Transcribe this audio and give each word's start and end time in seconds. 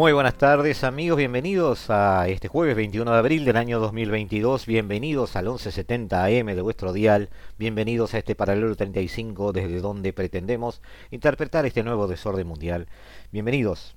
Muy 0.00 0.14
buenas 0.14 0.38
tardes 0.38 0.82
amigos, 0.82 1.18
bienvenidos 1.18 1.90
a 1.90 2.26
este 2.26 2.48
jueves 2.48 2.74
21 2.74 3.12
de 3.12 3.18
abril 3.18 3.44
del 3.44 3.58
año 3.58 3.78
2022, 3.80 4.64
bienvenidos 4.64 5.36
al 5.36 5.44
1170 5.44 6.24
AM 6.24 6.46
de 6.46 6.62
vuestro 6.62 6.94
dial, 6.94 7.28
bienvenidos 7.58 8.14
a 8.14 8.18
este 8.18 8.34
paralelo 8.34 8.74
35 8.74 9.52
desde 9.52 9.82
donde 9.82 10.14
pretendemos 10.14 10.80
interpretar 11.10 11.66
este 11.66 11.82
nuevo 11.82 12.08
desorden 12.08 12.46
mundial, 12.46 12.88
bienvenidos 13.30 13.94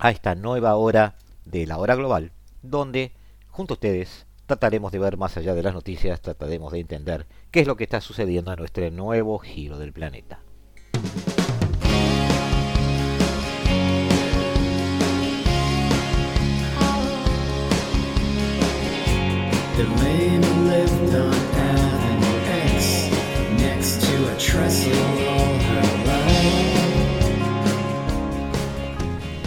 a 0.00 0.10
esta 0.10 0.34
nueva 0.34 0.74
hora 0.74 1.14
de 1.44 1.64
la 1.68 1.78
hora 1.78 1.94
global, 1.94 2.32
donde 2.62 3.12
junto 3.50 3.74
a 3.74 3.76
ustedes 3.76 4.26
trataremos 4.46 4.90
de 4.90 4.98
ver 4.98 5.16
más 5.16 5.36
allá 5.36 5.54
de 5.54 5.62
las 5.62 5.74
noticias, 5.74 6.22
trataremos 6.22 6.72
de 6.72 6.80
entender 6.80 7.26
qué 7.52 7.60
es 7.60 7.68
lo 7.68 7.76
que 7.76 7.84
está 7.84 8.00
sucediendo 8.00 8.50
a 8.50 8.56
nuestro 8.56 8.90
nuevo 8.90 9.38
giro 9.38 9.78
del 9.78 9.92
planeta. 9.92 10.40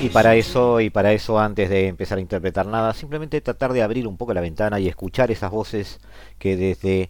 Y 0.02 0.10
para 0.10 0.36
eso, 0.36 0.82
y 0.82 0.90
para 0.90 1.14
eso 1.14 1.40
antes 1.40 1.70
de 1.70 1.88
empezar 1.88 2.18
a 2.18 2.22
interpretar 2.22 2.66
nada, 2.66 2.94
simplemente 2.94 3.42
tratar 3.42 3.74
de 3.74 3.82
abrir 3.82 4.08
un 4.08 4.18
poco 4.18 4.34
la 4.34 4.42
ventana 4.42 4.80
y 4.80 4.88
escuchar 4.88 5.32
esas 5.32 5.50
voces 5.50 6.00
que 6.38 6.56
desde 6.58 7.10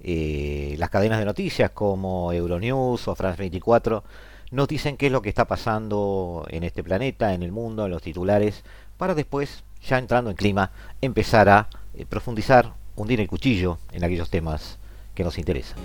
eh, 0.00 0.76
las 0.78 0.90
cadenas 0.90 1.18
de 1.18 1.24
noticias 1.24 1.70
como 1.70 2.32
Euronews 2.32 3.08
o 3.08 3.14
France 3.14 3.38
24 3.38 4.04
nos 4.50 4.68
dicen 4.68 4.96
qué 4.96 5.06
es 5.06 5.12
lo 5.12 5.22
que 5.22 5.28
está 5.28 5.46
pasando 5.46 6.46
en 6.50 6.64
este 6.64 6.82
planeta, 6.84 7.34
en 7.34 7.42
el 7.42 7.52
mundo, 7.52 7.86
en 7.86 7.90
los 7.90 8.02
titulares, 8.02 8.62
para 8.96 9.14
después, 9.14 9.64
ya 9.86 9.98
entrando 9.98 10.30
en 10.30 10.36
clima, 10.36 10.70
empezar 11.00 11.48
a 11.48 11.68
eh, 11.94 12.06
profundizar, 12.06 12.72
hundir 12.96 13.20
el 13.20 13.28
cuchillo 13.28 13.78
en 13.92 14.04
aquellos 14.04 14.30
temas 14.30 14.78
que 15.14 15.24
nos 15.24 15.38
interesan. 15.38 15.78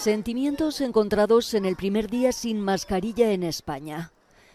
Sentimientos 0.00 0.80
encontrados 0.80 1.52
en 1.52 1.66
el 1.66 1.76
primer 1.76 2.08
día 2.08 2.32
sin 2.32 2.58
mascarilla 2.58 3.32
en 3.32 3.42
España. 3.42 4.12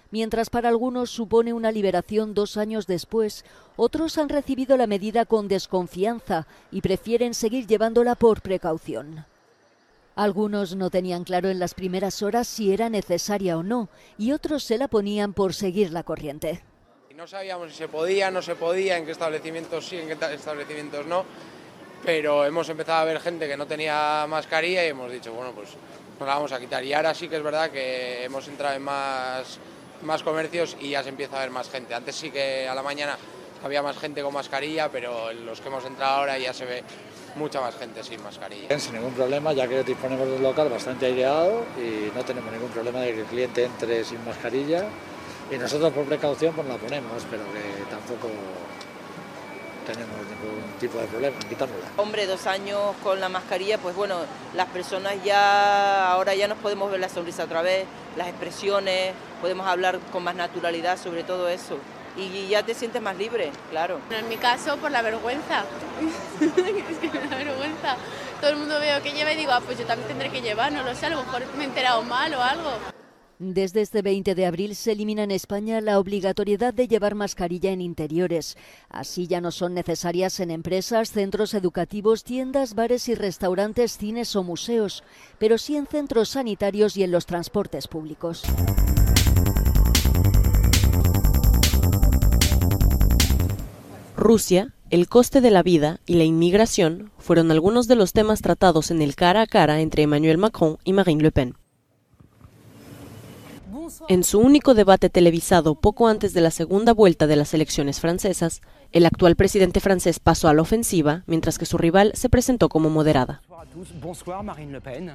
Mientras 0.10 0.50
para 0.50 0.70
algunos 0.70 1.12
supone 1.12 1.54
una 1.54 1.72
liberación 1.72 2.34
dos 2.34 2.58
años 2.58 2.88
después, 2.88 3.46
otros 3.76 4.18
han 4.18 4.30
recibido 4.30 4.76
la 4.76 4.88
medida 4.88 5.26
con 5.26 5.48
desconfianza 5.48 6.48
y 6.72 6.82
prefieren 6.82 7.36
seguir 7.36 7.68
llevándola 7.68 8.16
por 8.16 8.42
precaución. 8.42 9.28
Algunos 10.16 10.76
no 10.76 10.90
tenían 10.90 11.24
claro 11.24 11.50
en 11.50 11.60
las 11.60 11.76
primeras 11.76 12.24
horas 12.24 12.48
si 12.48 12.74
era 12.74 12.90
necesaria 12.90 13.56
o 13.56 13.62
no, 13.62 13.90
y 14.18 14.32
otros 14.32 14.64
se 14.64 14.80
la 14.80 14.88
ponían 14.88 15.34
por 15.34 15.54
seguir 15.54 15.92
la 15.92 16.02
corriente. 16.02 16.64
No 17.16 17.28
sabíamos 17.28 17.70
si 17.70 17.78
se 17.78 17.88
podía, 17.88 18.32
no 18.32 18.42
se 18.42 18.56
podía, 18.56 18.98
en 18.98 19.06
qué 19.06 19.12
establecimientos 19.12 19.86
sí, 19.86 19.98
en 19.98 20.08
qué 20.08 20.34
establecimientos 20.34 21.06
no 21.06 21.24
pero 22.06 22.46
hemos 22.46 22.70
empezado 22.70 23.00
a 23.00 23.06
ver 23.06 23.20
gente 23.20 23.48
que 23.48 23.58
no 23.58 23.66
tenía 23.66 24.26
mascarilla 24.30 24.86
y 24.86 24.90
hemos 24.90 25.12
dicho, 25.12 25.34
bueno, 25.34 25.52
pues 25.52 25.70
nos 26.20 26.28
la 26.28 26.36
vamos 26.36 26.52
a 26.52 26.60
quitar. 26.60 26.84
Y 26.84 26.94
ahora 26.94 27.14
sí 27.14 27.28
que 27.28 27.38
es 27.38 27.44
verdad 27.44 27.72
que 27.72 28.24
hemos 28.24 28.48
entrado 28.48 28.76
en 28.76 28.84
más, 28.84 29.60
más 30.04 30.22
comercios 30.24 30.78
y 30.80 30.90
ya 30.92 31.04
se 31.04 31.10
empieza 31.10 31.38
a 31.38 31.40
ver 31.42 31.50
más 31.50 31.70
gente. 31.70 31.96
Antes 31.96 32.16
sí 32.16 32.32
que 32.32 32.68
a 32.68 32.76
la 32.76 32.84
mañana 32.84 33.18
había 33.64 33.82
más 33.82 33.98
gente 33.98 34.22
con 34.22 34.34
mascarilla, 34.34 34.90
pero 34.90 35.32
en 35.32 35.46
los 35.46 35.60
que 35.60 35.68
hemos 35.68 35.84
entrado 35.86 36.18
ahora 36.18 36.38
ya 36.38 36.54
se 36.54 36.66
ve 36.66 36.84
mucha 37.36 37.60
más 37.60 37.76
gente 37.76 38.04
sin 38.04 38.22
mascarilla. 38.22 38.80
Sin 38.80 38.94
ningún 38.94 39.14
problema, 39.14 39.52
ya 39.54 39.68
que 39.68 39.84
disponemos 39.84 40.28
de 40.28 40.36
un 40.36 40.44
local 40.44 40.70
bastante 40.70 41.08
aireado 41.08 41.66
y 41.78 42.16
no 42.16 42.24
tenemos 42.24 42.52
ningún 42.52 42.70
problema 42.70 43.00
de 43.00 43.14
que 43.14 43.22
el 43.22 43.26
cliente 43.26 43.64
entre 43.66 44.04
sin 44.04 44.24
mascarilla. 44.24 44.86
Y 45.52 45.58
nosotros 45.58 45.92
por 45.94 46.06
precaución 46.06 46.54
pues 46.56 46.68
la 46.68 46.76
ponemos, 46.78 47.24
pero 47.30 47.44
que 47.54 47.84
tampoco 47.90 48.30
tenemos 49.86 50.16
ningún 50.28 50.64
tipo 50.80 50.98
de 50.98 51.06
problema 51.06 51.36
en 51.42 51.48
quitárnosla. 51.48 51.88
Hombre, 51.98 52.26
dos 52.26 52.48
años 52.48 52.80
con 53.04 53.20
la 53.20 53.30
mascarilla, 53.30 53.78
pues 53.78 53.96
bueno, 53.96 54.18
las 54.54 54.68
personas 54.68 55.16
ya, 55.24 56.12
ahora 56.12 56.36
ya 56.36 56.48
nos 56.48 56.58
podemos 56.58 56.92
ver 56.92 57.00
la 57.00 57.10
sonrisa 57.10 57.44
otra 57.44 57.62
vez, 57.62 57.86
las 58.18 58.28
expresiones, 58.28 59.14
podemos 59.42 59.68
hablar 59.68 60.00
con 60.12 60.24
más 60.24 60.36
naturalidad 60.36 60.98
sobre 60.98 61.24
todo 61.24 61.48
eso. 61.48 61.78
Y 62.18 62.48
ya 62.48 62.64
te 62.64 62.74
sientes 62.74 63.02
más 63.02 63.18
libre, 63.18 63.52
claro. 63.70 64.00
En 64.10 64.30
mi 64.30 64.38
caso, 64.38 64.78
por 64.78 64.90
la 64.90 65.02
vergüenza. 65.02 65.66
es 66.40 66.98
que 66.98 67.20
me 67.20 67.28
da 67.28 67.36
vergüenza. 67.36 67.98
Todo 68.40 68.52
el 68.52 68.58
mundo 68.58 68.80
veo 68.80 69.02
que 69.04 69.12
lleva 69.12 69.34
y 69.34 69.36
digo, 69.36 69.52
ah, 69.52 69.62
pues 69.66 69.78
yo 69.78 69.86
también 69.86 70.08
tendré 70.08 70.30
que 70.30 70.42
llevar, 70.42 70.72
no 70.72 70.82
lo 70.84 70.96
sé, 70.96 71.08
a 71.08 71.10
lo 71.10 71.18
mejor 71.18 71.44
me 71.58 71.64
he 71.64 71.68
enterado 71.68 72.04
mal 72.04 72.34
o 72.34 72.42
algo. 72.42 72.95
Desde 73.38 73.82
este 73.82 74.02
20 74.02 74.34
de 74.34 74.46
abril 74.46 74.76
se 74.76 74.94
elimina 74.94 75.24
en 75.24 75.32
España 75.32 75.82
la 75.82 76.00
obligatoriedad 76.00 76.74
de 76.74 76.88
llevar 76.88 77.16
mascarilla 77.16 77.72
en 77.72 77.82
interiores. 77.82 78.56
Así 78.88 79.28
ya 79.28 79.42
no 79.42 79.52
son 79.52 79.74
necesarias 79.74 80.40
en 80.40 80.52
empresas, 80.52 81.12
centros 81.12 81.54
educativos, 81.54 82.24
tiendas, 82.24 82.76
bares 82.76 83.10
y 83.10 83.16
restaurantes, 83.16 83.98
cines 83.98 84.38
o 84.38 84.44
museos, 84.44 85.04
pero 85.38 85.58
sí 85.58 85.76
en 85.76 85.86
centros 85.86 86.30
sanitarios 86.30 86.96
y 86.96 87.04
en 87.04 87.12
los 87.12 87.26
transportes 87.26 87.90
públicos. 87.90 88.44
Rusia, 94.16 94.74
el 94.90 95.10
coste 95.10 95.42
de 95.42 95.52
la 95.52 95.62
vida 95.62 96.00
y 96.06 96.14
la 96.14 96.24
inmigración 96.24 97.12
fueron 97.18 97.52
algunos 97.52 97.90
de 97.90 97.96
los 97.98 98.14
temas 98.14 98.42
tratados 98.42 98.92
en 98.92 99.02
el 99.02 99.16
cara 99.16 99.42
a 99.42 99.48
cara 99.48 99.82
entre 99.82 100.04
Emmanuel 100.04 100.38
Macron 100.38 100.78
y 100.86 100.94
Marine 100.94 101.22
Le 101.22 101.32
Pen. 101.32 101.65
En 104.08 104.24
su 104.24 104.40
único 104.40 104.74
debate 104.74 105.10
televisado 105.10 105.76
poco 105.76 106.08
antes 106.08 106.34
de 106.34 106.42
la 106.42 106.52
segunda 106.52 106.94
vuelta 106.94 107.28
de 107.28 107.36
las 107.36 107.54
elecciones 107.54 108.00
francesas, 108.00 108.62
el 108.92 109.06
actual 109.06 109.36
presidente 109.36 109.80
francés 109.80 110.20
pasó 110.20 110.48
a 110.48 110.54
la 110.54 110.62
ofensiva, 110.62 111.24
mientras 111.28 111.58
que 111.58 111.66
su 111.66 111.78
rival 111.78 112.12
se 112.16 112.30
presentó 112.30 112.70
como 112.70 112.90
moderada. 112.90 113.42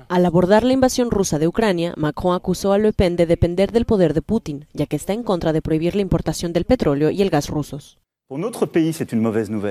Al 0.08 0.26
abordar 0.26 0.64
la 0.64 0.72
invasión 0.72 1.10
rusa 1.10 1.38
de 1.38 1.48
Ucrania, 1.48 1.94
Macron 1.96 2.34
acusó 2.34 2.72
a 2.72 2.78
Le 2.78 2.92
Pen 2.92 3.16
de 3.16 3.26
depender 3.26 3.72
del 3.72 3.86
poder 3.86 4.14
de 4.14 4.22
Putin, 4.22 4.66
ya 4.72 4.86
que 4.86 4.96
está 4.96 5.12
en 5.12 5.22
contra 5.22 5.52
de 5.52 5.62
prohibir 5.62 5.94
la 5.94 6.02
importación 6.02 6.52
del 6.52 6.64
petróleo 6.64 7.10
y 7.10 7.22
el 7.22 7.30
gas 7.30 7.48
rusos. 7.48 7.99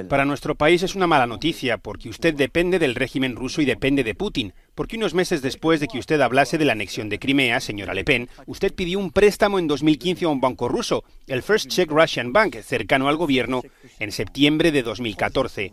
Para 0.09 0.25
nuestro 0.25 0.53
país 0.53 0.83
es 0.83 0.93
una 0.93 1.07
mala 1.07 1.25
noticia, 1.25 1.77
porque 1.77 2.09
usted 2.09 2.33
depende 2.33 2.77
del 2.77 2.93
régimen 2.93 3.37
ruso 3.37 3.61
y 3.61 3.65
depende 3.65 4.03
de 4.03 4.15
Putin, 4.15 4.53
porque 4.75 4.97
unos 4.97 5.13
meses 5.13 5.41
después 5.41 5.79
de 5.79 5.87
que 5.87 5.97
usted 5.97 6.19
hablase 6.19 6.57
de 6.57 6.65
la 6.65 6.73
anexión 6.73 7.07
de 7.07 7.19
Crimea, 7.19 7.61
señora 7.61 7.93
Le 7.93 8.03
Pen, 8.03 8.27
usted 8.47 8.75
pidió 8.75 8.99
un 8.99 9.11
préstamo 9.11 9.59
en 9.59 9.67
2015 9.67 10.25
a 10.25 10.27
un 10.27 10.41
banco 10.41 10.67
ruso, 10.67 11.05
el 11.27 11.41
First 11.41 11.69
Czech 11.69 11.89
Russian 11.89 12.33
Bank, 12.33 12.57
cercano 12.57 13.07
al 13.07 13.15
gobierno, 13.15 13.61
en 13.97 14.11
septiembre 14.11 14.73
de 14.73 14.83
2014. 14.83 15.71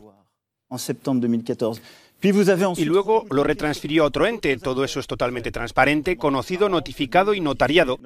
Y 2.77 2.85
luego 2.85 3.25
lo 3.31 3.45
retransfirió 3.45 4.03
a 4.03 4.07
otro 4.07 4.27
ente. 4.27 4.57
Todo 4.57 4.85
eso 4.85 5.01
es 5.01 5.07
totalmente 5.07 5.53
transparente, 5.53 6.17
conocido, 6.17 6.69
notificado 6.69 7.35
y 7.35 7.41
notariado, 7.41 7.99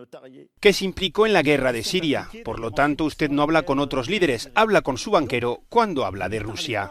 que 0.61 0.73
se 0.73 0.85
implicó 0.85 1.27
en 1.27 1.33
la 1.33 1.43
guerra 1.43 1.73
de 1.73 1.83
Siria. 1.83 2.29
Por 2.45 2.59
lo 2.59 2.73
tanto, 2.73 3.05
usted 3.05 3.31
no 3.31 3.43
habla 3.43 3.62
con 3.62 3.79
otros 3.79 4.09
líderes, 4.11 4.51
habla 4.55 4.83
con 4.83 4.99
su 4.99 5.11
banquero 5.11 5.62
cuando 5.69 6.05
habla 6.05 6.29
de 6.29 6.41
Rusia. 6.41 6.91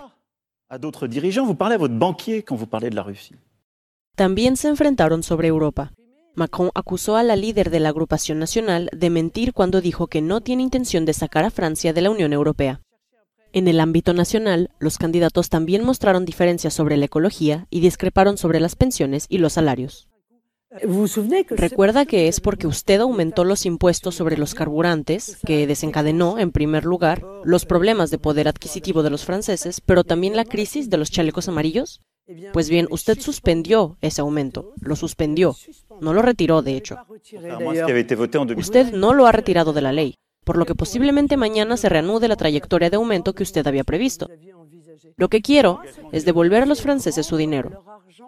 También 4.15 4.57
se 4.57 4.67
enfrentaron 4.67 5.23
sobre 5.23 5.49
Europa. 5.49 5.91
Macron 6.35 6.71
acusó 6.73 7.17
a 7.17 7.23
la 7.23 7.35
líder 7.35 7.69
de 7.69 7.79
la 7.79 7.89
agrupación 7.89 8.39
nacional 8.39 8.89
de 8.93 9.09
mentir 9.09 9.53
cuando 9.53 9.81
dijo 9.81 10.07
que 10.07 10.21
no 10.21 10.41
tiene 10.41 10.63
intención 10.63 11.05
de 11.05 11.13
sacar 11.13 11.43
a 11.43 11.51
Francia 11.51 11.91
de 11.91 12.01
la 12.01 12.09
Unión 12.09 12.33
Europea. 12.33 12.81
En 13.51 13.67
el 13.67 13.79
ámbito 13.79 14.13
nacional, 14.13 14.69
los 14.79 14.97
candidatos 14.97 15.49
también 15.49 15.83
mostraron 15.83 16.25
diferencias 16.25 16.73
sobre 16.73 16.97
la 16.97 17.05
ecología 17.05 17.65
y 17.71 17.79
discreparon 17.79 18.37
sobre 18.37 18.59
las 18.59 18.75
pensiones 18.75 19.25
y 19.27 19.39
los 19.39 19.53
salarios. 19.53 20.07
Recuerda 21.49 22.05
que 22.05 22.27
es 22.27 22.39
porque 22.41 22.67
usted 22.67 23.01
aumentó 23.01 23.43
los 23.43 23.65
impuestos 23.65 24.13
sobre 24.13 24.37
los 24.37 24.53
carburantes, 24.53 25.39
que 25.43 25.65
desencadenó, 25.65 26.37
en 26.37 26.51
primer 26.51 26.85
lugar, 26.85 27.23
los 27.43 27.65
problemas 27.65 28.11
de 28.11 28.19
poder 28.19 28.47
adquisitivo 28.47 29.01
de 29.01 29.09
los 29.09 29.25
franceses, 29.25 29.81
pero 29.81 30.03
también 30.03 30.35
la 30.35 30.45
crisis 30.45 30.91
de 30.91 30.97
los 30.97 31.09
chalecos 31.09 31.47
amarillos. 31.47 32.01
Pues 32.53 32.69
bien, 32.69 32.87
usted 32.91 33.19
suspendió 33.19 33.97
ese 34.01 34.21
aumento, 34.21 34.73
lo 34.79 34.95
suspendió, 34.95 35.55
no 35.99 36.13
lo 36.13 36.21
retiró, 36.21 36.61
de 36.61 36.77
hecho. 36.77 36.97
Usted 38.55 38.93
no 38.93 39.15
lo 39.15 39.25
ha 39.25 39.31
retirado 39.31 39.73
de 39.73 39.81
la 39.81 39.91
ley, 39.91 40.18
por 40.49 40.57
lo 40.57 40.65
que 40.65 40.73
posiblemente 40.73 41.37
mañana 41.37 41.77
se 41.77 41.89
reanude 41.89 42.27
la 42.27 42.35
trayectoria 42.35 42.89
de 42.89 42.95
aumento 42.95 43.33
que 43.35 43.43
usted 43.43 43.67
había 43.67 43.83
previsto. 43.83 44.27
Lo 45.15 45.29
que 45.29 45.43
quiero 45.43 45.79
es 46.11 46.25
devolver 46.25 46.63
a 46.63 46.65
los 46.65 46.81
franceses 46.81 47.27
su 47.27 47.37
dinero. 47.37 47.83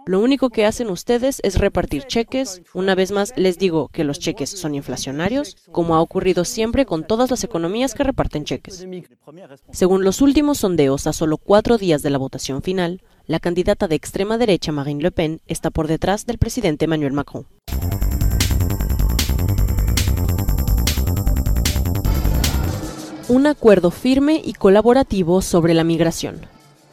Lo 0.05 0.19
único 0.19 0.51
que 0.51 0.67
hacen 0.67 0.91
ustedes 0.91 1.39
es 1.41 1.57
repartir 1.57 2.03
cheques. 2.03 2.61
Una 2.75 2.93
vez 2.93 3.11
más, 3.11 3.33
les 3.37 3.57
digo 3.57 3.87
que 3.87 4.03
los 4.03 4.19
cheques 4.19 4.51
son 4.51 4.75
inflacionarios, 4.75 5.57
como 5.71 5.95
ha 5.95 6.01
ocurrido 6.01 6.45
siempre 6.45 6.85
con 6.85 7.07
todas 7.07 7.31
las 7.31 7.43
economías 7.43 7.95
que 7.95 8.03
reparten 8.03 8.45
cheques. 8.45 8.85
Según 9.71 10.03
los 10.03 10.21
últimos 10.21 10.59
sondeos, 10.59 11.07
a 11.07 11.13
solo 11.13 11.37
cuatro 11.37 11.79
días 11.79 12.03
de 12.03 12.11
la 12.11 12.19
votación 12.19 12.61
final, 12.61 13.01
la 13.25 13.39
candidata 13.39 13.87
de 13.87 13.95
extrema 13.95 14.37
derecha 14.37 14.71
Marine 14.71 15.01
Le 15.01 15.09
Pen 15.09 15.41
está 15.47 15.71
por 15.71 15.87
detrás 15.87 16.27
del 16.27 16.37
presidente 16.37 16.85
Emmanuel 16.85 17.13
Macron. 17.13 17.47
Un 23.29 23.47
acuerdo 23.47 23.91
firme 23.91 24.41
y 24.43 24.53
colaborativo 24.53 25.41
sobre 25.41 25.73
la 25.73 25.83
migración. 25.83 26.41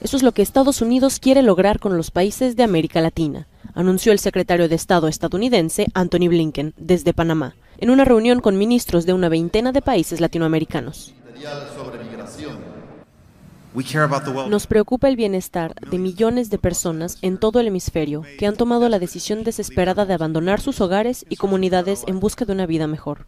Eso 0.00 0.16
es 0.16 0.22
lo 0.22 0.32
que 0.32 0.42
Estados 0.42 0.80
Unidos 0.80 1.18
quiere 1.18 1.42
lograr 1.42 1.80
con 1.80 1.96
los 1.96 2.10
países 2.10 2.54
de 2.54 2.62
América 2.62 3.00
Latina, 3.00 3.48
anunció 3.74 4.12
el 4.12 4.18
secretario 4.18 4.68
de 4.68 4.76
Estado 4.76 5.08
estadounidense 5.08 5.86
Anthony 5.94 6.28
Blinken 6.28 6.74
desde 6.76 7.14
Panamá, 7.14 7.56
en 7.78 7.90
una 7.90 8.04
reunión 8.04 8.40
con 8.40 8.56
ministros 8.56 9.06
de 9.06 9.14
una 9.14 9.28
veintena 9.28 9.72
de 9.72 9.82
países 9.82 10.20
latinoamericanos. 10.20 11.14
Nos 14.48 14.66
preocupa 14.66 15.08
el 15.08 15.16
bienestar 15.16 15.74
de 15.74 15.98
millones 15.98 16.50
de 16.50 16.58
personas 16.58 17.18
en 17.22 17.38
todo 17.38 17.60
el 17.60 17.68
hemisferio 17.68 18.22
que 18.38 18.46
han 18.46 18.56
tomado 18.56 18.88
la 18.88 18.98
decisión 18.98 19.44
desesperada 19.44 20.06
de 20.06 20.14
abandonar 20.14 20.60
sus 20.60 20.80
hogares 20.80 21.26
y 21.28 21.36
comunidades 21.36 22.04
en 22.06 22.20
busca 22.20 22.44
de 22.44 22.52
una 22.52 22.66
vida 22.66 22.86
mejor. 22.86 23.26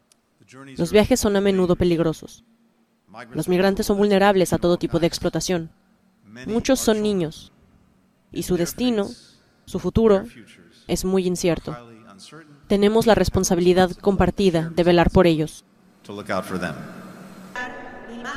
Los 0.76 0.92
viajes 0.92 1.20
son 1.20 1.36
a 1.36 1.40
menudo 1.40 1.76
peligrosos. 1.76 2.44
Los 3.32 3.48
migrantes 3.48 3.86
son 3.86 3.98
vulnerables 3.98 4.52
a 4.52 4.58
todo 4.58 4.76
tipo 4.76 4.98
de 4.98 5.06
explotación. 5.06 5.70
Muchos 6.46 6.80
son 6.80 7.02
niños 7.02 7.52
y 8.32 8.44
su 8.44 8.56
destino, 8.56 9.08
su 9.64 9.78
futuro, 9.78 10.24
es 10.86 11.04
muy 11.04 11.26
incierto. 11.26 11.76
Tenemos 12.68 13.06
la 13.06 13.14
responsabilidad 13.14 13.90
compartida 13.92 14.70
de 14.70 14.84
velar 14.84 15.10
por 15.10 15.26
ellos. 15.26 15.64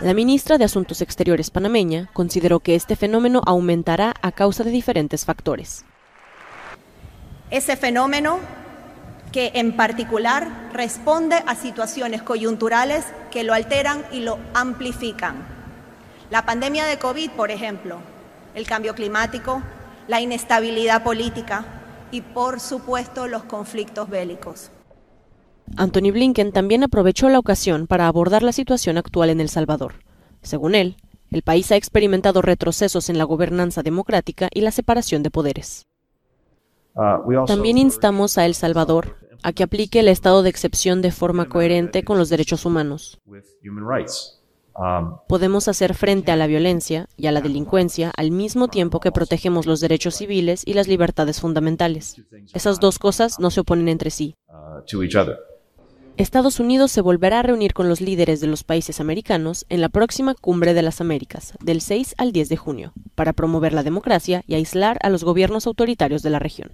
La 0.01 0.13
ministra 0.13 0.57
de 0.57 0.65
Asuntos 0.65 1.01
Exteriores 1.01 1.51
panameña 1.51 2.09
consideró 2.13 2.59
que 2.59 2.75
este 2.75 2.95
fenómeno 2.95 3.41
aumentará 3.45 4.13
a 4.21 4.31
causa 4.31 4.63
de 4.63 4.71
diferentes 4.71 5.25
factores. 5.25 5.85
Ese 7.51 7.77
fenómeno 7.77 8.39
que 9.33 9.51
en 9.55 9.75
particular 9.75 10.69
responde 10.71 11.43
a 11.45 11.55
situaciones 11.55 12.23
coyunturales 12.23 13.03
que 13.31 13.43
lo 13.43 13.53
alteran 13.53 14.05
y 14.13 14.21
lo 14.21 14.39
amplifican 14.53 15.53
la 16.33 16.47
pandemia 16.47 16.85
de 16.85 16.97
COVID, 16.97 17.29
por 17.37 17.51
ejemplo, 17.51 17.99
el 18.55 18.65
cambio 18.65 18.95
climático, 18.95 19.61
la 20.07 20.19
inestabilidad 20.19 21.03
política 21.03 21.63
y, 22.09 22.21
por 22.21 22.59
supuesto, 22.59 23.27
los 23.27 23.43
conflictos 23.43 24.09
bélicos. 24.09 24.71
Anthony 25.77 26.11
Blinken 26.11 26.51
también 26.51 26.83
aprovechó 26.83 27.29
la 27.29 27.37
ocasión 27.37 27.85
para 27.85 28.07
abordar 28.07 28.41
la 28.41 28.51
situación 28.51 28.97
actual 28.97 29.29
en 29.29 29.41
El 29.41 29.49
Salvador. 29.49 29.93
Según 30.41 30.73
él, 30.73 30.97
el 31.29 31.43
país 31.43 31.71
ha 31.71 31.75
experimentado 31.75 32.41
retrocesos 32.41 33.11
en 33.11 33.19
la 33.19 33.25
gobernanza 33.25 33.83
democrática 33.83 34.49
y 34.51 34.61
la 34.61 34.71
separación 34.71 35.21
de 35.21 35.29
poderes. 35.29 35.85
Uh, 36.95 37.45
también 37.45 37.77
instamos 37.77 38.37
a 38.37 38.45
El 38.45 38.53
Salvador 38.53 39.17
a 39.43 39.51
que 39.51 39.63
aplique 39.63 39.99
el 39.99 40.07
estado 40.07 40.41
de 40.41 40.49
excepción 40.49 41.01
de 41.01 41.11
forma 41.11 41.49
coherente 41.49 42.03
con 42.03 42.17
los 42.17 42.29
derechos 42.29 42.65
humanos. 42.65 43.19
Um, 44.75 45.17
Podemos 45.27 45.67
hacer 45.67 45.93
frente 45.93 46.31
a 46.31 46.35
la 46.35 46.47
violencia 46.47 47.07
y 47.15 47.27
a 47.27 47.31
la 47.31 47.41
delincuencia 47.41 48.11
al 48.15 48.31
mismo 48.31 48.69
tiempo 48.69 48.99
que 48.99 49.11
protegemos 49.11 49.67
los 49.67 49.81
derechos 49.81 50.15
civiles 50.15 50.63
y 50.65 50.73
las 50.73 50.87
libertades 50.87 51.41
fundamentales. 51.41 52.21
Esas 52.53 52.79
dos 52.79 52.97
cosas 52.97 53.39
no 53.39 53.51
se 53.51 53.59
oponen 53.59 53.89
entre 53.89 54.09
sí. 54.09 54.35
Uh, 54.47 54.81
Estados 56.15 56.59
Unidos 56.59 56.91
se 56.91 57.01
volverá 57.01 57.39
a 57.39 57.43
reunir 57.43 57.73
con 57.73 57.89
los 57.89 57.99
líderes 57.99 58.39
de 58.39 58.47
los 58.47 58.63
países 58.63 58.99
americanos 58.99 59.65
en 59.69 59.81
la 59.81 59.89
próxima 59.89 60.35
Cumbre 60.35 60.73
de 60.75 60.83
las 60.83 61.01
Américas, 61.01 61.53
del 61.59 61.81
6 61.81 62.15
al 62.17 62.31
10 62.31 62.49
de 62.49 62.57
junio, 62.57 62.93
para 63.15 63.33
promover 63.33 63.73
la 63.73 63.83
democracia 63.83 64.43
y 64.47 64.53
aislar 64.53 64.99
a 65.01 65.09
los 65.09 65.23
gobiernos 65.23 65.65
autoritarios 65.65 66.21
de 66.21 66.29
la 66.29 66.39
región. 66.39 66.71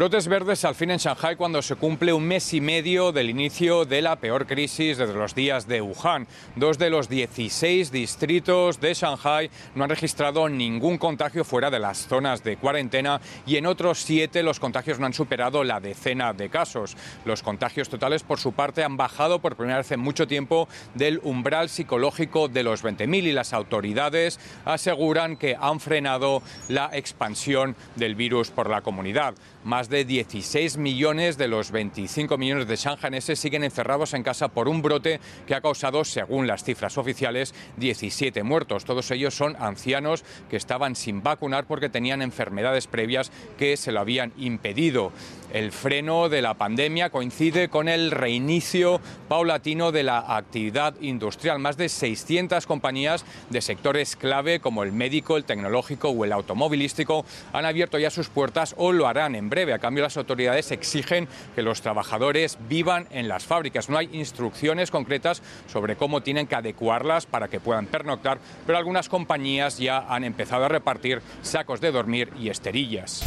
Brotes 0.00 0.28
verdes 0.28 0.64
al 0.64 0.74
fin 0.74 0.92
en 0.92 0.96
Shanghai 0.96 1.36
cuando 1.36 1.60
se 1.60 1.76
cumple 1.76 2.14
un 2.14 2.24
mes 2.24 2.54
y 2.54 2.62
medio 2.62 3.12
del 3.12 3.28
inicio 3.28 3.84
de 3.84 4.00
la 4.00 4.16
peor 4.16 4.46
crisis 4.46 4.96
desde 4.96 5.12
los 5.12 5.34
días 5.34 5.68
de 5.68 5.82
Wuhan. 5.82 6.26
Dos 6.56 6.78
de 6.78 6.88
los 6.88 7.10
16 7.10 7.92
distritos 7.92 8.80
de 8.80 8.94
Shanghai 8.94 9.50
no 9.74 9.84
han 9.84 9.90
registrado 9.90 10.48
ningún 10.48 10.96
contagio 10.96 11.44
fuera 11.44 11.70
de 11.70 11.80
las 11.80 12.06
zonas 12.08 12.42
de 12.42 12.56
cuarentena 12.56 13.20
y 13.44 13.56
en 13.56 13.66
otros 13.66 13.98
siete 13.98 14.42
los 14.42 14.58
contagios 14.58 14.98
no 14.98 15.04
han 15.04 15.12
superado 15.12 15.64
la 15.64 15.80
decena 15.80 16.32
de 16.32 16.48
casos. 16.48 16.96
Los 17.26 17.42
contagios 17.42 17.90
totales, 17.90 18.22
por 18.22 18.38
su 18.38 18.52
parte, 18.54 18.82
han 18.82 18.96
bajado 18.96 19.40
por 19.40 19.54
primera 19.54 19.76
vez 19.76 19.92
en 19.92 20.00
mucho 20.00 20.26
tiempo 20.26 20.66
del 20.94 21.20
umbral 21.24 21.68
psicológico 21.68 22.48
de 22.48 22.62
los 22.62 22.82
20.000 22.82 23.24
y 23.24 23.32
las 23.32 23.52
autoridades 23.52 24.40
aseguran 24.64 25.36
que 25.36 25.58
han 25.60 25.78
frenado 25.78 26.42
la 26.68 26.88
expansión 26.90 27.76
del 27.96 28.14
virus 28.14 28.50
por 28.50 28.70
la 28.70 28.80
comunidad. 28.80 29.34
Más 29.64 29.90
de 29.90 30.06
16 30.06 30.78
millones 30.78 31.36
de 31.36 31.46
los 31.46 31.70
25 31.70 32.38
millones 32.38 32.66
de 32.66 32.76
shanghaneses 32.76 33.38
siguen 33.38 33.62
encerrados 33.62 34.14
en 34.14 34.22
casa 34.22 34.48
por 34.48 34.68
un 34.68 34.80
brote 34.80 35.20
que 35.46 35.54
ha 35.54 35.60
causado, 35.60 36.02
según 36.04 36.46
las 36.46 36.64
cifras 36.64 36.96
oficiales, 36.96 37.54
17 37.76 38.42
muertos. 38.42 38.86
Todos 38.86 39.10
ellos 39.10 39.34
son 39.34 39.56
ancianos 39.60 40.24
que 40.48 40.56
estaban 40.56 40.96
sin 40.96 41.22
vacunar 41.22 41.66
porque 41.66 41.90
tenían 41.90 42.22
enfermedades 42.22 42.86
previas 42.86 43.30
que 43.58 43.76
se 43.76 43.92
lo 43.92 44.00
habían 44.00 44.32
impedido. 44.38 45.12
El 45.52 45.72
freno 45.72 46.28
de 46.28 46.42
la 46.42 46.54
pandemia 46.54 47.10
coincide 47.10 47.68
con 47.68 47.88
el 47.88 48.12
reinicio 48.12 49.00
paulatino 49.28 49.90
de 49.90 50.04
la 50.04 50.36
actividad 50.36 50.94
industrial. 51.00 51.58
Más 51.58 51.76
de 51.76 51.88
600 51.88 52.66
compañías 52.66 53.24
de 53.50 53.60
sectores 53.60 54.14
clave 54.14 54.60
como 54.60 54.84
el 54.84 54.92
médico, 54.92 55.36
el 55.36 55.44
tecnológico 55.44 56.10
o 56.10 56.24
el 56.24 56.32
automovilístico 56.32 57.24
han 57.52 57.64
abierto 57.64 57.98
ya 57.98 58.10
sus 58.10 58.28
puertas 58.28 58.74
o 58.78 58.92
lo 58.92 59.08
harán 59.08 59.34
en 59.34 59.50
breve. 59.50 59.72
A 59.72 59.80
cambio, 59.80 60.04
las 60.04 60.16
autoridades 60.16 60.70
exigen 60.70 61.26
que 61.56 61.62
los 61.62 61.82
trabajadores 61.82 62.56
vivan 62.68 63.08
en 63.10 63.26
las 63.26 63.44
fábricas. 63.44 63.88
No 63.88 63.98
hay 63.98 64.08
instrucciones 64.12 64.92
concretas 64.92 65.42
sobre 65.66 65.96
cómo 65.96 66.22
tienen 66.22 66.46
que 66.46 66.54
adecuarlas 66.54 67.26
para 67.26 67.48
que 67.48 67.58
puedan 67.58 67.86
pernoctar, 67.86 68.38
pero 68.66 68.78
algunas 68.78 69.08
compañías 69.08 69.78
ya 69.78 70.06
han 70.08 70.22
empezado 70.22 70.66
a 70.66 70.68
repartir 70.68 71.22
sacos 71.42 71.80
de 71.80 71.90
dormir 71.90 72.30
y 72.38 72.50
esterillas. 72.50 73.24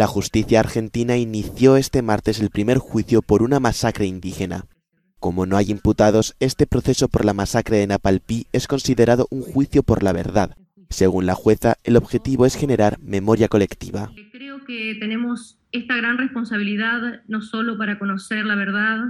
La 0.00 0.06
justicia 0.06 0.60
argentina 0.60 1.18
inició 1.18 1.76
este 1.76 2.00
martes 2.00 2.40
el 2.40 2.48
primer 2.48 2.78
juicio 2.78 3.20
por 3.20 3.42
una 3.42 3.60
masacre 3.60 4.06
indígena. 4.06 4.64
Como 5.18 5.44
no 5.44 5.58
hay 5.58 5.70
imputados, 5.70 6.34
este 6.40 6.66
proceso 6.66 7.08
por 7.08 7.26
la 7.26 7.34
masacre 7.34 7.76
de 7.76 7.86
Napalpí 7.86 8.46
es 8.54 8.66
considerado 8.66 9.26
un 9.30 9.42
juicio 9.42 9.82
por 9.82 10.02
la 10.02 10.14
verdad. 10.14 10.56
Según 10.88 11.26
la 11.26 11.34
jueza, 11.34 11.74
el 11.84 11.98
objetivo 11.98 12.46
es 12.46 12.56
generar 12.56 12.98
memoria 13.02 13.48
colectiva. 13.48 14.10
Creo 14.32 14.64
que 14.64 14.96
tenemos 14.98 15.58
esta 15.70 15.96
gran 15.96 16.16
responsabilidad 16.16 17.20
no 17.28 17.42
solo 17.42 17.76
para 17.76 17.98
conocer 17.98 18.46
la 18.46 18.54
verdad, 18.54 19.00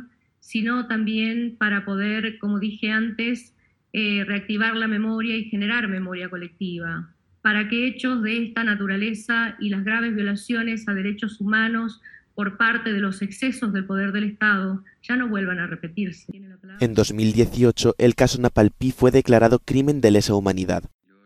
sino 0.41 0.89
también 0.89 1.55
para 1.57 1.85
poder, 1.85 2.41
como 2.41 2.59
dije 2.59 2.91
antes, 2.91 3.55
eh, 3.93 4.25
reactivar 4.27 4.75
la 4.75 4.89
memoria 4.89 5.37
y 5.37 5.45
generar 5.45 5.87
memoria 5.87 6.29
colectiva, 6.29 7.15
para 7.43 7.69
que 7.69 7.87
hechos 7.87 8.23
de 8.23 8.45
esta 8.45 8.65
naturaleza 8.65 9.57
y 9.61 9.71
las 9.71 9.85
graves 9.85 10.15
violaciones 10.15 10.89
a 10.89 10.95
derechos 10.95 11.41
humanos 11.41 12.01
por 12.35 12.57
parte 12.57 12.93
de 12.93 13.01
los 13.01 13.23
excesos 13.23 13.73
del 13.73 13.85
poder 13.85 14.13
del 14.13 14.25
Estado 14.25 14.85
ya 15.03 15.17
no 15.17 15.29
vuelvan 15.29 15.59
a 15.59 15.67
repetirse. 15.67 16.27
En 16.81 16.95
2018, 16.95 17.97
el 17.99 18.15
caso 18.15 18.41
Napalpí 18.41 18.93
fue 18.93 19.11
declarado 19.11 19.59
crimen 19.59 20.01
de 20.01 20.11
lesa 20.11 20.35
humanidad. 20.35 20.85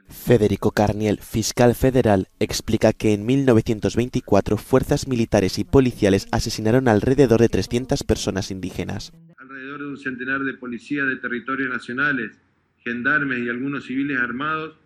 Federico 0.08 0.70
Carniel, 0.70 1.18
fiscal 1.18 1.74
federal, 1.74 2.28
explica 2.38 2.92
que 2.92 3.14
en 3.14 3.26
1924 3.26 4.56
fuerzas 4.56 5.08
militares 5.08 5.58
y 5.58 5.64
policiales 5.64 6.28
asesinaron 6.30 6.88
alrededor 6.88 7.40
de 7.40 7.48
300 7.48 8.02
personas 8.04 8.50
indígenas. 8.50 9.12
alrededor 9.38 9.80
de 9.80 9.86
un 9.88 9.96
centenar 9.96 10.40
de 10.40 10.54
policías 10.54 11.06
de 11.06 11.16
territorios 11.16 11.70
nacionales, 11.70 12.38
gendarmes 12.78 13.40
y 13.40 13.48
algunos 13.48 13.84
civiles 13.84 14.18
armados, 14.18 14.76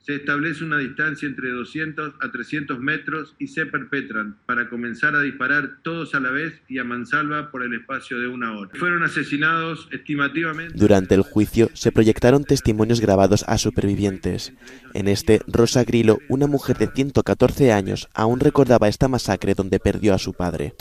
se 0.00 0.16
establece 0.16 0.64
una 0.64 0.78
distancia 0.78 1.28
entre 1.28 1.50
200 1.50 2.14
a 2.20 2.30
300 2.30 2.80
metros 2.80 3.34
y 3.38 3.48
se 3.48 3.66
perpetran 3.66 4.36
para 4.46 4.68
comenzar 4.68 5.14
a 5.14 5.20
disparar 5.20 5.78
todos 5.82 6.14
a 6.14 6.20
la 6.20 6.30
vez 6.30 6.60
y 6.68 6.78
a 6.78 6.84
mansalva 6.84 7.50
por 7.50 7.62
el 7.62 7.74
espacio 7.74 8.18
de 8.18 8.26
una 8.26 8.56
hora. 8.56 8.70
Fueron 8.74 9.02
asesinados 9.02 9.88
estimativamente. 9.92 10.74
Durante 10.76 11.14
el 11.14 11.22
juicio 11.22 11.70
se 11.74 11.92
proyectaron 11.92 12.44
testimonios 12.44 13.00
grabados 13.00 13.44
a 13.46 13.58
supervivientes. 13.58 14.52
En 14.94 15.08
este, 15.08 15.40
Rosa 15.46 15.84
Grillo, 15.84 16.18
una 16.28 16.46
mujer 16.46 16.78
de 16.78 16.88
114 16.88 17.72
años, 17.72 18.08
aún 18.14 18.40
recordaba 18.40 18.88
esta 18.88 19.08
masacre 19.08 19.54
donde 19.54 19.78
perdió 19.78 20.14
a 20.14 20.18
su 20.18 20.32
padre. 20.32 20.74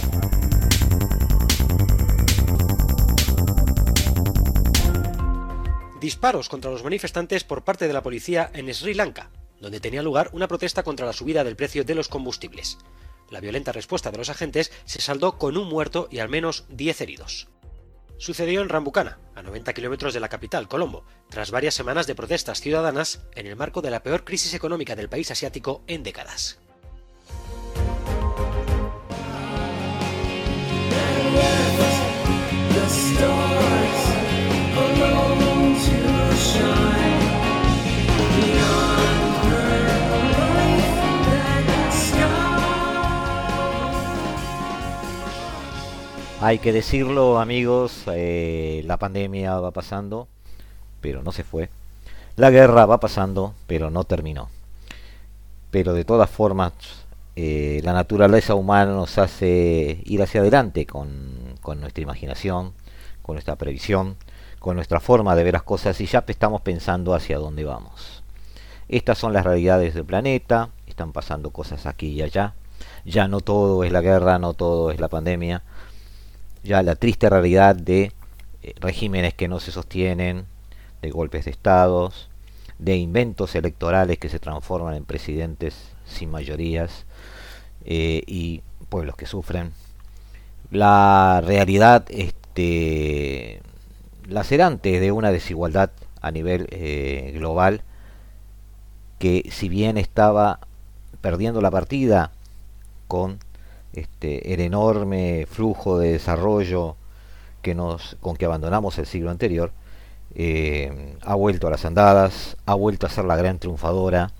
Disparos 6.07 6.47
contra 6.47 6.71
los 6.71 6.85
manifestantes 6.85 7.43
por 7.43 7.65
parte 7.65 7.85
de 7.85 7.91
la 7.91 8.01
policía 8.01 8.49
en 8.53 8.73
Sri 8.73 8.93
Lanka, 8.93 9.29
donde 9.59 9.81
tenía 9.81 10.01
lugar 10.01 10.29
una 10.31 10.47
protesta 10.47 10.81
contra 10.81 11.05
la 11.05 11.11
subida 11.11 11.43
del 11.43 11.57
precio 11.57 11.83
de 11.83 11.95
los 11.95 12.07
combustibles. 12.07 12.77
La 13.29 13.41
violenta 13.41 13.73
respuesta 13.73 14.09
de 14.09 14.17
los 14.17 14.29
agentes 14.29 14.71
se 14.85 15.01
saldó 15.01 15.37
con 15.37 15.57
un 15.57 15.67
muerto 15.67 16.07
y 16.09 16.19
al 16.19 16.29
menos 16.29 16.63
10 16.69 17.01
heridos. 17.01 17.49
Sucedió 18.19 18.61
en 18.61 18.69
Rambucana, 18.69 19.19
a 19.35 19.41
90 19.41 19.73
kilómetros 19.73 20.13
de 20.13 20.21
la 20.21 20.29
capital, 20.29 20.69
Colombo, 20.69 21.03
tras 21.29 21.51
varias 21.51 21.75
semanas 21.75 22.07
de 22.07 22.15
protestas 22.15 22.61
ciudadanas 22.61 23.19
en 23.35 23.45
el 23.45 23.57
marco 23.57 23.81
de 23.81 23.91
la 23.91 24.01
peor 24.01 24.23
crisis 24.23 24.53
económica 24.53 24.95
del 24.95 25.09
país 25.09 25.29
asiático 25.29 25.83
en 25.87 26.03
décadas. 26.03 26.57
Hay 46.39 46.59
que 46.59 46.71
decirlo 46.71 47.39
amigos, 47.39 48.03
eh, 48.13 48.83
la 48.85 48.97
pandemia 48.97 49.59
va 49.59 49.71
pasando, 49.71 50.27
pero 51.01 51.23
no 51.23 51.31
se 51.31 51.43
fue. 51.43 51.71
La 52.35 52.51
guerra 52.51 52.85
va 52.85 52.99
pasando, 52.99 53.55
pero 53.65 53.89
no 53.89 54.03
terminó. 54.03 54.47
Pero 55.71 55.93
de 55.95 56.05
todas 56.05 56.29
formas, 56.29 56.73
eh, 57.35 57.81
la 57.83 57.93
naturaleza 57.93 58.53
humana 58.53 58.91
nos 58.91 59.17
hace 59.17 59.99
ir 60.05 60.21
hacia 60.21 60.41
adelante 60.41 60.85
con, 60.85 61.55
con 61.61 61.79
nuestra 61.81 62.03
imaginación, 62.03 62.73
con 63.23 63.33
nuestra 63.33 63.55
previsión, 63.55 64.15
con 64.59 64.75
nuestra 64.75 64.99
forma 64.99 65.35
de 65.35 65.43
ver 65.43 65.53
las 65.53 65.63
cosas 65.63 65.99
y 66.01 66.05
ya 66.05 66.23
estamos 66.27 66.61
pensando 66.61 67.15
hacia 67.15 67.39
dónde 67.39 67.65
vamos. 67.65 68.21
Estas 68.89 69.17
son 69.17 69.33
las 69.33 69.43
realidades 69.43 69.95
del 69.95 70.05
planeta, 70.05 70.69
están 70.85 71.13
pasando 71.13 71.49
cosas 71.49 71.87
aquí 71.87 72.09
y 72.09 72.21
allá. 72.21 72.53
Ya 73.05 73.27
no 73.27 73.41
todo 73.41 73.83
es 73.83 73.91
la 73.91 74.01
guerra, 74.01 74.37
no 74.37 74.53
todo 74.53 74.91
es 74.91 74.99
la 74.99 75.07
pandemia 75.07 75.63
ya 76.63 76.81
la 76.83 76.95
triste 76.95 77.29
realidad 77.29 77.75
de 77.75 78.11
eh, 78.63 78.73
regímenes 78.79 79.33
que 79.33 79.47
no 79.47 79.59
se 79.59 79.71
sostienen, 79.71 80.45
de 81.01 81.09
golpes 81.11 81.45
de 81.45 81.51
estados, 81.51 82.29
de 82.79 82.97
inventos 82.97 83.55
electorales 83.55 84.19
que 84.19 84.29
se 84.29 84.39
transforman 84.39 84.95
en 84.95 85.05
presidentes 85.05 85.91
sin 86.05 86.29
mayorías 86.29 87.05
eh, 87.85 88.23
y 88.27 88.61
pueblos 88.89 89.15
que 89.15 89.25
sufren. 89.25 89.71
La 90.71 91.41
realidad 91.45 92.05
este, 92.09 93.61
lacerante 94.27 94.99
de 94.99 95.11
una 95.11 95.31
desigualdad 95.31 95.91
a 96.21 96.31
nivel 96.31 96.67
eh, 96.71 97.31
global 97.35 97.81
que 99.19 99.49
si 99.51 99.69
bien 99.69 99.97
estaba 99.97 100.59
perdiendo 101.21 101.61
la 101.61 101.71
partida 101.71 102.31
con 103.07 103.39
este, 103.93 104.53
el 104.53 104.61
enorme 104.61 105.45
flujo 105.49 105.97
de 105.99 106.13
desarrollo 106.13 106.95
que 107.61 107.75
nos, 107.75 108.17
con 108.21 108.37
que 108.37 108.45
abandonamos 108.45 108.97
el 108.97 109.05
siglo 109.05 109.31
anterior, 109.31 109.71
eh, 110.35 111.17
ha 111.21 111.35
vuelto 111.35 111.67
a 111.67 111.71
las 111.71 111.85
andadas, 111.85 112.57
ha 112.65 112.75
vuelto 112.75 113.07
a 113.07 113.09
ser 113.09 113.25
la 113.25 113.35
gran 113.35 113.59
triunfadora 113.59 114.31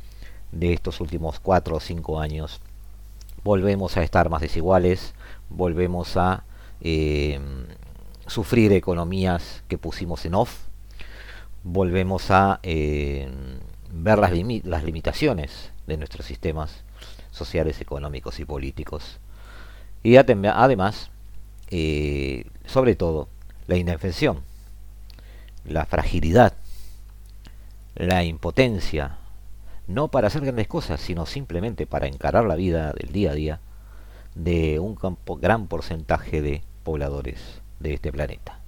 de 0.52 0.74
estos 0.74 1.02
últimos 1.02 1.40
cuatro 1.40 1.78
o 1.78 1.80
cinco 1.80 2.20
años. 2.20 2.62
Volvemos 3.44 3.98
a 3.98 4.04
estar 4.04 4.30
más 4.30 4.42
desiguales, 4.42 5.14
volvemos 5.50 6.18
a 6.18 6.44
eh, 6.82 7.40
sufrir 8.28 8.74
economías 8.74 9.64
que 9.68 9.78
pusimos 9.78 10.26
en 10.26 10.36
off, 10.36 10.68
volvemos 11.64 12.30
a 12.32 12.60
eh, 12.64 13.30
ver 13.92 14.20
las 14.20 14.84
limitaciones 14.84 15.72
de 15.86 15.98
nuestros 15.98 16.26
sistemas 16.26 16.84
sociales, 17.32 17.82
económicos 17.82 18.40
y 18.40 18.46
políticos. 18.46 19.20
Y 20.04 20.18
además, 20.18 21.10
eh, 21.70 22.46
sobre 22.66 22.96
todo, 22.96 23.28
la 23.68 23.78
indefensión, 23.78 24.42
la 25.66 25.86
fragilidad, 25.86 26.54
la 27.96 28.24
impotencia, 28.24 29.18
no 29.88 30.10
para 30.10 30.28
hacer 30.28 30.42
grandes 30.42 30.68
cosas, 30.68 31.00
sino 31.00 31.26
simplemente 31.26 31.88
para 31.88 32.08
encarar 32.08 32.46
la 32.46 32.56
vida 32.56 32.94
del 32.94 33.12
día 33.12 33.32
a 33.32 33.36
día 33.36 33.60
de 34.36 34.80
un 34.80 34.98
gran 35.42 35.68
porcentaje 35.68 36.42
de 36.42 36.62
pobladores 36.84 37.62
de 37.80 37.94
este 37.94 38.12
planeta. 38.12 38.60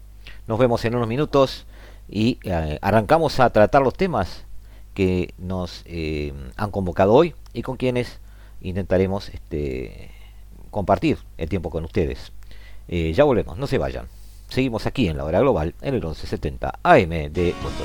Nos 0.47 0.59
vemos 0.59 0.83
en 0.85 0.95
unos 0.95 1.07
minutos 1.07 1.65
y 2.09 2.39
eh, 2.43 2.79
arrancamos 2.81 3.39
a 3.39 3.49
tratar 3.51 3.81
los 3.81 3.93
temas 3.93 4.45
que 4.93 5.33
nos 5.37 5.83
eh, 5.85 6.33
han 6.57 6.71
convocado 6.71 7.13
hoy 7.13 7.35
y 7.53 7.61
con 7.61 7.77
quienes 7.77 8.19
intentaremos 8.61 9.29
este, 9.29 10.11
compartir 10.69 11.17
el 11.37 11.49
tiempo 11.49 11.69
con 11.69 11.85
ustedes. 11.85 12.31
Eh, 12.87 13.13
ya 13.13 13.23
volvemos, 13.23 13.57
no 13.57 13.67
se 13.67 13.77
vayan. 13.77 14.07
Seguimos 14.47 14.85
aquí 14.87 15.07
en 15.07 15.17
la 15.17 15.25
hora 15.25 15.39
global 15.39 15.75
en 15.81 15.93
el 15.93 16.01
1170 16.01 16.79
AM 16.83 17.09
de 17.09 17.53
Puerto 17.61 17.83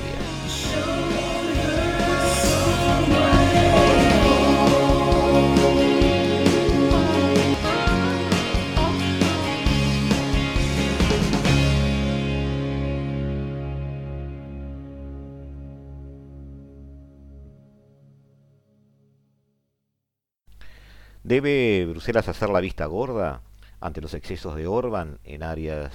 ¿Debe 21.24 21.86
Bruselas 21.86 22.28
hacer 22.28 22.50
la 22.50 22.60
vista 22.60 22.84
gorda 22.84 23.40
ante 23.80 24.02
los 24.02 24.12
excesos 24.12 24.56
de 24.56 24.66
Orban 24.66 25.20
en 25.24 25.42
áreas 25.42 25.90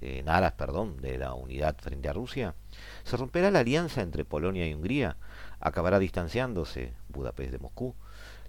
en 0.00 0.26
aras, 0.26 0.52
perdón, 0.52 1.02
de 1.02 1.18
la 1.18 1.34
unidad 1.34 1.76
frente 1.78 2.08
a 2.08 2.14
Rusia? 2.14 2.54
¿Se 3.04 3.18
romperá 3.18 3.50
la 3.50 3.58
alianza 3.58 4.00
entre 4.00 4.24
Polonia 4.24 4.66
y 4.66 4.72
Hungría? 4.72 5.18
¿Acabará 5.60 5.98
distanciándose 5.98 6.94
Budapest 7.10 7.52
de 7.52 7.58
Moscú? 7.58 7.94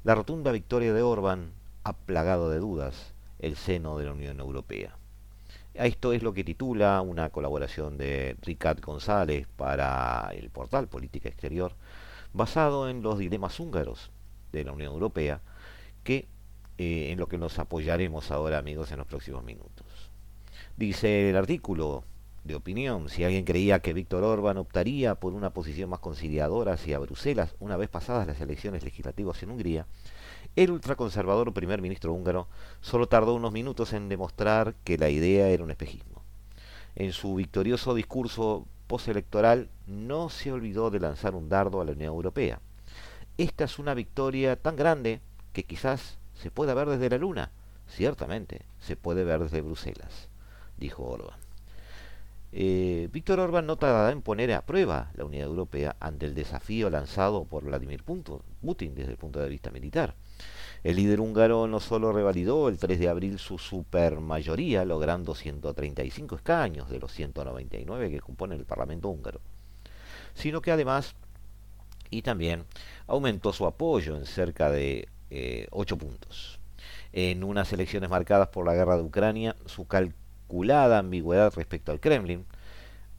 La 0.06 0.16
rotunda 0.16 0.54
victoria 0.54 0.94
de 0.94 1.02
Orban 1.02 1.52
ha 1.84 1.92
plagado 1.92 2.50
de 2.50 2.60
dudas 2.60 3.14
el 3.40 3.58
seno 3.58 3.98
de 3.98 4.06
la 4.06 4.14
Unión 4.14 4.40
Europea. 4.40 4.96
Esto 5.74 6.14
es 6.14 6.24
lo 6.24 6.32
que 6.32 6.46
titula 6.46 7.02
una 7.02 7.30
colaboración 7.30 7.98
de 7.98 8.38
Ricard 8.42 8.80
González 8.80 9.48
para 9.58 10.30
el 10.32 10.50
portal 10.50 10.88
Política 10.88 11.28
Exterior, 11.28 11.74
basado 12.32 12.88
en 12.88 13.02
los 13.02 13.20
dilemas 13.20 13.60
húngaros 13.60 14.12
de 14.54 14.64
la 14.64 14.72
Unión 14.72 14.94
Europea 14.94 15.42
que 16.03 16.27
eh, 16.77 17.12
en 17.12 17.20
lo 17.20 17.27
que 17.27 17.38
nos 17.38 17.60
apoyaremos 17.60 18.31
ahora, 18.31 18.58
amigos, 18.58 18.91
en 18.91 18.98
los 18.98 19.08
próximos 19.08 19.43
minutos. 19.43 19.86
Dice 20.77 21.29
el 21.29 21.36
artículo 21.36 22.03
de 22.43 22.55
opinión, 22.55 23.10
si 23.10 23.24
alguien 23.24 23.46
creía 23.46 23.81
que 23.81 23.93
Víctor 23.93 24.24
Orban 24.24 24.58
optaría 24.58 25.15
por 25.15 25.34
una 25.34 25.51
posición 25.51 25.89
más 25.89 26.00
conciliadora 26.00 26.74
hacia 26.74 26.98
Bruselas 26.98 27.55
una 27.60 27.77
vez 27.77 27.89
pasadas 27.89 28.25
las 28.25 28.41
elecciones 28.41 28.84
legislativas 28.84 29.43
en 29.43 29.51
Hungría, 29.51 29.86
el 30.55 30.72
ultraconservador 30.72 31.53
primer 31.53 31.81
ministro 31.81 32.13
húngaro 32.13 32.48
solo 32.81 33.08
tardó 33.08 33.36
unos 33.36 33.51
minutos 33.51 33.93
en 33.93 34.10
demostrar 34.10 34.74
que 34.84 34.98
la 34.98 35.10
idea 35.10 35.50
era 35.50 35.63
un 35.63 35.72
espejismo. 35.72 36.24
En 36.96 37.13
su 37.13 37.36
victorioso 37.36 37.93
discurso 37.93 38.65
postelectoral 38.88 39.70
no 39.88 40.29
se 40.29 40.51
olvidó 40.51 40.89
de 40.89 41.00
lanzar 41.00 41.36
un 41.36 41.48
dardo 41.48 41.79
a 41.79 41.86
la 41.86 41.93
Unión 41.93 42.08
Europea. 42.08 42.60
Esta 43.38 43.63
es 43.63 43.79
una 43.79 43.93
victoria 43.93 44.55
tan 44.55 44.75
grande 44.75 45.22
que 45.53 45.63
quizás 45.63 46.17
se 46.34 46.51
pueda 46.51 46.74
ver 46.74 46.89
desde 46.89 47.10
la 47.10 47.17
Luna. 47.17 47.51
Ciertamente, 47.88 48.62
se 48.79 48.96
puede 48.96 49.24
ver 49.24 49.41
desde 49.41 49.62
Bruselas, 49.62 50.29
dijo 50.77 51.03
Orban. 51.03 51.38
Eh, 52.53 53.08
Víctor 53.13 53.39
Orban 53.39 53.65
no 53.65 53.77
tardará 53.77 54.12
en 54.12 54.22
poner 54.22 54.51
a 54.51 54.65
prueba 54.65 55.12
la 55.15 55.24
Unidad 55.24 55.48
Europea 55.48 55.96
ante 56.00 56.25
el 56.25 56.36
desafío 56.36 56.89
lanzado 56.89 57.46
por 57.46 57.63
Vladimir 57.63 58.03
Putin 58.03 58.93
desde 58.93 59.12
el 59.12 59.17
punto 59.17 59.39
de 59.39 59.48
vista 59.50 59.72
militar. 59.72 60.15
El 60.84 60.96
líder 60.96 61.20
húngaro 61.20 61.67
no 61.67 61.79
solo 61.79 62.12
revalidó 62.12 62.67
el 62.67 62.77
3 62.77 63.00
de 63.00 63.08
abril 63.08 63.39
su 63.39 63.58
supermayoría, 63.58 64.84
logrando 64.84 65.36
135 65.36 66.36
escaños 66.36 66.89
de 66.89 67.00
los 67.00 67.12
199 67.13 68.10
que 68.10 68.20
componen 68.20 68.60
el 68.60 68.65
Parlamento 68.65 69.08
húngaro, 69.08 69.39
sino 70.34 70.62
que 70.62 70.72
además 70.72 71.15
y 72.10 72.24
también 72.24 72.65
aumentó 73.08 73.53
su 73.53 73.65
apoyo 73.65 74.17
en 74.17 74.25
cerca 74.25 74.70
de 74.70 75.08
8 75.72 75.96
eh, 75.96 75.98
puntos. 75.98 76.60
En 77.14 77.44
unas 77.44 77.72
elecciones 77.74 78.10
marcadas 78.10 78.50
por 78.50 78.66
la 78.66 78.74
guerra 78.74 78.98
de 78.98 79.04
Ucrania, 79.04 79.56
su 79.66 79.88
calculada 79.88 81.00
ambigüedad 81.00 81.54
respecto 81.56 81.92
al 81.92 82.00
Kremlin 82.00 82.46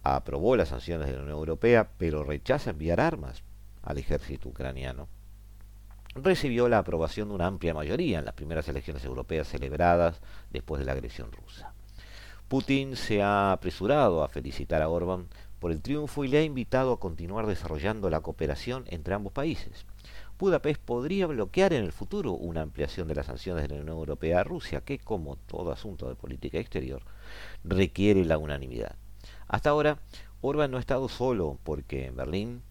aprobó 0.03 0.57
las 0.57 0.69
sanciones 0.69 1.07
de 1.07 1.15
la 1.15 1.23
Unión 1.23 1.37
Europea, 1.37 1.89
pero 1.97 2.25
rechaza 2.25 2.71
enviar 2.71 3.01
armas 3.01 3.43
al 3.83 3.99
ejército 3.99 4.49
ucraniano. 4.49 5.09
Recibió 6.15 6.69
la 6.69 6.79
aprobación 6.79 7.29
de 7.29 7.35
una 7.35 7.47
amplia 7.47 7.73
mayoría 7.73 8.19
en 8.19 8.27
las 8.27 8.35
primeras 8.35 8.69
elecciones 8.69 9.05
europeas 9.05 9.49
celebradas 9.49 10.21
después 10.51 10.81
de 10.81 10.85
la 10.85 10.93
agresión 10.93 11.33
rusa. 11.33 11.73
Putin 12.49 12.97
se 12.97 13.23
ha 13.23 13.53
apresurado 13.53 14.23
a 14.23 14.29
felicitar 14.29 14.83
a 14.83 14.89
Orbán 14.91 15.29
por 15.59 15.73
el 15.73 15.81
triunfo 15.81 16.25
y 16.25 16.29
le 16.29 16.39
ha 16.39 16.43
invitado 16.43 16.93
a 16.93 17.01
continuar 17.01 17.47
desarrollando 17.47 18.11
la 18.11 18.21
cooperación 18.21 18.85
entre 18.89 19.15
ambos 19.15 19.33
países. 19.33 19.87
Budapest 20.39 20.81
podría 20.81 21.27
bloquear 21.27 21.73
en 21.73 21.85
el 21.85 21.93
futuro 21.93 22.33
una 22.33 22.63
ampliación 22.63 23.09
de 23.09 23.15
las 23.15 23.27
sanciones 23.27 23.63
de 23.63 23.69
la 23.69 23.83
Unión 23.83 23.97
Europea 23.97 24.41
a 24.41 24.45
Rusia, 24.45 24.81
que, 24.81 24.99
como 24.99 25.37
todo 25.37 25.73
asunto 25.73 26.09
de 26.09 26.17
política 26.17 26.59
exterior, 26.59 27.03
requiere 27.65 28.25
la 28.25 28.39
unanimidad. 28.39 28.97
Hasta 29.49 29.71
ahora, 29.71 29.99
Orbán 30.41 30.71
no 30.71 30.79
ha 30.79 30.81
estado 30.81 31.09
solo, 31.09 31.59
porque 31.63 32.07
en 32.07 32.17
Berlín 32.17 32.63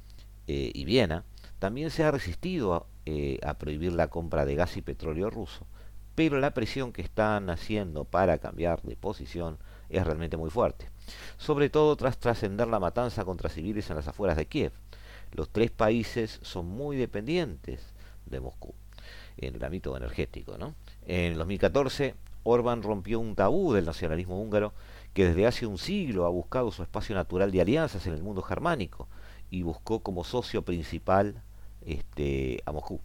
eh, 0.47 0.71
y 0.73 0.83
Viena 0.83 1.23
también 1.59 1.91
se 1.91 2.03
ha 2.03 2.11
resistido 2.11 2.73
a, 2.73 2.85
eh, 3.05 3.39
a 3.43 3.53
prohibir 3.53 3.93
la 3.93 4.09
compra 4.09 4.45
de 4.45 4.55
gas 4.55 4.75
y 4.77 4.81
petróleo 4.81 5.29
ruso, 5.29 5.65
pero 6.15 6.39
la 6.39 6.53
presión 6.53 6.91
que 6.91 7.01
están 7.01 7.49
haciendo 7.49 8.03
para 8.03 8.39
cambiar 8.39 8.81
de 8.81 8.95
posición 8.95 9.57
es 9.89 10.05
realmente 10.05 10.37
muy 10.37 10.49
fuerte, 10.49 10.89
sobre 11.37 11.69
todo 11.69 11.95
tras 11.95 12.17
trascender 12.17 12.67
la 12.67 12.79
matanza 12.79 13.25
contra 13.25 13.49
civiles 13.49 13.89
en 13.89 13.95
las 13.95 14.07
afueras 14.07 14.37
de 14.37 14.45
Kiev. 14.45 14.71
Los 15.33 15.50
tres 15.50 15.71
países 15.71 16.39
son 16.41 16.67
muy 16.67 16.97
dependientes 16.97 17.81
de 18.25 18.39
Moscú 18.39 18.73
en 19.38 19.55
el 19.55 19.63
ámbito 19.63 19.95
energético. 19.95 20.57
¿no? 20.57 20.75
En 21.05 21.35
2014, 21.35 22.15
Orbán 22.43 22.83
rompió 22.83 23.19
un 23.19 23.35
tabú 23.35 23.73
del 23.73 23.85
nacionalismo 23.85 24.41
húngaro 24.41 24.73
que 25.13 25.27
desde 25.27 25.45
hace 25.45 25.65
un 25.65 25.77
siglo 25.77 26.25
ha 26.25 26.29
buscado 26.29 26.71
su 26.71 26.83
espacio 26.83 27.15
natural 27.15 27.51
de 27.51 27.61
alianzas 27.61 28.05
en 28.07 28.13
el 28.13 28.23
mundo 28.23 28.41
germánico 28.41 29.07
y 29.50 29.63
buscó 29.63 30.00
como 30.00 30.23
socio 30.23 30.63
principal 30.63 31.41
este, 31.85 32.61
a 32.65 32.71
Moscú. 32.71 33.01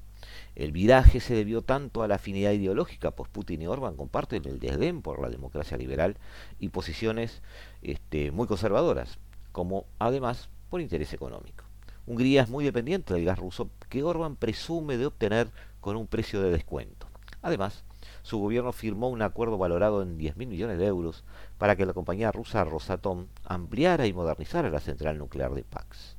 El 0.54 0.72
viraje 0.72 1.20
se 1.20 1.34
debió 1.34 1.62
tanto 1.62 2.02
a 2.02 2.08
la 2.08 2.16
afinidad 2.16 2.52
ideológica, 2.52 3.10
pues 3.10 3.28
Putin 3.30 3.62
y 3.62 3.66
Orbán 3.66 3.96
comparten 3.96 4.46
el 4.46 4.58
desdén 4.58 5.02
por 5.02 5.20
la 5.20 5.28
democracia 5.28 5.76
liberal 5.76 6.16
y 6.58 6.70
posiciones 6.70 7.42
este, 7.82 8.30
muy 8.30 8.46
conservadoras, 8.46 9.18
como 9.52 9.84
además 9.98 10.48
por 10.70 10.80
interés 10.80 11.12
económico. 11.12 11.65
Hungría 12.06 12.42
es 12.42 12.48
muy 12.48 12.64
dependiente 12.64 13.14
del 13.14 13.24
gas 13.24 13.38
ruso 13.38 13.68
que 13.88 14.04
Orbán 14.04 14.36
presume 14.36 14.96
de 14.96 15.06
obtener 15.06 15.50
con 15.80 15.96
un 15.96 16.06
precio 16.06 16.40
de 16.40 16.50
descuento. 16.52 17.08
Además, 17.42 17.84
su 18.22 18.38
gobierno 18.38 18.72
firmó 18.72 19.08
un 19.08 19.22
acuerdo 19.22 19.58
valorado 19.58 20.02
en 20.02 20.18
10.000 20.18 20.46
millones 20.46 20.78
de 20.78 20.86
euros 20.86 21.24
para 21.58 21.76
que 21.76 21.86
la 21.86 21.92
compañía 21.92 22.32
rusa 22.32 22.64
Rosatom 22.64 23.26
ampliara 23.44 24.06
y 24.06 24.12
modernizara 24.12 24.70
la 24.70 24.80
central 24.80 25.18
nuclear 25.18 25.52
de 25.54 25.64
Pax. 25.64 26.16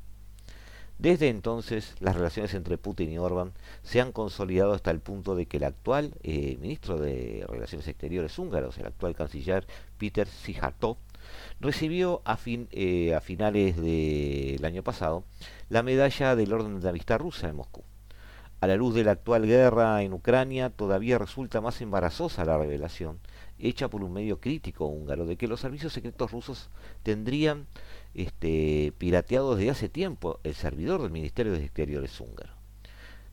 Desde 0.99 1.29
entonces, 1.29 1.95
las 1.99 2.15
relaciones 2.15 2.53
entre 2.53 2.77
Putin 2.77 3.11
y 3.11 3.19
Orbán 3.19 3.53
se 3.83 4.01
han 4.01 4.11
consolidado 4.11 4.73
hasta 4.73 4.89
el 4.89 4.99
punto 4.99 5.35
de 5.35 5.45
que 5.45 5.57
el 5.57 5.63
actual 5.63 6.15
eh, 6.23 6.57
ministro 6.59 6.97
de 6.97 7.45
Relaciones 7.47 7.87
Exteriores 7.87 8.39
húngaros, 8.39 8.77
el 8.79 8.87
actual 8.87 9.15
canciller 9.15 9.67
Peter 9.97 10.27
Sijartov, 10.27 10.97
recibió 11.59 12.21
a, 12.25 12.37
eh, 12.45 13.15
a 13.15 13.21
finales 13.21 13.77
del 13.77 14.63
año 14.63 14.83
pasado 14.83 15.23
la 15.69 15.83
medalla 15.83 16.35
del 16.35 16.53
Orden 16.53 16.79
de 16.79 16.89
Amistad 16.89 17.19
Rusa 17.19 17.49
en 17.49 17.55
Moscú. 17.55 17.83
A 18.59 18.65
la 18.65 18.75
luz 18.75 18.95
de 18.95 19.03
la 19.03 19.11
actual 19.11 19.45
guerra 19.45 20.01
en 20.01 20.13
Ucrania, 20.13 20.71
todavía 20.71 21.19
resulta 21.19 21.61
más 21.61 21.79
embarazosa 21.79 22.43
la 22.43 22.57
revelación, 22.57 23.19
hecha 23.59 23.87
por 23.87 24.03
un 24.03 24.13
medio 24.13 24.39
crítico 24.39 24.85
húngaro, 24.87 25.27
de 25.27 25.37
que 25.37 25.47
los 25.47 25.59
servicios 25.59 25.93
secretos 25.93 26.31
rusos 26.31 26.69
tendrían 27.03 27.67
este, 28.15 28.93
pirateado 28.97 29.55
desde 29.55 29.69
hace 29.69 29.89
tiempo 29.89 30.39
el 30.43 30.55
servidor 30.55 31.03
del 31.03 31.11
Ministerio 31.11 31.51
de 31.51 31.63
Exteriores 31.63 32.19
húngaro. 32.19 32.53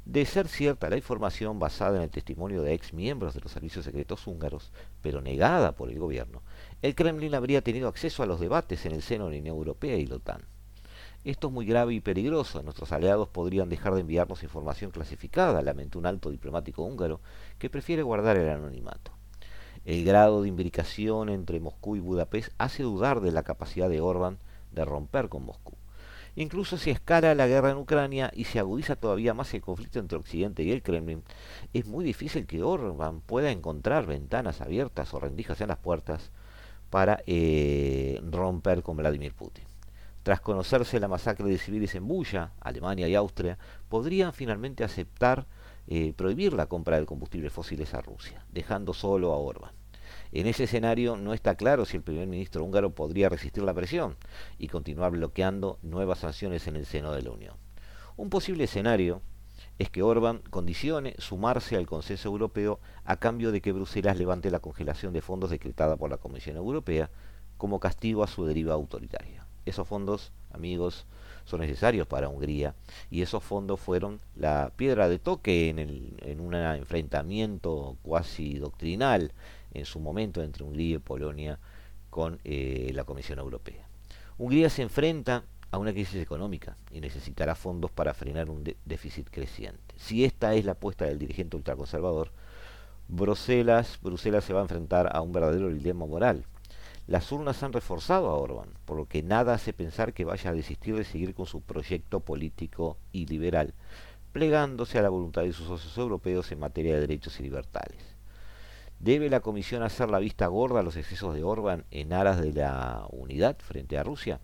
De 0.05 0.27
ser 0.27 0.47
cierta 0.47 0.91
la 0.91 0.99
información 0.99 1.59
basada 1.59 1.97
en 1.97 2.03
el 2.03 2.11
testimonio 2.11 2.61
de 2.61 2.75
ex 2.75 2.93
miembros 2.93 3.33
de 3.33 3.41
los 3.41 3.53
servicios 3.53 3.87
secretos 3.87 4.27
húngaros, 4.27 4.73
pero 5.01 5.23
negada 5.23 5.73
por 5.73 5.91
el 5.91 5.99
gobierno, 5.99 6.43
el 6.85 6.95
Kremlin 6.95 7.35
habría 7.35 7.63
tenido 7.63 7.89
acceso 7.89 8.23
a 8.23 8.27
los 8.27 8.41
debates 8.41 8.85
en 8.85 8.93
el 8.93 9.01
seno 9.01 9.25
de 9.25 9.37
la 9.37 9.41
Unión 9.41 9.57
Europea 9.57 9.97
y 9.97 10.05
la 10.05 10.17
OTAN. 10.17 10.43
Esto 11.25 11.47
es 11.47 11.53
muy 11.55 11.65
grave 11.65 11.95
y 11.95 12.01
peligroso. 12.01 12.63
Nuestros 12.63 12.93
aliados 12.93 13.27
podrían 13.31 13.71
dejar 13.71 13.95
de 13.95 14.03
enviarnos 14.03 14.43
información 14.43 14.91
clasificada, 14.91 15.63
lamentó 15.63 15.99
un 15.99 16.05
alto 16.05 16.31
diplomático 16.31 16.83
húngaro 16.83 17.23
que 17.59 17.71
prefiere 17.71 18.03
guardar 18.03 18.37
el 18.37 18.51
anonimato. 18.51 19.13
El 19.87 20.05
grado 20.05 20.43
de 20.43 20.49
imbricación 20.49 21.31
entre 21.31 21.59
Moscú 21.59 21.97
y 21.97 22.01
Budapest 22.01 22.51
hace 22.59 22.83
dudar 22.83 23.23
de 23.23 23.33
la 23.33 23.45
capacidad 23.45 23.89
de 23.89 24.03
Orbán 24.03 24.37
de 24.71 24.85
romper 24.85 25.31
con 25.31 25.47
Moscú. 25.47 25.73
Incluso 26.37 26.77
si 26.77 26.91
escala 26.91 27.35
la 27.35 27.47
guerra 27.47 27.71
en 27.71 27.79
Ucrania 27.79 28.31
y 28.35 28.45
se 28.45 28.59
agudiza 28.59 28.97
todavía 28.97 29.33
más 29.33 29.55
el 29.55 29.63
conflicto 29.63 30.01
entre 30.01 30.19
Occidente 30.19 30.63
y 30.63 30.71
el 30.71 30.83
Kremlin, 30.83 31.23
es 31.73 31.87
muy 31.87 32.05
difícil 32.05 32.47
que 32.47 32.63
Orbán 32.63 33.23
pueda 33.23 33.51
encontrar 33.51 34.05
ventanas 34.05 34.61
abiertas 34.61 35.15
o 35.15 35.21
rendijas 35.21 35.63
en 35.63 35.69
las 35.69 35.79
puertas 35.79 36.31
para 36.95 37.25
eh, 37.27 38.21
romper 38.23 38.85
con 38.85 38.97
Vladimir 38.97 39.35
Putin. 39.35 39.65
Tras 40.23 40.41
conocerse 40.41 41.01
la 41.01 41.09
masacre 41.09 41.49
de 41.49 41.59
civiles 41.59 41.93
en 41.97 42.07
Buya, 42.07 42.53
Alemania 42.61 43.09
y 43.09 43.17
Austria, 43.17 43.59
podrían 43.89 44.33
finalmente 44.33 44.85
aceptar 44.85 45.49
eh, 45.89 46.13
prohibir 46.17 46.53
la 46.53 46.67
compra 46.67 47.01
de 47.01 47.05
combustibles 47.05 47.53
fósiles 47.53 47.95
a 47.95 48.01
Rusia, 48.01 48.47
dejando 48.53 48.95
solo 48.95 49.33
a 49.33 49.39
Orbán. 49.39 49.73
En 50.31 50.47
ese 50.47 50.65
escenario 50.65 51.17
no 51.17 51.35
está 51.35 51.57
claro 51.57 51.85
si 51.85 51.97
el 51.97 52.05
primer 52.05 52.29
ministro 52.29 52.63
húngaro 52.63 52.95
podría 52.95 53.29
resistir 53.29 53.65
la 53.65 53.75
presión 53.75 54.17
y 54.57 54.69
continuar 54.69 55.11
bloqueando 55.11 55.81
nuevas 55.83 56.21
sanciones 56.21 56.69
en 56.69 56.77
el 56.77 56.87
seno 56.87 57.11
de 57.11 57.23
la 57.23 57.33
Unión. 57.33 57.57
Un 58.17 58.31
posible 58.31 58.63
escenario 58.63 59.21
es 59.79 59.91
que 59.91 60.03
Orbán 60.03 60.41
condicione 60.51 61.15
sumarse 61.19 61.77
al 61.77 61.87
consenso 61.87 62.29
europeo 62.29 62.81
a 63.05 63.17
cambio 63.17 63.53
de 63.53 63.61
que 63.61 63.73
Bruselas 63.73 64.19
levante 64.19 64.51
la 64.51 64.61
congelación 64.61 65.13
de 65.13 65.21
fondos 65.21 65.51
decretada 65.51 65.97
por 65.97 66.11
la 66.11 66.19
Comisión 66.19 66.57
Europea 66.57 67.11
como 67.57 67.81
castigo 67.81 68.23
a 68.23 68.29
su 68.29 68.45
deriva 68.45 68.75
autoritaria. 68.75 69.47
Esos 69.67 69.89
fondos, 69.89 70.33
amigos, 70.53 71.07
son 71.45 71.61
necesarios 71.61 72.07
para 72.07 72.29
Hungría 72.29 72.75
y 73.11 73.23
esos 73.23 73.43
fondos 73.43 73.81
fueron 73.81 74.21
la 74.37 74.73
piedra 74.77 75.09
de 75.09 75.19
toque 75.19 75.69
en, 75.69 75.79
en 75.79 76.41
un 76.41 76.55
enfrentamiento 76.55 77.97
cuasi 78.03 78.59
doctrinal 78.59 79.33
en 79.73 79.85
su 79.85 80.01
momento 80.01 80.43
entre 80.43 80.65
Hungría 80.65 80.97
y 80.97 80.99
Polonia 80.99 81.59
con 82.11 82.39
eh, 82.45 82.93
la 82.95 83.05
Comisión 83.05 83.39
Europea. 83.41 83.89
Hungría 84.39 84.71
se 84.71 84.83
enfrenta 84.83 85.45
a 85.75 85.79
una 85.79 85.93
crisis 85.93 86.23
económica 86.23 86.77
y 86.93 87.01
necesitará 87.01 87.55
fondos 87.57 87.91
para 87.91 88.15
frenar 88.15 88.49
un 88.49 88.65
déficit 88.85 89.29
creciente. 89.29 89.95
Si 89.97 90.25
esta 90.25 90.55
es 90.55 90.65
la 90.65 90.73
apuesta 90.73 91.05
del 91.05 91.19
dirigente 91.19 91.57
ultraconservador, 91.57 92.31
Bruselas, 93.09 93.99
Bruselas 94.01 94.45
se 94.45 94.53
va 94.53 94.61
a 94.61 94.63
enfrentar 94.63 95.11
a 95.15 95.21
un 95.21 95.33
verdadero 95.33 95.69
dilema 95.69 96.07
moral. 96.07 96.45
Las 97.09 97.31
urnas 97.33 97.63
han 97.63 97.73
reforzado 97.73 98.31
a 98.31 98.37
Orbán, 98.37 98.71
por 98.85 98.97
lo 98.97 99.07
que 99.07 99.23
nada 99.23 99.55
hace 99.55 99.73
pensar 99.73 100.15
que 100.15 100.25
vaya 100.25 100.51
a 100.51 100.55
desistir 100.55 100.97
de 100.97 101.05
seguir 101.05 101.35
con 101.35 101.47
su 101.47 101.61
proyecto 101.61 102.21
político 102.21 102.97
y 103.13 103.27
liberal, 103.27 103.75
plegándose 104.33 104.99
a 104.99 105.03
la 105.03 105.11
voluntad 105.11 105.43
de 105.43 105.53
sus 105.53 105.67
socios 105.67 105.99
europeos 105.99 106.51
en 106.53 106.61
materia 106.61 106.95
de 106.95 107.01
derechos 107.01 107.39
y 107.41 107.43
libertades. 107.43 107.99
¿Debe 109.01 109.29
la 109.29 109.41
Comisión 109.41 109.83
hacer 109.83 110.09
la 110.09 110.21
vista 110.21 110.47
gorda 110.47 110.81
a 110.81 110.83
los 110.85 110.97
excesos 110.97 111.35
de 111.35 111.43
Orbán 111.43 111.85
en 111.91 112.13
aras 112.13 112.41
de 112.41 112.53
la 112.53 113.07
unidad 113.11 113.57
frente 113.59 113.99
a 113.99 114.05
Rusia? 114.05 114.41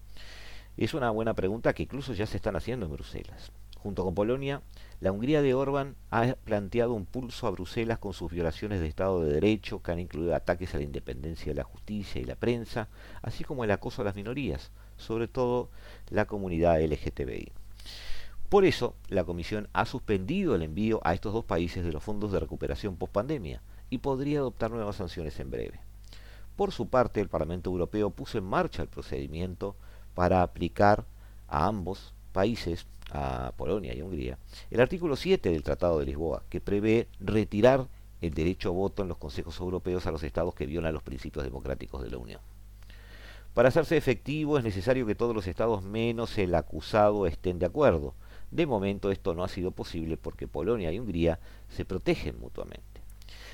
Es 0.77 0.95
una 0.95 1.11
buena 1.11 1.35
pregunta 1.35 1.73
que 1.73 1.83
incluso 1.83 2.15
ya 2.15 2.27
se 2.27 2.37
están 2.37 2.57
haciendo 2.57 2.87
en 2.87 2.93
Bruselas. 2.93 3.53
Junto 3.77 4.05
con 4.05 4.15
Polonia, 4.15 4.63
la 5.01 5.11
Hungría 5.11 5.41
de 5.41 5.55
Orbán 5.55 5.97
ha 6.11 6.35
planteado 6.45 6.93
un 6.93 7.07
pulso 7.07 7.47
a 7.47 7.51
Bruselas 7.51 7.99
con 7.99 8.13
sus 8.13 8.31
violaciones 8.31 8.81
de 8.81 8.89
Estado 8.89 9.25
de 9.25 9.33
Derecho, 9.33 9.83
que 9.83 9.93
han 9.93 10.01
incluido 10.01 10.35
ataques 10.35 10.75
a 10.75 10.79
la 10.79 10.85
independencia 10.85 11.47
de 11.47 11.57
la 11.57 11.65
justicia 11.65 12.21
y 12.21 12.25
la 12.25 12.37
prensa, 12.37 12.89
así 13.23 13.43
como 13.43 13.65
el 13.65 13.71
acoso 13.71 14.03
a 14.03 14.05
las 14.05 14.17
minorías, 14.17 14.71
sobre 14.97 15.29
todo 15.29 15.71
la 16.11 16.27
comunidad 16.27 16.81
LGTBI. 16.83 17.53
Por 18.51 18.65
eso, 18.65 18.97
la 19.09 19.25
Comisión 19.25 19.69
ha 19.73 19.87
suspendido 19.87 20.55
el 20.55 20.63
envío 20.63 21.01
a 21.05 21.15
estos 21.15 21.33
dos 21.33 21.45
países 21.45 21.85
de 21.85 21.93
los 21.93 22.03
fondos 22.03 22.33
de 22.33 22.41
recuperación 22.41 22.97
post-pandemia, 22.97 23.63
y 23.91 23.99
podría 23.99 24.39
adoptar 24.39 24.71
nuevas 24.71 24.97
sanciones 24.97 25.39
en 25.41 25.51
breve. 25.51 25.81
Por 26.57 26.73
su 26.73 26.89
parte, 26.89 27.21
el 27.21 27.29
Parlamento 27.29 27.71
Europeo 27.71 28.11
puso 28.11 28.39
en 28.39 28.45
marcha 28.45 28.83
el 28.83 28.89
procedimiento 28.89 29.77
para 30.15 30.43
aplicar 30.43 31.05
a 31.49 31.67
ambos 31.67 32.13
países 32.33 32.87
a 33.13 33.53
Polonia 33.57 33.95
y 33.95 34.03
Hungría, 34.03 34.39
el 34.71 34.81
artículo 34.81 35.17
7 35.17 35.51
del 35.51 35.63
Tratado 35.63 35.99
de 35.99 36.07
Lisboa, 36.07 36.43
que 36.49 36.61
prevé 36.61 37.09
retirar 37.19 37.89
el 38.21 38.35
derecho 38.35 38.69
a 38.69 38.73
voto 38.73 39.03
en 39.03 39.09
los 39.09 39.19
consejos 39.19 39.59
europeos 39.59 40.07
a 40.07 40.13
los 40.13 40.23
estados 40.23 40.55
que 40.55 40.67
violan 40.67 40.95
los 40.95 41.03
principios 41.03 41.45
democráticos 41.45 42.03
de 42.03 42.11
la 42.11 42.19
Unión. 42.19 42.41
Para 43.55 43.69
hacerse 43.69 43.97
efectivo 43.97 44.59
es 44.59 44.65
necesario 44.65 45.07
que 45.07 45.15
todos 45.17 45.35
los 45.35 45.47
estados 45.47 45.83
menos 45.83 46.39
el 46.39 46.55
acusado 46.55 47.27
estén 47.27 47.59
de 47.59 47.67
acuerdo. 47.67 48.15
De 48.51 48.67
momento 48.67 49.11
esto 49.11 49.35
no 49.35 49.43
ha 49.43 49.49
sido 49.49 49.73
posible 49.73 50.17
porque 50.17 50.47
Polonia 50.47 50.93
y 50.93 51.01
Hungría 51.01 51.41
se 51.69 51.85
protegen 51.85 52.39
mutuamente. 52.39 53.00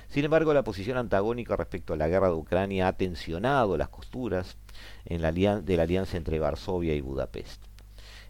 Sin 0.09 0.25
embargo, 0.25 0.55
la 0.55 0.65
posición 0.65 0.97
antagónica 0.99 1.57
respecto 1.57 1.93
a 1.93 1.97
la 1.97 2.09
guerra 2.09 2.29
de 2.29 2.35
Ucrania 2.35 2.89
ha 2.89 2.93
tensionado 2.95 3.77
las 3.77 3.89
costuras 3.89 4.57
en 5.05 5.23
la 5.23 5.33
de 5.33 5.77
la 5.77 5.83
alianza 5.83 6.17
entre 6.17 6.39
Varsovia 6.39 6.95
y 6.95 7.01
Budapest. 7.01 7.63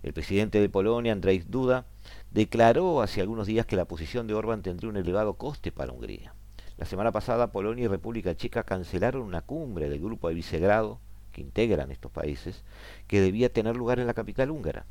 El 0.02 0.12
presidente 0.12 0.60
de 0.60 0.68
Polonia, 0.68 1.12
Andrzej 1.12 1.46
Duda, 1.46 1.86
declaró 2.30 3.02
hace 3.02 3.20
algunos 3.20 3.46
días 3.46 3.66
que 3.66 3.76
la 3.76 3.86
posición 3.86 4.26
de 4.26 4.34
Orbán 4.34 4.62
tendría 4.62 4.90
un 4.90 4.96
elevado 4.96 5.34
coste 5.34 5.72
para 5.72 5.92
Hungría. 5.92 6.34
La 6.78 6.86
semana 6.86 7.10
pasada, 7.12 7.52
Polonia 7.52 7.86
y 7.86 7.88
República 7.88 8.36
Checa 8.36 8.62
cancelaron 8.62 9.22
una 9.22 9.40
cumbre 9.40 9.88
del 9.88 10.00
grupo 10.00 10.28
de 10.28 10.34
Visegrado, 10.34 11.00
que 11.32 11.40
integran 11.40 11.90
estos 11.90 12.10
países, 12.12 12.64
que 13.06 13.20
debía 13.20 13.52
tener 13.52 13.76
lugar 13.76 13.98
en 13.98 14.06
la 14.06 14.14
capital 14.14 14.50
húngara. 14.50 14.86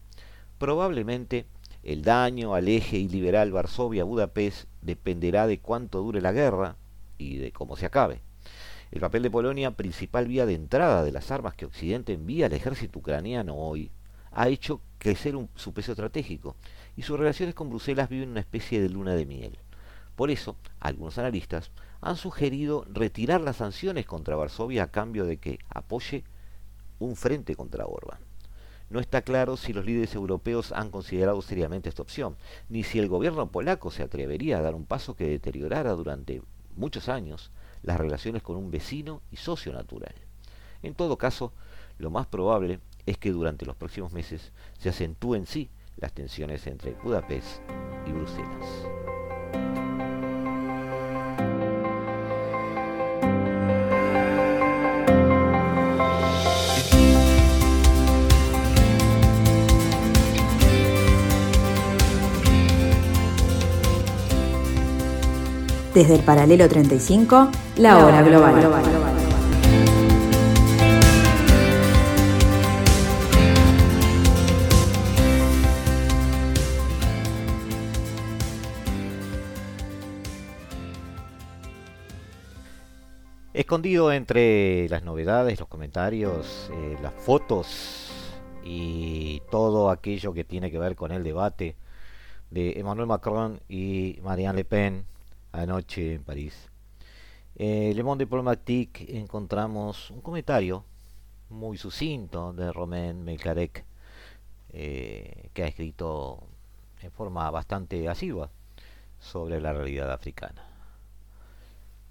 Probablemente 0.58 1.46
el 1.86 2.02
daño 2.02 2.56
al 2.56 2.68
eje 2.68 2.98
iliberal 2.98 3.52
Varsovia-Budapest 3.52 4.66
dependerá 4.82 5.46
de 5.46 5.60
cuánto 5.60 6.02
dure 6.02 6.20
la 6.20 6.32
guerra 6.32 6.78
y 7.20 7.38
de 7.38 7.52
cómo 7.52 7.78
se 7.78 7.86
acabe. 7.86 8.22
El 8.92 9.02
papel 9.02 9.22
de 9.22 9.30
Polonia, 9.30 9.70
principal 9.70 10.28
vía 10.28 10.48
de 10.48 10.56
entrada 10.56 11.04
de 11.04 11.12
las 11.12 11.30
armas 11.30 11.54
que 11.54 11.66
Occidente 11.66 12.14
envía 12.14 12.48
al 12.48 12.54
ejército 12.54 12.98
ucraniano 12.98 13.56
hoy, 13.56 13.92
ha 14.32 14.48
hecho 14.48 14.82
crecer 14.98 15.36
su 15.54 15.74
peso 15.74 15.92
estratégico 15.92 16.56
y 16.98 17.04
sus 17.04 17.20
relaciones 17.20 17.54
con 17.54 17.70
Bruselas 17.70 18.10
viven 18.10 18.30
una 18.30 18.40
especie 18.40 18.82
de 18.82 18.90
luna 18.90 19.14
de 19.14 19.28
miel. 19.28 19.60
Por 20.16 20.32
eso, 20.32 20.56
algunos 20.80 21.20
analistas 21.20 21.70
han 22.02 22.16
sugerido 22.16 22.88
retirar 22.92 23.42
las 23.42 23.58
sanciones 23.58 24.08
contra 24.08 24.36
Varsovia 24.36 24.84
a 24.84 24.92
cambio 24.92 25.26
de 25.26 25.38
que 25.38 25.60
apoye 25.70 26.24
un 26.98 27.16
frente 27.16 27.56
contra 27.56 27.86
Orbán. 27.86 28.20
No 28.90 29.00
está 29.00 29.22
claro 29.24 29.58
si 29.58 29.74
los 29.74 29.86
líderes 29.86 30.14
europeos 30.14 30.72
han 30.72 30.92
considerado 30.92 31.42
seriamente 31.42 31.90
esta 31.90 32.04
opción, 32.04 32.36
ni 32.70 32.84
si 32.84 33.00
el 33.00 33.08
gobierno 33.08 33.52
polaco 33.52 33.90
se 33.92 34.04
atrevería 34.04 34.60
a 34.60 34.62
dar 34.62 34.76
un 34.76 34.86
paso 34.86 35.16
que 35.16 35.28
deteriorara 35.28 35.92
durante 35.94 36.42
muchos 36.76 37.10
años 37.10 37.52
las 37.82 38.00
relaciones 38.00 38.44
con 38.44 38.58
un 38.58 38.72
vecino 38.72 39.22
y 39.32 39.38
socio 39.38 39.74
natural. 39.74 40.14
En 40.84 40.94
todo 40.94 41.18
caso, 41.18 41.52
lo 41.98 42.12
más 42.12 42.28
probable 42.28 42.80
es 43.06 43.18
que 43.18 43.32
durante 43.32 43.66
los 43.66 43.76
próximos 43.76 44.12
meses 44.12 44.52
se 44.78 44.90
acentúen 44.90 45.46
sí 45.46 45.70
las 45.98 46.14
tensiones 46.14 46.68
entre 46.68 46.94
Budapest 47.04 47.62
y 48.06 48.12
Bruselas. 48.12 49.65
Desde 65.96 66.16
el 66.16 66.24
paralelo 66.24 66.68
35, 66.68 67.52
la 67.78 68.06
hora 68.06 68.22
global. 68.22 68.54
Escondido 83.54 84.12
entre 84.12 84.90
las 84.90 85.02
novedades, 85.04 85.58
los 85.62 85.70
comentarios, 85.70 86.70
eh, 86.74 86.98
las 87.02 87.14
fotos 87.14 88.12
y 88.66 89.42
todo 89.50 89.90
aquello 89.90 90.34
que 90.34 90.44
tiene 90.44 90.70
que 90.70 90.78
ver 90.78 90.98
con 90.98 91.14
el 91.14 91.24
debate 91.24 91.78
de 92.52 92.74
Emmanuel 92.82 93.08
Macron 93.08 93.62
y 93.70 94.20
Marianne 94.22 94.58
Le 94.58 94.66
Pen 94.66 95.15
anoche 95.62 96.16
en 96.16 96.24
París. 96.24 96.70
Eh, 97.56 97.94
Le 97.96 98.04
Monde 98.04 98.26
Diplomatique 98.26 99.06
encontramos 99.18 100.12
un 100.12 100.22
comentario 100.22 100.84
muy 101.50 101.78
sucinto 101.78 102.52
de 102.54 102.72
Romain 102.72 103.24
Melcarec, 103.24 103.86
eh, 104.74 105.50
que 105.54 105.64
ha 105.64 105.68
escrito 105.68 106.44
en 107.02 107.12
forma 107.12 107.50
bastante 107.52 108.10
asidua 108.10 108.50
sobre 109.20 109.62
la 109.62 109.72
realidad 109.72 110.12
africana. 110.12 110.68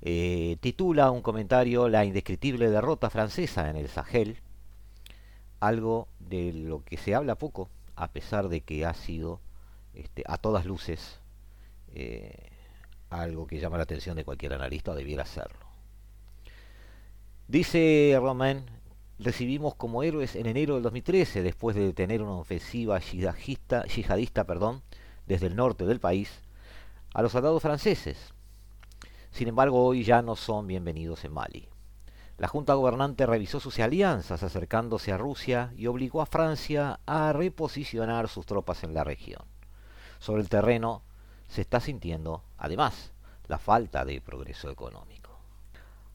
Eh, 0.01 0.57
titula 0.61 1.11
un 1.11 1.23
comentario 1.23 1.89
La 1.89 2.05
indescriptible 2.05 2.71
derrota 2.71 3.11
francesa 3.11 3.69
en 3.69 3.77
el 3.77 3.89
Sahel, 3.89 4.39
algo 5.61 6.09
de 6.21 6.53
lo 6.53 6.85
que 6.85 6.97
se 6.97 7.15
habla 7.15 7.35
poco, 7.37 7.69
a 7.97 8.09
pesar 8.09 8.49
de 8.49 8.63
que 8.63 8.87
ha 8.87 8.95
sido 8.95 9.41
este, 9.95 10.25
a 10.27 10.39
todas 10.39 10.65
luces 10.65 11.21
algo 13.21 13.47
que 13.47 13.59
llama 13.59 13.77
la 13.77 13.85
atención 13.85 14.17
de 14.17 14.25
cualquier 14.25 14.55
analista 14.55 14.95
debiera 14.95 15.25
serlo. 15.25 15.67
Dice 17.49 18.17
Romain, 18.21 18.65
recibimos 19.19 19.75
como 19.75 20.03
héroes 20.03 20.35
en 20.35 20.47
enero 20.47 20.75
del 20.75 20.83
2013, 20.83 21.43
después 21.43 21.77
de 21.77 21.87
detener 21.87 22.23
una 22.23 22.33
ofensiva 22.33 22.99
yihadista 22.99 24.45
perdón, 24.45 24.83
desde 25.27 25.47
el 25.47 25.57
norte 25.57 25.85
del 25.85 26.01
país, 26.01 26.43
a 27.13 27.23
los 27.23 27.33
soldados 27.33 27.63
franceses. 27.63 28.35
Sin 29.31 29.49
embargo, 29.49 29.85
hoy 29.85 30.05
ya 30.05 30.23
no 30.23 30.37
son 30.37 30.67
bienvenidos 30.67 31.25
en 31.25 31.33
Mali. 31.33 31.69
La 32.37 32.49
Junta 32.49 32.75
Gobernante 32.75 33.27
revisó 33.27 33.61
sus 33.61 33.79
alianzas 33.79 34.43
acercándose 34.43 35.13
a 35.13 35.19
Rusia 35.19 35.73
y 35.77 35.87
obligó 35.87 36.21
a 36.21 36.27
Francia 36.27 36.99
a 37.07 37.33
reposicionar 37.33 38.29
sus 38.29 38.45
tropas 38.47 38.83
en 38.83 38.93
la 38.95 39.05
región. 39.05 39.43
Sobre 40.19 40.43
el 40.43 40.49
terreno, 40.49 41.03
se 41.49 41.63
está 41.63 41.81
sintiendo, 41.81 42.43
además, 42.59 43.13
la 43.49 43.59
falta 43.59 44.05
de 44.05 44.21
progreso 44.21 44.71
económico. 44.71 45.39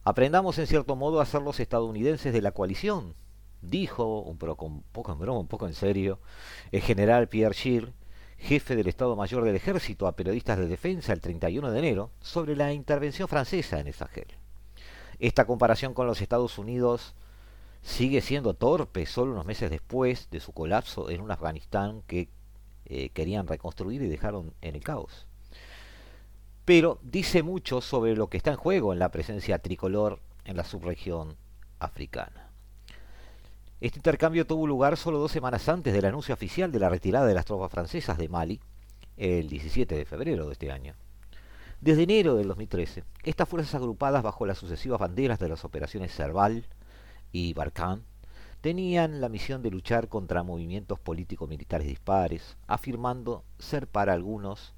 Aprendamos 0.04 0.58
en 0.58 0.66
cierto 0.66 0.96
modo 0.96 1.20
a 1.20 1.26
ser 1.26 1.42
los 1.42 1.60
estadounidenses 1.60 2.32
de 2.32 2.42
la 2.42 2.52
coalición, 2.52 3.14
dijo, 3.62 4.20
un 4.20 4.38
poco, 4.38 4.66
en 5.12 5.18
broma, 5.18 5.40
un 5.40 5.46
poco 5.46 5.66
en 5.66 5.74
serio, 5.74 6.18
el 6.72 6.80
general 6.80 7.28
Pierre 7.28 7.54
Scheer, 7.54 7.92
jefe 8.38 8.74
del 8.76 8.88
Estado 8.88 9.16
Mayor 9.16 9.44
del 9.44 9.56
Ejército, 9.56 10.06
a 10.06 10.16
periodistas 10.16 10.58
de 10.58 10.66
defensa 10.66 11.12
el 11.12 11.20
31 11.20 11.70
de 11.70 11.78
enero, 11.78 12.10
sobre 12.20 12.56
la 12.56 12.72
intervención 12.72 13.28
francesa 13.28 13.78
en 13.78 13.88
el 13.88 13.94
Sahel. 13.94 14.28
Esta 15.18 15.44
comparación 15.44 15.92
con 15.92 16.06
los 16.06 16.22
Estados 16.22 16.56
Unidos 16.56 17.14
sigue 17.82 18.22
siendo 18.22 18.54
torpe 18.54 19.04
solo 19.04 19.32
unos 19.32 19.44
meses 19.44 19.70
después 19.70 20.28
de 20.30 20.40
su 20.40 20.52
colapso 20.52 21.10
en 21.10 21.20
un 21.20 21.30
Afganistán 21.30 22.02
que 22.06 22.28
eh, 22.92 23.10
querían 23.10 23.46
reconstruir 23.46 24.02
y 24.02 24.08
dejaron 24.08 24.52
en 24.62 24.74
el 24.74 24.82
caos. 24.82 25.28
Pero 26.64 26.98
dice 27.02 27.44
mucho 27.44 27.80
sobre 27.80 28.16
lo 28.16 28.28
que 28.28 28.36
está 28.36 28.50
en 28.50 28.56
juego 28.56 28.92
en 28.92 28.98
la 28.98 29.12
presencia 29.12 29.60
tricolor 29.60 30.18
en 30.44 30.56
la 30.56 30.64
subregión 30.64 31.36
africana. 31.78 32.50
Este 33.80 34.00
intercambio 34.00 34.44
tuvo 34.44 34.66
lugar 34.66 34.96
solo 34.96 35.20
dos 35.20 35.30
semanas 35.30 35.68
antes 35.68 35.94
del 35.94 36.04
anuncio 36.04 36.34
oficial 36.34 36.72
de 36.72 36.80
la 36.80 36.88
retirada 36.88 37.26
de 37.26 37.34
las 37.34 37.44
tropas 37.44 37.70
francesas 37.70 38.18
de 38.18 38.28
Mali, 38.28 38.60
el 39.16 39.48
17 39.48 39.94
de 39.94 40.04
febrero 40.04 40.46
de 40.46 40.52
este 40.54 40.72
año. 40.72 40.94
Desde 41.80 42.02
enero 42.02 42.34
del 42.34 42.48
2013, 42.48 43.04
estas 43.22 43.48
fuerzas 43.48 43.76
agrupadas 43.76 44.24
bajo 44.24 44.46
las 44.46 44.58
sucesivas 44.58 44.98
banderas 44.98 45.38
de 45.38 45.48
las 45.48 45.64
operaciones 45.64 46.10
Serval 46.10 46.66
y 47.30 47.54
Barkhane 47.54 48.02
tenían 48.60 49.22
la 49.22 49.30
misión 49.30 49.62
de 49.62 49.70
luchar 49.70 50.08
contra 50.08 50.42
movimientos 50.42 50.98
político-militares 51.00 51.86
dispares, 51.86 52.58
afirmando 52.66 53.44
ser 53.58 53.86
para 53.86 54.12
algunos 54.12 54.74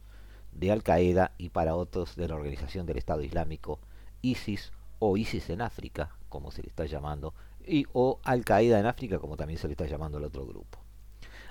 de 0.53 0.71
Al 0.71 0.83
Qaeda 0.83 1.33
y 1.37 1.49
para 1.49 1.75
otros 1.75 2.15
de 2.15 2.29
la 2.29 2.37
Organización 2.37 2.87
del 2.87 2.99
Estado 2.99 3.23
Islámico, 3.23 3.81
ISIS 4.21 4.73
o 5.01 5.17
ISIS 5.17 5.51
en 5.51 5.63
África, 5.63 6.17
como 6.29 6.53
se 6.53 6.63
le 6.63 6.69
está 6.69 6.87
llamando, 6.87 7.35
y 7.67 7.87
o 7.93 8.21
Al 8.23 8.45
Qaeda 8.45 8.79
en 8.79 8.87
África, 8.87 9.19
como 9.19 9.37
también 9.37 9.59
se 9.59 9.67
le 9.67 9.73
está 9.73 9.87
llamando 9.87 10.19
al 10.19 10.25
otro 10.25 10.47
grupo. 10.47 10.79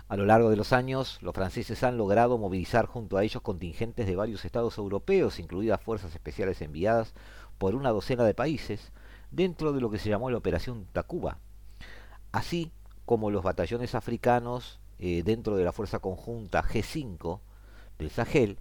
A 0.07 0.15
lo 0.15 0.25
largo 0.25 0.49
de 0.49 0.57
los 0.57 0.71
años, 0.71 1.19
los 1.21 1.33
franceses 1.33 1.83
han 1.83 1.97
logrado 1.97 2.37
movilizar 2.37 2.85
junto 2.85 3.17
a 3.17 3.23
ellos 3.23 3.41
contingentes 3.41 4.07
de 4.07 4.15
varios 4.15 4.45
estados 4.45 4.77
europeos, 4.77 5.39
incluidas 5.39 5.81
fuerzas 5.81 6.13
especiales 6.13 6.61
enviadas 6.61 7.13
por 7.57 7.75
una 7.75 7.89
docena 7.89 8.23
de 8.23 8.33
países, 8.33 8.91
dentro 9.31 9.73
de 9.73 9.81
lo 9.81 9.89
que 9.89 9.99
se 9.99 10.09
llamó 10.09 10.29
la 10.29 10.37
Operación 10.37 10.85
Takuba, 10.91 11.37
así 12.31 12.71
como 13.05 13.29
los 13.29 13.43
batallones 13.43 13.95
africanos 13.95 14.79
eh, 14.99 15.23
dentro 15.23 15.55
de 15.55 15.65
la 15.65 15.71
fuerza 15.71 15.99
conjunta 15.99 16.63
G5 16.63 17.39
del 17.97 18.09
Sahel, 18.09 18.59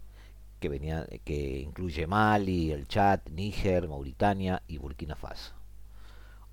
que, 0.59 0.69
venía, 0.69 1.07
que 1.25 1.61
incluye 1.61 2.07
Mali, 2.07 2.73
el 2.73 2.89
Chad, 2.89 3.21
Níger, 3.31 3.89
Mauritania 3.89 4.63
y 4.67 4.79
Burkina 4.79 5.17
Faso. 5.17 5.55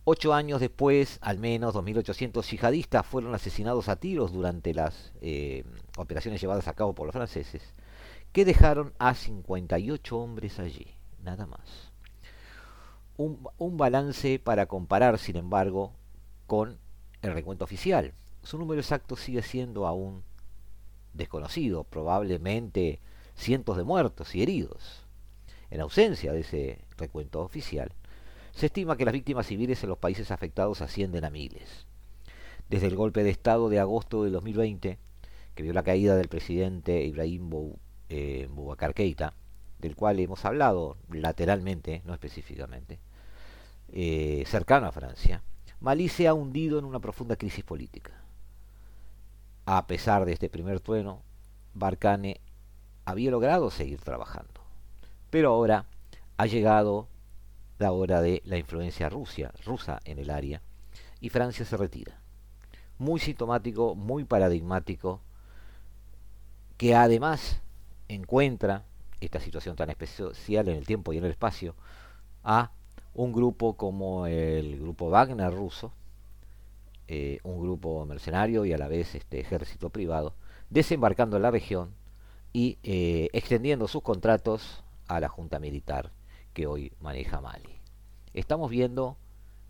Ocho 0.03 0.33
años 0.33 0.61
después, 0.61 1.19
al 1.21 1.37
menos 1.37 1.75
2.800 1.75 2.41
yihadistas 2.49 3.05
fueron 3.05 3.35
asesinados 3.35 3.89
a 3.89 3.97
tiros 3.97 4.31
durante 4.31 4.73
las 4.73 5.11
eh, 5.21 5.65
operaciones 5.97 6.39
llevadas 6.39 6.69
a 6.69 6.73
cabo 6.73 6.95
por 6.95 7.07
los 7.07 7.13
franceses, 7.13 7.73
que 8.31 8.45
dejaron 8.45 8.93
a 8.99 9.13
58 9.15 10.17
hombres 10.17 10.59
allí, 10.59 10.87
nada 11.23 11.45
más. 11.45 11.91
Un, 13.17 13.49
un 13.57 13.75
balance 13.75 14.39
para 14.39 14.67
comparar, 14.67 15.17
sin 15.17 15.35
embargo, 15.35 15.91
con 16.45 16.79
el 17.27 17.33
recuento 17.33 17.63
oficial. 17.65 18.13
Su 18.43 18.57
número 18.57 18.81
exacto 18.81 19.15
sigue 19.15 19.41
siendo 19.41 19.87
aún 19.87 20.23
desconocido, 21.13 21.83
probablemente 21.83 22.99
cientos 23.35 23.77
de 23.77 23.83
muertos 23.83 24.35
y 24.35 24.41
heridos. 24.41 25.05
En 25.69 25.81
ausencia 25.81 26.31
de 26.31 26.41
ese 26.41 26.81
recuento 26.97 27.41
oficial, 27.41 27.91
se 28.51 28.67
estima 28.67 28.97
que 28.97 29.05
las 29.05 29.13
víctimas 29.13 29.47
civiles 29.47 29.83
en 29.83 29.89
los 29.89 29.97
países 29.97 30.31
afectados 30.31 30.81
ascienden 30.81 31.25
a 31.25 31.29
miles. 31.29 31.85
Desde 32.69 32.87
el 32.87 32.95
golpe 32.95 33.23
de 33.23 33.29
Estado 33.29 33.69
de 33.69 33.79
agosto 33.79 34.23
de 34.23 34.31
2020, 34.31 34.97
que 35.55 35.63
vio 35.63 35.73
la 35.73 35.83
caída 35.83 36.15
del 36.15 36.27
presidente 36.27 37.03
Ibrahim 37.03 37.49
eh, 38.09 38.47
Boubacar 38.49 38.93
Keita, 38.93 39.33
del 39.79 39.95
cual 39.95 40.19
hemos 40.19 40.45
hablado 40.45 40.97
lateralmente, 41.09 42.01
no 42.05 42.13
específicamente, 42.13 42.99
eh, 43.91 44.43
cercano 44.47 44.87
a 44.87 44.91
Francia, 44.91 45.43
Malí 45.79 46.09
se 46.09 46.27
ha 46.27 46.33
hundido 46.33 46.79
en 46.79 46.85
una 46.85 46.99
profunda 46.99 47.35
crisis 47.35 47.63
política. 47.63 48.11
A 49.65 49.85
pesar 49.85 50.25
de 50.25 50.33
este 50.33 50.49
primer 50.49 50.79
trueno, 50.79 51.21
Barkhane 51.73 52.41
había 53.05 53.31
logrado 53.31 53.69
seguir 53.69 54.01
trabajando. 54.01 54.61
Pero 55.29 55.49
ahora 55.49 55.85
ha 56.37 56.45
llegado 56.45 57.07
la 57.77 57.91
hora 57.91 58.21
de 58.21 58.41
la 58.45 58.57
influencia 58.57 59.09
rusa 59.09 59.99
en 60.05 60.19
el 60.19 60.29
área 60.29 60.61
y 61.21 61.29
Francia 61.29 61.65
se 61.65 61.77
retira. 61.77 62.19
Muy 62.97 63.19
sintomático, 63.19 63.93
muy 63.93 64.23
paradigmático, 64.23 65.21
que 66.77 66.95
además 66.95 67.61
encuentra 68.07 68.83
esta 69.19 69.39
situación 69.39 69.75
tan 69.75 69.89
especial 69.89 70.67
en 70.69 70.77
el 70.77 70.85
tiempo 70.85 71.13
y 71.13 71.17
en 71.17 71.25
el 71.25 71.31
espacio 71.31 71.75
a 72.43 72.71
un 73.17 73.33
grupo 73.33 73.75
como 73.75 74.27
el 74.27 74.79
grupo 74.79 75.09
Wagner 75.09 75.51
ruso, 75.51 75.91
eh, 77.07 77.39
un 77.43 77.59
grupo 77.59 78.05
mercenario 78.05 78.63
y 78.63 78.73
a 78.73 78.77
la 78.77 78.87
vez 78.87 79.15
este 79.15 79.39
ejército 79.39 79.89
privado, 79.89 80.35
desembarcando 80.69 81.35
en 81.35 81.41
la 81.41 81.49
región 81.49 81.89
y 82.53 82.77
eh, 82.83 83.29
extendiendo 83.33 83.87
sus 83.87 84.03
contratos 84.03 84.83
a 85.07 85.19
la 85.19 85.29
junta 85.29 85.57
militar 85.57 86.11
que 86.53 86.67
hoy 86.67 86.93
maneja 87.01 87.41
Mali. 87.41 87.79
Estamos 88.35 88.69
viendo 88.69 89.17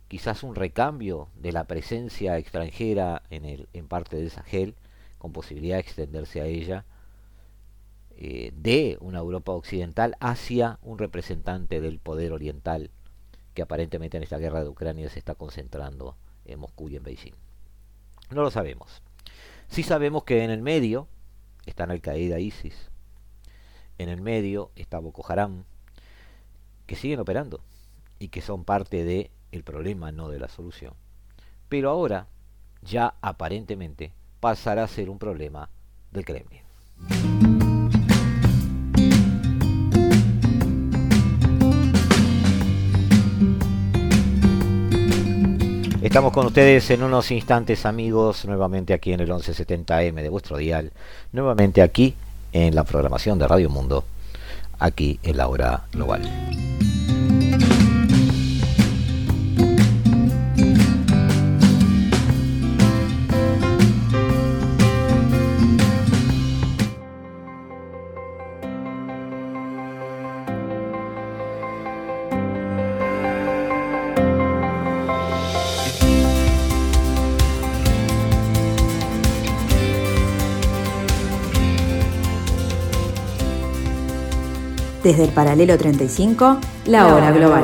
quizás 0.09 0.43
un 0.43 0.53
recambio 0.53 1.29
de 1.35 1.53
la 1.53 1.63
presencia 1.63 2.37
extranjera 2.37 3.23
en, 3.29 3.45
el, 3.45 3.69
en 3.71 3.87
parte 3.87 4.17
de 4.17 4.29
Sahel, 4.29 4.75
con 5.19 5.31
posibilidad 5.31 5.77
de 5.77 5.81
extenderse 5.81 6.41
a 6.41 6.45
ella, 6.47 6.83
eh, 8.17 8.51
de 8.57 8.97
una 8.99 9.19
Europa 9.19 9.53
occidental 9.53 10.17
hacia 10.19 10.79
un 10.81 10.97
representante 10.97 11.79
del 11.79 11.99
poder 11.99 12.33
oriental 12.33 12.91
que 13.57 13.63
aparentemente 13.63 14.17
en 14.17 14.21
esta 14.21 14.37
guerra 14.37 14.61
de 14.61 14.69
Ucrania 14.69 15.09
se 15.09 15.17
está 15.17 15.33
concentrando 15.33 16.15
en 16.45 16.59
Moscú 16.59 16.89
y 16.89 16.95
en 16.95 17.01
Beijing. 17.01 17.33
No 18.29 18.43
lo 18.43 18.51
sabemos. 18.51 19.01
Sí 19.67 19.81
sabemos 19.81 20.25
que 20.25 20.43
en 20.43 20.51
el 20.51 20.61
medio 20.61 21.07
están 21.65 21.89
Al 21.89 21.99
Qaeda 21.99 22.37
ISIS, 22.37 22.91
en 23.97 24.09
el 24.09 24.21
medio 24.21 24.69
está 24.75 24.99
Boko 24.99 25.25
Haram, 25.27 25.63
que 26.85 26.95
siguen 26.95 27.19
operando 27.19 27.59
y 28.19 28.27
que 28.27 28.41
son 28.41 28.63
parte 28.63 29.03
del 29.03 29.31
el 29.51 29.63
problema, 29.63 30.11
no 30.11 30.29
de 30.29 30.37
la 30.37 30.49
solución. 30.49 30.93
Pero 31.67 31.89
ahora 31.89 32.27
ya 32.83 33.15
aparentemente 33.21 34.13
pasará 34.39 34.83
a 34.83 34.87
ser 34.87 35.09
un 35.09 35.17
problema 35.17 35.71
del 36.11 36.25
Kremlin. 36.25 36.61
Estamos 46.01 46.31
con 46.31 46.45
ustedes 46.45 46.89
en 46.91 47.01
unos 47.01 47.31
instantes 47.31 47.85
amigos, 47.85 48.45
nuevamente 48.45 48.93
aquí 48.93 49.13
en 49.13 49.19
el 49.19 49.29
1170M 49.29 50.21
de 50.21 50.29
vuestro 50.29 50.57
dial, 50.57 50.91
nuevamente 51.31 51.81
aquí 51.81 52.13
en 52.53 52.75
la 52.75 52.83
programación 52.83 53.39
de 53.39 53.47
Radio 53.47 53.69
Mundo, 53.69 54.05
aquí 54.77 55.19
en 55.23 55.37
la 55.37 55.47
hora 55.47 55.85
global. 55.91 56.21
Desde 85.07 85.23
el 85.23 85.29
paralelo 85.29 85.77
35, 85.77 86.59
la 86.87 87.07
hora 87.07 87.31
global. 87.31 87.63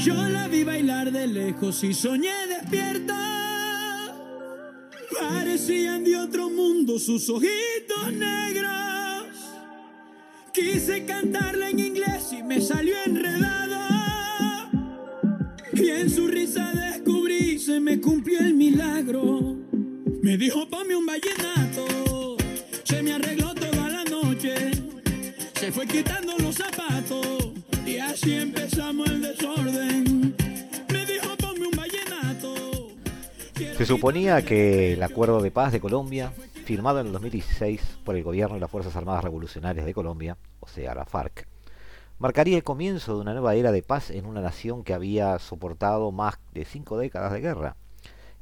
Yo 0.00 0.14
la 0.28 0.48
vi 0.48 0.64
bailar 0.64 1.12
de 1.12 1.28
lejos 1.28 1.84
y 1.84 1.94
soñé 1.94 2.32
despierta. 2.48 3.23
Parecían 5.54 6.02
de 6.02 6.16
otro 6.16 6.50
mundo 6.50 6.98
sus 6.98 7.30
ojitos 7.30 8.12
negros. 8.12 9.28
Quise 10.52 11.04
cantarla 11.04 11.70
en 11.70 11.78
inglés 11.78 12.32
y 12.32 12.42
me 12.42 12.60
salió 12.60 12.96
enredada. 13.06 14.68
Y 15.72 15.90
en 15.90 16.10
su 16.10 16.26
risa 16.26 16.72
descubrí, 16.74 17.60
se 17.60 17.78
me 17.78 18.00
cumplió 18.00 18.40
el 18.40 18.54
milagro. 18.54 19.56
Me 20.22 20.36
dijo, 20.36 20.68
ponme 20.68 20.96
un 20.96 21.06
vallenato. 21.06 22.36
Se 22.82 23.00
me 23.04 23.12
arregló 23.12 23.54
toda 23.54 23.90
la 23.90 24.02
noche. 24.02 24.72
Se 25.54 25.70
fue 25.70 25.86
quitando 25.86 26.36
los 26.36 26.56
zapatos. 26.56 27.52
Y 27.86 27.98
así 27.98 28.32
empezamos 28.32 29.08
el 29.08 29.22
desorden. 29.22 30.03
Se 33.76 33.86
suponía 33.86 34.44
que 34.44 34.92
el 34.92 35.02
acuerdo 35.02 35.42
de 35.42 35.50
paz 35.50 35.72
de 35.72 35.80
Colombia, 35.80 36.32
firmado 36.64 37.00
en 37.00 37.08
el 37.08 37.12
2016 37.12 37.98
por 38.04 38.14
el 38.14 38.22
gobierno 38.22 38.56
y 38.56 38.60
las 38.60 38.70
Fuerzas 38.70 38.94
Armadas 38.94 39.24
Revolucionarias 39.24 39.84
de 39.84 39.92
Colombia, 39.92 40.36
o 40.60 40.68
sea, 40.68 40.94
la 40.94 41.04
FARC, 41.04 41.48
marcaría 42.20 42.56
el 42.56 42.62
comienzo 42.62 43.16
de 43.16 43.22
una 43.22 43.32
nueva 43.32 43.56
era 43.56 43.72
de 43.72 43.82
paz 43.82 44.10
en 44.10 44.26
una 44.26 44.40
nación 44.40 44.84
que 44.84 44.94
había 44.94 45.40
soportado 45.40 46.12
más 46.12 46.38
de 46.52 46.64
cinco 46.64 46.98
décadas 46.98 47.32
de 47.32 47.40
guerra. 47.40 47.76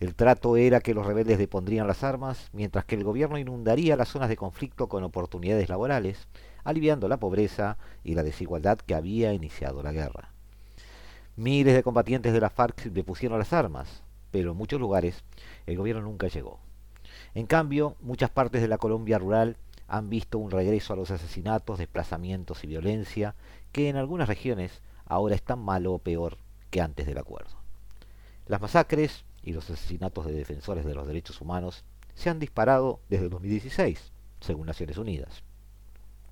El 0.00 0.14
trato 0.14 0.58
era 0.58 0.80
que 0.80 0.92
los 0.92 1.06
rebeldes 1.06 1.38
depondrían 1.38 1.86
las 1.86 2.04
armas, 2.04 2.50
mientras 2.52 2.84
que 2.84 2.96
el 2.96 3.02
gobierno 3.02 3.38
inundaría 3.38 3.96
las 3.96 4.08
zonas 4.08 4.28
de 4.28 4.36
conflicto 4.36 4.90
con 4.90 5.02
oportunidades 5.02 5.70
laborales, 5.70 6.28
aliviando 6.62 7.08
la 7.08 7.16
pobreza 7.16 7.78
y 8.04 8.14
la 8.14 8.22
desigualdad 8.22 8.78
que 8.78 8.94
había 8.94 9.32
iniciado 9.32 9.82
la 9.82 9.92
guerra. 9.92 10.30
Miles 11.36 11.74
de 11.74 11.82
combatientes 11.82 12.34
de 12.34 12.40
la 12.40 12.50
FARC 12.50 12.82
depusieron 12.90 13.38
las 13.38 13.54
armas, 13.54 14.01
pero 14.32 14.50
en 14.50 14.56
muchos 14.56 14.80
lugares 14.80 15.22
el 15.66 15.76
gobierno 15.76 16.02
nunca 16.02 16.26
llegó. 16.26 16.58
En 17.34 17.46
cambio, 17.46 17.94
muchas 18.00 18.30
partes 18.30 18.60
de 18.60 18.68
la 18.68 18.78
Colombia 18.78 19.18
rural 19.18 19.56
han 19.86 20.10
visto 20.10 20.38
un 20.38 20.50
regreso 20.50 20.92
a 20.92 20.96
los 20.96 21.10
asesinatos, 21.10 21.78
desplazamientos 21.78 22.64
y 22.64 22.66
violencia 22.66 23.36
que 23.70 23.88
en 23.88 23.96
algunas 23.96 24.28
regiones 24.28 24.80
ahora 25.06 25.34
están 25.34 25.60
malo 25.60 25.92
o 25.92 25.98
peor 25.98 26.38
que 26.70 26.80
antes 26.80 27.06
del 27.06 27.18
acuerdo. 27.18 27.52
Las 28.46 28.60
masacres 28.60 29.24
y 29.42 29.52
los 29.52 29.70
asesinatos 29.70 30.26
de 30.26 30.32
defensores 30.32 30.84
de 30.84 30.94
los 30.94 31.06
derechos 31.06 31.40
humanos 31.40 31.84
se 32.14 32.30
han 32.30 32.38
disparado 32.38 33.00
desde 33.08 33.28
2016, 33.28 34.12
según 34.40 34.66
Naciones 34.66 34.96
Unidas. 34.96 35.42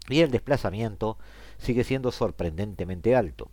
Y 0.09 0.21
el 0.21 0.31
desplazamiento 0.31 1.19
sigue 1.59 1.85
siendo 1.85 2.11
sorprendentemente 2.13 3.15
alto, 3.15 3.51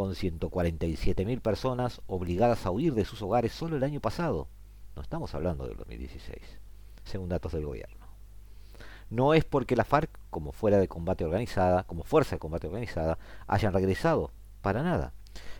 con 0.00 0.14
147.000 0.14 1.42
personas 1.42 2.00
obligadas 2.06 2.64
a 2.64 2.70
huir 2.70 2.94
de 2.94 3.04
sus 3.04 3.20
hogares 3.20 3.52
solo 3.52 3.76
el 3.76 3.84
año 3.84 4.00
pasado. 4.00 4.48
No 4.96 5.02
estamos 5.02 5.34
hablando 5.34 5.66
del 5.66 5.76
2016, 5.76 6.38
según 7.04 7.28
datos 7.28 7.52
del 7.52 7.66
gobierno. 7.66 8.06
No 9.10 9.34
es 9.34 9.44
porque 9.44 9.76
la 9.76 9.84
FARC, 9.84 10.08
como 10.30 10.52
fuera 10.52 10.78
de 10.78 10.88
combate 10.88 11.26
organizada, 11.26 11.82
como 11.82 12.02
fuerza 12.02 12.36
de 12.36 12.38
combate 12.38 12.66
organizada, 12.68 13.18
hayan 13.46 13.74
regresado 13.74 14.30
Para 14.62 14.82
nada. 14.82 15.12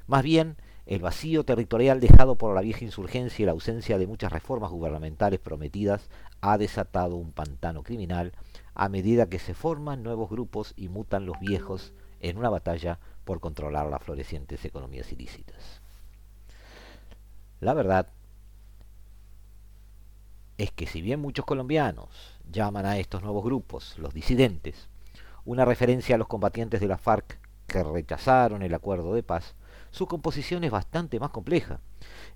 Más 0.06 0.22
bien, 0.22 0.56
el 0.86 1.02
vacío 1.02 1.44
territorial 1.44 2.00
dejado 2.00 2.36
por 2.36 2.54
la 2.54 2.62
vieja 2.62 2.82
insurgencia 2.82 3.42
y 3.42 3.44
la 3.44 3.52
ausencia 3.52 3.98
de 3.98 4.06
muchas 4.06 4.32
reformas 4.32 4.70
gubernamentales 4.70 5.38
prometidas 5.38 6.08
ha 6.40 6.56
desatado 6.56 7.16
un 7.16 7.32
pantano 7.32 7.82
criminal 7.82 8.32
a 8.74 8.88
medida 8.88 9.28
que 9.28 9.38
se 9.38 9.52
forman 9.52 10.02
nuevos 10.02 10.30
grupos 10.30 10.72
y 10.78 10.88
mutan 10.88 11.26
los 11.26 11.38
viejos 11.40 11.92
en 12.20 12.38
una 12.38 12.48
batalla 12.48 12.98
por 13.24 13.40
controlar 13.40 13.86
las 13.86 14.02
florecientes 14.02 14.64
economías 14.64 15.12
ilícitas. 15.12 15.80
La 17.60 17.74
verdad 17.74 18.08
es 20.58 20.70
que 20.70 20.86
si 20.86 21.00
bien 21.00 21.20
muchos 21.20 21.44
colombianos 21.44 22.38
llaman 22.50 22.86
a 22.86 22.98
estos 22.98 23.22
nuevos 23.22 23.44
grupos 23.44 23.98
los 23.98 24.14
disidentes, 24.14 24.88
una 25.44 25.64
referencia 25.64 26.14
a 26.14 26.18
los 26.18 26.28
combatientes 26.28 26.80
de 26.80 26.88
la 26.88 26.98
FARC 26.98 27.38
que 27.66 27.82
rechazaron 27.82 28.62
el 28.62 28.74
acuerdo 28.74 29.14
de 29.14 29.22
paz, 29.22 29.54
su 29.90 30.06
composición 30.06 30.64
es 30.64 30.70
bastante 30.70 31.18
más 31.18 31.30
compleja. 31.30 31.80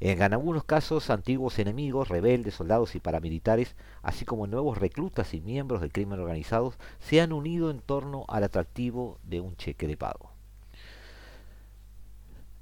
En 0.00 0.22
algunos 0.22 0.64
casos, 0.64 1.10
antiguos 1.10 1.58
enemigos, 1.58 2.08
rebeldes, 2.08 2.54
soldados 2.54 2.94
y 2.94 3.00
paramilitares, 3.00 3.76
así 4.02 4.24
como 4.24 4.46
nuevos 4.46 4.78
reclutas 4.78 5.34
y 5.34 5.40
miembros 5.40 5.80
del 5.80 5.92
crimen 5.92 6.20
organizado, 6.20 6.74
se 6.98 7.20
han 7.20 7.32
unido 7.32 7.70
en 7.70 7.80
torno 7.80 8.24
al 8.28 8.44
atractivo 8.44 9.18
de 9.22 9.40
un 9.40 9.56
cheque 9.56 9.86
de 9.86 9.96
pago. 9.96 10.33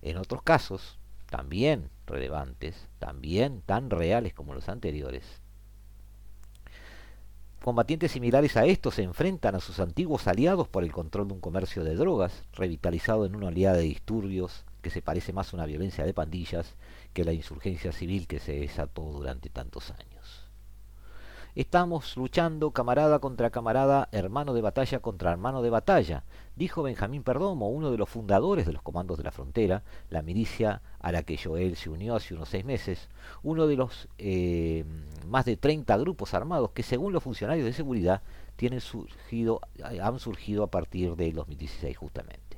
En 0.03 0.19
otros 0.19 0.43
casos, 0.43 0.99
también 1.31 1.91
relevantes, 2.07 2.89
también 2.99 3.63
tan 3.63 3.89
reales 3.91 4.35
como 4.35 4.55
los 4.55 4.69
anteriores, 4.69 5.43
Combatientes 7.63 8.11
similares 8.11 8.57
a 8.57 8.65
estos 8.67 8.97
se 8.97 9.05
enfrentan 9.05 9.55
a 9.55 9.61
sus 9.61 9.79
antiguos 9.79 10.27
aliados 10.27 10.67
por 10.67 10.83
el 10.83 10.91
control 10.91 11.29
de 11.29 11.35
un 11.35 11.41
comercio 11.41 11.85
de 11.85 11.95
drogas, 11.95 12.43
revitalizado 12.55 13.25
en 13.25 13.37
una 13.37 13.47
oleada 13.47 13.77
de 13.77 13.85
disturbios 13.85 14.65
que 14.83 14.91
se 14.91 15.01
parece 15.01 15.33
más 15.33 15.53
a 15.53 15.57
una 15.57 15.67
violencia 15.67 16.05
de 16.05 16.13
pandillas 16.13 16.75
que 17.13 17.25
la 17.25 17.33
insurgencia 17.33 17.93
civil 17.93 18.27
que 18.27 18.41
se 18.41 18.59
desató 18.59 19.03
durante 19.03 19.49
tantos 19.49 19.93
años. 19.93 20.12
Estamos 21.55 22.17
luchando 22.17 22.71
camarada 22.71 23.19
contra 23.19 23.51
camarada, 23.51 24.09
hermano 24.11 24.55
de 24.55 24.63
batalla 24.63 25.01
contra 25.01 25.33
hermano 25.33 25.61
de 25.61 25.69
batalla, 25.69 26.25
dijo 26.57 26.83
Benjamín 26.83 27.23
Perdomo, 27.23 27.69
uno 27.69 27.91
de 27.91 27.99
los 27.99 28.09
fundadores 28.09 28.65
de 28.65 28.73
los 28.73 28.81
Comandos 28.81 29.19
de 29.19 29.25
la 29.25 29.33
Frontera, 29.33 29.83
la 30.09 30.23
milicia 30.23 30.81
a 30.99 31.13
la 31.13 31.25
que 31.25 31.37
Joel 31.37 31.77
se 31.77 31.91
unió 31.91 32.17
hace 32.17 32.33
unos 32.33 32.49
seis 32.49 32.65
meses, 32.65 33.11
uno 33.43 33.67
de 33.67 33.77
los 33.77 34.09
eh, 34.17 34.87
más 35.29 35.45
de 35.45 35.59
30 35.59 35.95
grupos 35.99 36.33
armados 36.33 36.71
que 36.71 36.83
según 36.83 37.13
los 37.13 37.23
funcionarios 37.23 37.67
de 37.67 37.75
seguridad 37.75 38.23
tienen 38.57 38.81
surgido, 38.81 39.61
han 40.01 40.19
surgido 40.21 40.63
a 40.63 40.71
partir 40.71 41.17
del 41.17 41.35
2016 41.35 41.99
justamente. 41.99 42.57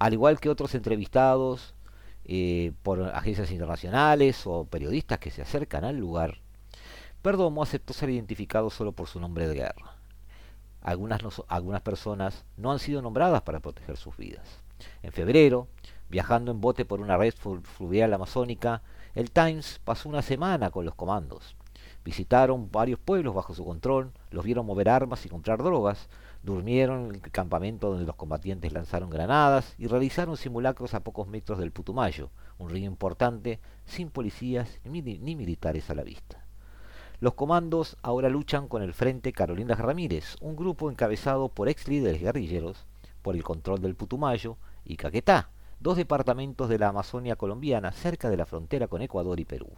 Al 0.00 0.14
igual 0.14 0.40
que 0.40 0.50
otros 0.50 0.74
entrevistados 0.74 1.76
eh, 2.24 2.72
por 2.82 3.02
agencias 3.02 3.52
internacionales 3.52 4.48
o 4.48 4.64
periodistas 4.64 5.20
que 5.20 5.30
se 5.30 5.42
acercan 5.42 5.84
al 5.84 5.96
lugar, 5.96 6.38
Perdomo 7.26 7.60
aceptó 7.60 7.92
ser 7.92 8.10
identificado 8.10 8.70
solo 8.70 8.92
por 8.92 9.08
su 9.08 9.18
nombre 9.18 9.48
de 9.48 9.56
guerra. 9.56 9.96
Algunas, 10.80 11.20
algunas 11.48 11.80
personas 11.80 12.44
no 12.56 12.70
han 12.70 12.78
sido 12.78 13.02
nombradas 13.02 13.42
para 13.42 13.58
proteger 13.58 13.96
sus 13.96 14.16
vidas. 14.16 14.60
En 15.02 15.10
febrero, 15.10 15.66
viajando 16.08 16.52
en 16.52 16.60
bote 16.60 16.84
por 16.84 17.00
una 17.00 17.16
red 17.16 17.34
fluvial 17.34 18.14
amazónica, 18.14 18.82
el 19.16 19.32
Times 19.32 19.80
pasó 19.82 20.08
una 20.08 20.22
semana 20.22 20.70
con 20.70 20.84
los 20.84 20.94
comandos. 20.94 21.56
Visitaron 22.04 22.70
varios 22.70 23.00
pueblos 23.00 23.34
bajo 23.34 23.56
su 23.56 23.64
control, 23.64 24.12
los 24.30 24.44
vieron 24.44 24.64
mover 24.64 24.88
armas 24.88 25.26
y 25.26 25.28
comprar 25.28 25.64
drogas, 25.64 26.08
durmieron 26.44 27.06
en 27.06 27.14
el 27.16 27.32
campamento 27.32 27.90
donde 27.90 28.06
los 28.06 28.14
combatientes 28.14 28.72
lanzaron 28.72 29.10
granadas 29.10 29.74
y 29.78 29.88
realizaron 29.88 30.36
simulacros 30.36 30.94
a 30.94 31.00
pocos 31.00 31.26
metros 31.26 31.58
del 31.58 31.72
Putumayo, 31.72 32.30
un 32.58 32.70
río 32.70 32.86
importante 32.86 33.58
sin 33.84 34.10
policías 34.10 34.78
ni 34.84 35.02
militares 35.02 35.90
a 35.90 35.96
la 35.96 36.04
vista. 36.04 36.45
Los 37.18 37.32
comandos 37.32 37.96
ahora 38.02 38.28
luchan 38.28 38.68
con 38.68 38.82
el 38.82 38.92
Frente 38.92 39.32
Carolina 39.32 39.74
Ramírez, 39.74 40.36
un 40.42 40.54
grupo 40.54 40.90
encabezado 40.90 41.48
por 41.48 41.70
ex 41.70 41.88
líderes 41.88 42.20
guerrilleros 42.20 42.84
por 43.22 43.36
el 43.36 43.42
control 43.42 43.80
del 43.80 43.94
Putumayo 43.94 44.58
y 44.84 44.96
Caquetá, 44.96 45.48
dos 45.80 45.96
departamentos 45.96 46.68
de 46.68 46.78
la 46.78 46.88
Amazonia 46.88 47.36
colombiana 47.36 47.90
cerca 47.92 48.28
de 48.28 48.36
la 48.36 48.44
frontera 48.44 48.86
con 48.88 49.00
Ecuador 49.00 49.40
y 49.40 49.46
Perú, 49.46 49.70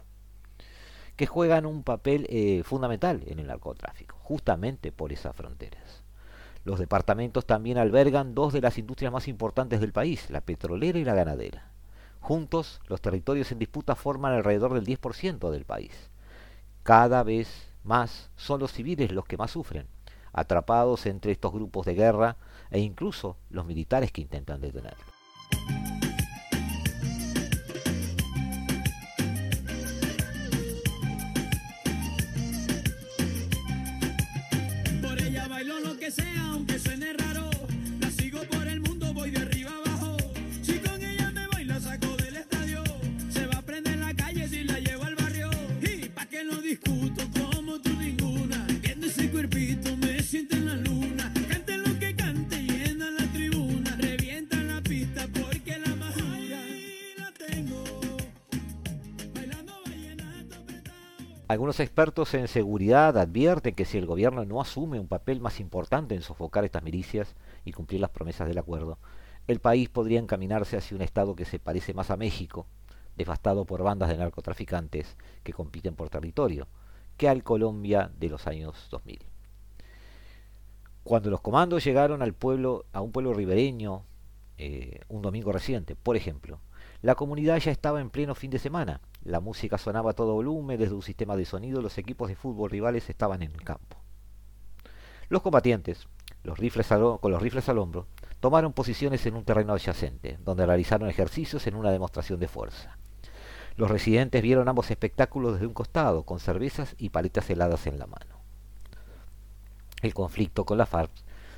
que 1.15 1.27
juegan 1.27 1.65
un 1.65 1.83
papel 1.83 2.27
eh, 2.29 2.61
fundamental 2.65 3.23
en 3.25 3.39
el 3.39 3.47
narcotráfico, 3.47 4.17
justamente 4.19 4.91
por 4.91 5.13
esas 5.13 5.33
fronteras. 5.33 6.03
Los 6.65 6.77
departamentos 6.77 7.45
también 7.45 7.77
albergan 7.77 8.35
dos 8.35 8.51
de 8.51 8.59
las 8.59 8.77
industrias 8.77 9.13
más 9.13 9.29
importantes 9.29 9.79
del 9.79 9.93
país, 9.93 10.29
la 10.29 10.41
petrolera 10.41 10.99
y 10.99 11.05
la 11.05 11.15
ganadera. 11.15 11.71
Juntos, 12.19 12.81
los 12.89 12.99
territorios 12.99 13.49
en 13.53 13.59
disputa 13.59 13.95
forman 13.95 14.33
alrededor 14.33 14.73
del 14.73 14.85
10% 14.85 15.51
del 15.51 15.63
país 15.63 16.08
cada 16.83 17.23
vez 17.23 17.69
más 17.83 18.29
son 18.35 18.59
los 18.59 18.71
civiles 18.71 19.11
los 19.11 19.25
que 19.25 19.37
más 19.37 19.51
sufren, 19.51 19.87
atrapados 20.33 21.05
entre 21.05 21.31
estos 21.31 21.51
grupos 21.51 21.85
de 21.85 21.95
guerra 21.95 22.37
e 22.71 22.79
incluso 22.79 23.37
los 23.49 23.65
militares 23.65 24.11
que 24.11 24.21
intentan 24.21 24.61
detenerlos. 24.61 25.07
Algunos 61.49 61.79
expertos 61.79 62.35
en 62.35 62.47
seguridad 62.47 63.17
advierten 63.17 63.73
que 63.73 63.83
si 63.83 63.97
el 63.97 64.05
gobierno 64.05 64.45
no 64.45 64.61
asume 64.61 64.99
un 64.99 65.07
papel 65.07 65.41
más 65.41 65.59
importante 65.59 66.13
en 66.13 66.21
sofocar 66.21 66.63
estas 66.63 66.83
milicias 66.83 67.35
y 67.65 67.71
cumplir 67.71 68.01
las 68.01 68.11
promesas 68.11 68.47
del 68.47 68.59
acuerdo, 68.59 68.99
el 69.47 69.59
país 69.59 69.89
podría 69.89 70.19
encaminarse 70.19 70.77
hacia 70.77 70.95
un 70.95 71.01
estado 71.01 71.35
que 71.35 71.45
se 71.45 71.57
parece 71.57 71.95
más 71.95 72.11
a 72.11 72.17
México, 72.17 72.67
devastado 73.17 73.65
por 73.65 73.81
bandas 73.81 74.09
de 74.09 74.17
narcotraficantes 74.17 75.17
que 75.41 75.51
compiten 75.51 75.95
por 75.95 76.11
territorio, 76.11 76.67
que 77.17 77.27
al 77.27 77.41
Colombia 77.41 78.11
de 78.15 78.29
los 78.29 78.45
años 78.45 78.87
2000. 78.91 79.17
Cuando 81.03 81.31
los 81.31 81.41
comandos 81.41 81.83
llegaron 81.83 82.21
al 82.21 82.35
pueblo, 82.35 82.85
a 82.93 83.01
un 83.01 83.11
pueblo 83.11 83.33
ribereño 83.33 84.03
eh, 84.59 85.01
un 85.07 85.23
domingo 85.23 85.51
reciente, 85.51 85.95
por 85.95 86.15
ejemplo, 86.15 86.59
la 87.01 87.15
comunidad 87.15 87.57
ya 87.57 87.71
estaba 87.71 88.01
en 88.01 88.11
pleno 88.11 88.35
fin 88.35 88.51
de 88.51 88.59
semana 88.59 89.01
la 89.23 89.39
música 89.39 89.77
sonaba 89.77 90.11
a 90.11 90.13
todo 90.13 90.33
volumen, 90.33 90.79
desde 90.79 90.95
un 90.95 91.01
sistema 91.01 91.35
de 91.35 91.45
sonido 91.45 91.81
los 91.81 91.97
equipos 91.97 92.29
de 92.29 92.35
fútbol 92.35 92.69
rivales 92.69 93.09
estaban 93.09 93.41
en 93.43 93.51
el 93.51 93.63
campo. 93.63 93.97
Los 95.27 95.41
combatientes, 95.41 96.07
los 96.43 96.57
rifles 96.57 96.87
con 96.87 97.31
los 97.31 97.41
rifles 97.41 97.69
al 97.69 97.77
hombro, 97.77 98.07
tomaron 98.39 98.73
posiciones 98.73 99.25
en 99.25 99.35
un 99.35 99.43
terreno 99.43 99.73
adyacente, 99.73 100.39
donde 100.43 100.65
realizaron 100.65 101.09
ejercicios 101.09 101.67
en 101.67 101.75
una 101.75 101.91
demostración 101.91 102.39
de 102.39 102.47
fuerza. 102.47 102.97
Los 103.75 103.91
residentes 103.91 104.41
vieron 104.41 104.67
ambos 104.67 104.91
espectáculos 104.91 105.53
desde 105.53 105.67
un 105.67 105.73
costado, 105.73 106.23
con 106.23 106.39
cervezas 106.39 106.95
y 106.97 107.09
paletas 107.09 107.49
heladas 107.49 107.87
en 107.87 107.99
la 107.99 108.07
mano. 108.07 108.39
El 110.01 110.13
conflicto 110.13 110.65
con 110.65 110.77
la 110.77 110.85
FARC 110.85 111.11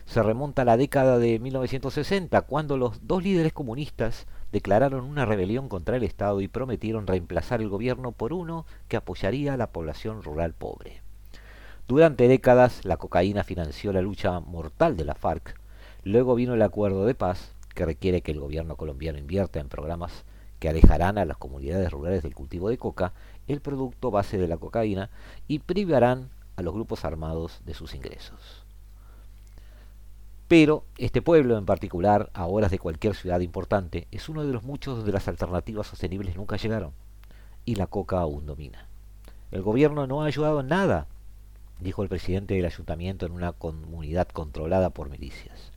se 0.06 0.21
remonta 0.21 0.63
a 0.63 0.65
la 0.65 0.78
década 0.78 1.19
de 1.19 1.39
1960, 1.39 2.42
cuando 2.42 2.77
los 2.77 3.08
dos 3.08 3.23
líderes 3.23 3.54
comunistas 3.54 4.27
declararon 4.52 5.06
una 5.06 5.25
rebelión 5.25 5.69
contra 5.69 5.97
el 5.97 6.04
Estado 6.04 6.41
y 6.41 6.47
prometieron 6.47 7.08
reemplazar 7.08 7.62
el 7.62 7.69
gobierno 7.69 8.12
por 8.12 8.33
uno 8.33 8.65
que 8.87 8.97
apoyaría 8.97 9.54
a 9.54 9.58
la 9.58 9.71
población 9.71 10.23
rural 10.23 10.54
pobre. 10.54 11.02
Durante 11.87 12.27
décadas 12.27 12.85
la 12.85 12.97
cocaína 12.97 13.43
financió 13.43 13.91
la 13.93 14.02
lucha 14.02 14.39
mortal 14.39 14.97
de 14.97 15.06
la 15.06 15.15
FARC, 15.15 15.60
luego 16.04 16.35
vino 16.35 16.54
el 16.54 16.62
acuerdo 16.62 17.06
de 17.06 17.15
paz 17.15 17.54
que 17.75 17.85
requiere 17.85 18.21
que 18.21 18.31
el 18.31 18.39
gobierno 18.39 18.75
colombiano 18.75 19.17
invierta 19.17 19.60
en 19.60 19.69
programas 19.69 20.25
que 20.60 20.69
alejarán 20.69 21.17
a 21.17 21.25
las 21.25 21.37
comunidades 21.37 21.89
rurales 21.91 22.21
del 22.21 22.35
cultivo 22.35 22.69
de 22.69 22.77
coca, 22.77 23.13
el 23.47 23.62
producto 23.62 24.12
base 24.12 24.37
de 24.37 24.47
la 24.47 24.58
cocaína, 24.58 25.10
y 25.47 25.60
privarán 25.60 26.29
a 26.56 26.62
los 26.62 26.73
grupos 26.73 27.04
armados 27.04 27.62
de 27.65 27.73
sus 27.73 27.95
ingresos. 27.95 28.60
Pero 30.52 30.83
este 30.97 31.21
pueblo 31.21 31.58
en 31.58 31.65
particular, 31.65 32.29
a 32.33 32.45
horas 32.45 32.71
de 32.71 32.77
cualquier 32.77 33.15
ciudad 33.15 33.39
importante, 33.39 34.10
es 34.12 34.27
uno 34.27 34.45
de 34.45 34.52
los 34.52 34.63
muchos 34.63 34.97
donde 34.97 35.13
las 35.13 35.29
alternativas 35.29 35.87
sostenibles 35.87 36.35
nunca 36.35 36.58
llegaron. 36.58 36.91
Y 37.63 37.75
la 37.75 37.87
coca 37.87 38.19
aún 38.19 38.45
domina. 38.45 38.85
El 39.52 39.62
gobierno 39.62 40.08
no 40.08 40.21
ha 40.21 40.25
ayudado 40.25 40.60
en 40.60 40.67
nada, 40.67 41.08
dijo 41.79 42.04
el 42.04 42.10
presidente 42.10 42.54
del 42.54 42.65
ayuntamiento 42.65 43.25
en 43.25 43.31
una 43.31 43.54
comunidad 43.54 44.27
controlada 44.27 44.89
por 44.89 45.10
milicias. 45.10 45.71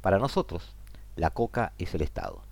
Para 0.00 0.18
nosotros, 0.18 0.74
la 1.14 1.30
coca 1.30 1.72
es 1.78 1.94
el 1.94 2.02
Estado. 2.02 2.42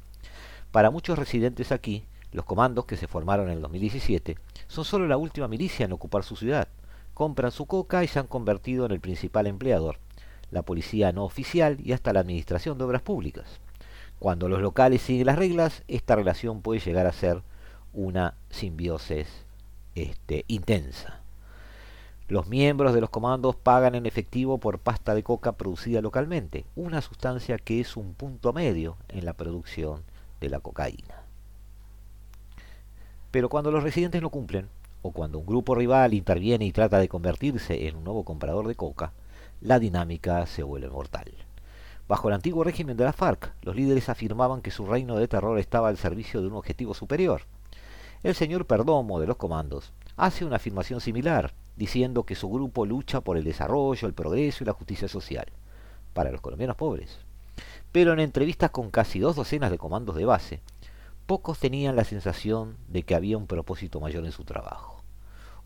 Para 0.70 0.92
muchos 0.92 1.18
residentes 1.18 1.72
aquí, 1.72 2.04
los 2.30 2.44
comandos 2.44 2.84
que 2.84 2.96
se 2.96 3.08
formaron 3.08 3.48
en 3.48 3.56
el 3.56 3.62
2017 3.62 4.36
son 4.68 4.84
solo 4.84 5.08
la 5.08 5.16
última 5.16 5.48
milicia 5.48 5.86
en 5.86 5.92
ocupar 5.92 6.22
su 6.22 6.36
ciudad. 6.36 6.68
Compran 7.14 7.50
su 7.50 7.66
coca 7.66 8.04
y 8.04 8.06
se 8.06 8.20
han 8.20 8.28
convertido 8.28 8.86
en 8.86 8.92
el 8.92 9.00
principal 9.00 9.48
empleador, 9.48 9.98
la 10.50 10.62
policía 10.62 11.12
no 11.12 11.24
oficial 11.24 11.78
y 11.82 11.92
hasta 11.92 12.12
la 12.12 12.20
administración 12.20 12.78
de 12.78 12.84
obras 12.84 13.02
públicas. 13.02 13.60
Cuando 14.18 14.48
los 14.48 14.60
locales 14.60 15.02
siguen 15.02 15.26
las 15.26 15.38
reglas, 15.38 15.82
esta 15.88 16.16
relación 16.16 16.62
puede 16.62 16.80
llegar 16.80 17.06
a 17.06 17.12
ser 17.12 17.42
una 17.92 18.34
simbiosis 18.50 19.28
este, 19.94 20.44
intensa. 20.48 21.20
Los 22.28 22.46
miembros 22.46 22.92
de 22.92 23.00
los 23.00 23.10
comandos 23.10 23.56
pagan 23.56 23.94
en 23.94 24.06
efectivo 24.06 24.58
por 24.58 24.78
pasta 24.78 25.14
de 25.14 25.22
coca 25.22 25.52
producida 25.52 26.02
localmente, 26.02 26.66
una 26.76 27.00
sustancia 27.00 27.58
que 27.58 27.80
es 27.80 27.96
un 27.96 28.12
punto 28.12 28.52
medio 28.52 28.96
en 29.08 29.24
la 29.24 29.32
producción 29.32 30.02
de 30.40 30.50
la 30.50 30.60
cocaína. 30.60 31.22
Pero 33.30 33.48
cuando 33.48 33.70
los 33.70 33.82
residentes 33.82 34.20
no 34.20 34.30
cumplen, 34.30 34.68
o 35.00 35.12
cuando 35.12 35.38
un 35.38 35.46
grupo 35.46 35.74
rival 35.74 36.12
interviene 36.12 36.64
y 36.64 36.72
trata 36.72 36.98
de 36.98 37.08
convertirse 37.08 37.86
en 37.86 37.96
un 37.96 38.04
nuevo 38.04 38.24
comprador 38.24 38.66
de 38.66 38.74
coca, 38.74 39.12
la 39.60 39.80
dinámica 39.80 40.46
se 40.46 40.62
vuelve 40.62 40.88
mortal. 40.88 41.32
Bajo 42.06 42.28
el 42.28 42.34
antiguo 42.34 42.62
régimen 42.62 42.96
de 42.96 43.04
la 43.04 43.12
FARC, 43.12 43.52
los 43.62 43.74
líderes 43.74 44.08
afirmaban 44.08 44.62
que 44.62 44.70
su 44.70 44.86
reino 44.86 45.16
de 45.16 45.28
terror 45.28 45.58
estaba 45.58 45.88
al 45.88 45.98
servicio 45.98 46.40
de 46.40 46.46
un 46.46 46.54
objetivo 46.54 46.94
superior. 46.94 47.42
El 48.22 48.34
señor 48.34 48.66
Perdomo 48.66 49.20
de 49.20 49.26
los 49.26 49.36
comandos 49.36 49.92
hace 50.16 50.44
una 50.44 50.56
afirmación 50.56 51.00
similar, 51.00 51.54
diciendo 51.76 52.24
que 52.24 52.34
su 52.34 52.48
grupo 52.48 52.86
lucha 52.86 53.20
por 53.20 53.36
el 53.36 53.44
desarrollo, 53.44 54.06
el 54.06 54.14
progreso 54.14 54.62
y 54.62 54.66
la 54.66 54.72
justicia 54.72 55.08
social, 55.08 55.46
para 56.12 56.30
los 56.30 56.40
colombianos 56.40 56.76
pobres. 56.76 57.18
Pero 57.90 58.12
en 58.12 58.20
entrevistas 58.20 58.70
con 58.70 58.90
casi 58.90 59.18
dos 59.18 59.36
docenas 59.36 59.70
de 59.70 59.78
comandos 59.78 60.16
de 60.16 60.24
base, 60.24 60.60
pocos 61.26 61.58
tenían 61.58 61.96
la 61.96 62.04
sensación 62.04 62.76
de 62.88 63.02
que 63.02 63.14
había 63.14 63.36
un 63.36 63.46
propósito 63.46 64.00
mayor 64.00 64.24
en 64.24 64.32
su 64.32 64.44
trabajo. 64.44 64.97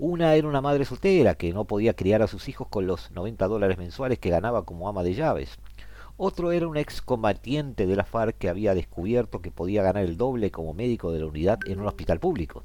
Una 0.05 0.35
era 0.35 0.49
una 0.49 0.61
madre 0.61 0.85
soltera 0.85 1.37
que 1.37 1.53
no 1.53 1.65
podía 1.65 1.95
criar 1.95 2.23
a 2.23 2.27
sus 2.27 2.49
hijos 2.49 2.67
con 2.67 2.89
los 2.89 3.13
90 3.13 3.47
dólares 3.47 3.79
mensuales 3.79 4.19
que 4.19 4.31
ganaba 4.31 4.65
como 4.65 4.89
ama 4.89 5.05
de 5.05 5.15
llaves. 5.15 5.61
Otro 6.17 6.51
era 6.51 6.67
un 6.67 6.77
excombatiente 6.77 7.87
de 7.87 7.95
la 7.95 8.03
FARC 8.03 8.37
que 8.37 8.49
había 8.49 8.75
descubierto 8.75 9.41
que 9.41 9.53
podía 9.53 9.85
ganar 9.85 10.03
el 10.03 10.17
doble 10.17 10.51
como 10.51 10.75
médico 10.75 11.13
de 11.13 11.21
la 11.21 11.27
unidad 11.27 11.61
en 11.67 11.79
un 11.79 11.87
hospital 11.87 12.19
público. 12.19 12.65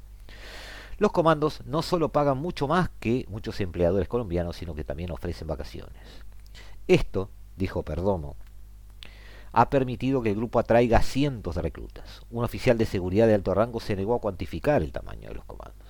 Los 0.98 1.12
comandos 1.12 1.62
no 1.64 1.82
solo 1.82 2.08
pagan 2.08 2.38
mucho 2.38 2.66
más 2.66 2.90
que 2.98 3.24
muchos 3.28 3.60
empleadores 3.60 4.08
colombianos, 4.08 4.56
sino 4.56 4.74
que 4.74 4.82
también 4.82 5.12
ofrecen 5.12 5.46
vacaciones. 5.46 6.24
Esto, 6.88 7.30
dijo 7.56 7.84
Perdomo, 7.84 8.34
ha 9.52 9.70
permitido 9.70 10.22
que 10.22 10.30
el 10.30 10.36
grupo 10.36 10.58
atraiga 10.58 11.02
cientos 11.02 11.54
de 11.54 11.62
reclutas. 11.62 12.22
Un 12.32 12.42
oficial 12.42 12.76
de 12.78 12.86
seguridad 12.86 13.28
de 13.28 13.34
alto 13.34 13.54
rango 13.54 13.78
se 13.78 13.94
negó 13.94 14.16
a 14.16 14.20
cuantificar 14.20 14.82
el 14.82 14.90
tamaño 14.90 15.28
de 15.28 15.36
los 15.36 15.44
comandos. 15.44 15.87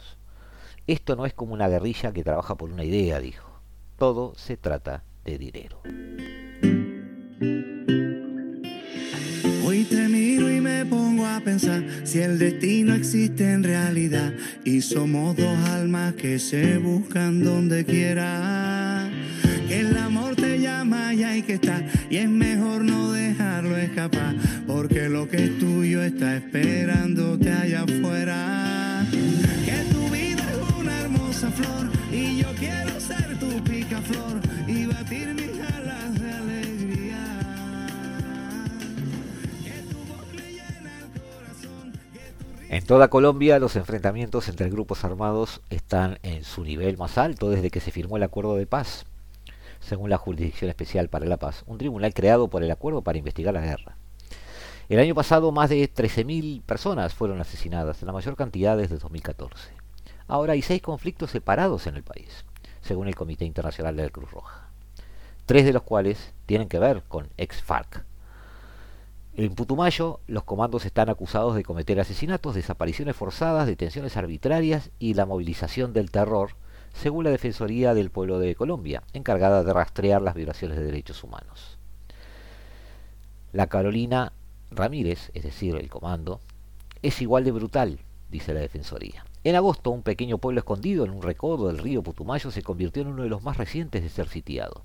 Esto 0.89 1.16
no 1.16 1.26
es 1.26 1.34
como 1.34 1.53
una 1.53 1.68
guerrilla 1.68 2.14
que 2.14 2.24
trabaja 2.24 2.55
por 2.55 2.70
una 2.70 2.82
idea, 2.82 3.20
dijo. 3.20 3.61
Todo 3.99 4.32
se 4.36 4.57
trata 4.57 5.05
de 5.22 5.36
dinero. 5.36 5.82
Hoy 9.66 9.84
te 9.84 10.09
miro 10.09 10.51
y 10.51 10.62
me 10.62 10.86
pongo 10.86 11.26
a 11.26 11.41
pensar 11.41 11.84
si 12.05 12.20
el 12.20 12.39
destino 12.39 12.95
existe 12.95 13.53
en 13.53 13.64
realidad 13.64 14.32
y 14.64 14.80
somos 14.80 15.36
dos 15.36 15.59
almas 15.68 16.14
que 16.14 16.39
se 16.39 16.78
buscan 16.78 17.45
donde 17.45 17.84
quiera. 17.84 19.11
Que 19.68 19.80
el 19.80 19.95
amor 19.95 20.36
te 20.36 20.59
llama 20.59 21.12
y 21.12 21.22
hay 21.22 21.43
que 21.43 21.55
estar 21.55 21.84
y 22.09 22.16
es 22.16 22.30
mejor 22.30 22.82
no 22.82 23.12
dejarlo 23.12 23.76
escapar 23.76 24.36
porque 24.66 25.11
lo 25.11 25.28
que 25.28 25.36
es 25.45 25.59
tuyo 25.59 26.03
está 26.03 26.36
esperándote 26.36 27.53
allá 27.53 27.82
afuera. 27.82 28.59
Y 32.11 32.43
yo 32.43 32.49
quiero 32.59 33.01
ser 33.01 33.39
tu 33.39 33.63
picaflor 33.65 34.41
y 34.67 34.87
batir 34.87 35.35
mis 35.35 35.61
alas 35.61 36.21
de 36.21 36.33
alegría. 36.33 37.19
En 42.71 42.85
toda 42.85 43.09
Colombia 43.09 43.59
los 43.59 43.77
enfrentamientos 43.77 44.49
entre 44.49 44.71
grupos 44.71 45.05
armados 45.05 45.61
están 45.71 46.19
en 46.23 46.45
su 46.45 46.65
nivel 46.65 46.97
más 46.99 47.19
alto 47.19 47.51
desde 47.51 47.71
que 47.71 47.81
se 47.81 47.91
firmó 47.91 48.17
el 48.17 48.23
acuerdo 48.23 48.57
de 48.57 48.67
paz 48.67 49.07
según 49.81 50.11
la 50.11 50.19
Jurisdicción 50.19 50.69
Especial 50.69 51.09
para 51.09 51.27
la 51.27 51.39
Paz, 51.39 51.65
un 51.67 51.79
tribunal 51.79 52.13
creado 52.13 52.49
por 52.49 52.63
el 52.63 52.71
acuerdo 52.71 53.03
para 53.03 53.19
investigar 53.19 53.55
la 53.55 53.63
guerra. 53.63 53.97
El 54.89 54.99
año 54.99 55.15
pasado 55.15 55.53
más 55.53 55.71
de 55.71 55.93
13.000 55.93 56.63
personas 56.63 57.15
fueron 57.15 57.41
asesinadas, 57.41 58.03
la 58.03 58.13
mayor 58.13 58.37
cantidad 58.37 58.77
desde 58.77 58.99
2014. 58.99 59.78
Ahora 60.29 60.53
hay 60.53 60.62
seis 60.62 60.83
conflictos 60.83 61.31
separados 61.31 61.87
en 61.87 61.97
el 61.97 62.03
país, 62.03 62.45
según 62.83 63.09
el 63.09 63.14
Comité 63.14 63.47
Internacional 63.47 63.97
de 63.97 64.05
la 64.05 64.11
Cruz 64.11 64.31
Roja, 64.31 64.68
tres 65.47 65.64
de 65.64 65.72
los 65.72 65.83
cuales 65.83 66.35
tienen 66.45 66.68
que 66.68 66.79
ver 66.79 67.03
con 67.09 67.31
ex-FARC. 67.39 68.05
En 69.35 69.55
Putumayo, 69.55 70.20
los 70.26 70.45
comandos 70.45 70.85
están 70.85 71.09
acusados 71.09 71.55
de 71.55 71.64
cometer 71.64 71.99
asesinatos, 71.99 72.55
desapariciones 72.55 73.16
forzadas, 73.16 73.66
detenciones 73.66 74.16
arbitrarias 74.18 74.91
y 74.99 75.14
la 75.14 75.26
movilización 75.26 75.93
del 75.93 76.11
terror 76.11 76.51
según 76.93 77.24
la 77.24 77.31
Defensoría 77.31 77.95
del 77.95 78.11
Pueblo 78.11 78.39
de 78.39 78.55
Colombia, 78.55 79.03
encargada 79.12 79.62
de 79.62 79.72
rastrear 79.72 80.20
las 80.20 80.35
violaciones 80.35 80.76
de 80.76 80.85
derechos 80.85 81.22
humanos. 81.24 81.79
La 83.53 83.68
Carolina 83.68 84.33
Ramírez, 84.70 85.31
es 85.33 85.45
decir, 85.45 85.76
el 85.76 85.89
comando, 85.89 86.41
es 87.01 87.22
igual 87.22 87.45
de 87.45 87.53
brutal, 87.53 88.01
dice 88.29 88.53
la 88.53 88.61
Defensoría. 88.61 89.24
En 89.45 89.55
agosto, 89.55 89.91
un 89.91 90.03
pequeño 90.03 90.39
pueblo 90.39 90.59
escondido 90.59 91.05
en 91.05 91.12
un 91.12 91.22
recodo 91.22 91.68
del 91.68 91.78
río 91.78 92.03
Putumayo 92.03 92.51
se 92.51 92.62
convirtió 92.62 93.03
en 93.03 93.09
uno 93.09 93.22
de 93.22 93.28
los 93.28 93.43
más 93.45 93.57
recientes 93.57 94.03
de 94.03 94.09
ser 94.09 94.28
sitiado. 94.28 94.82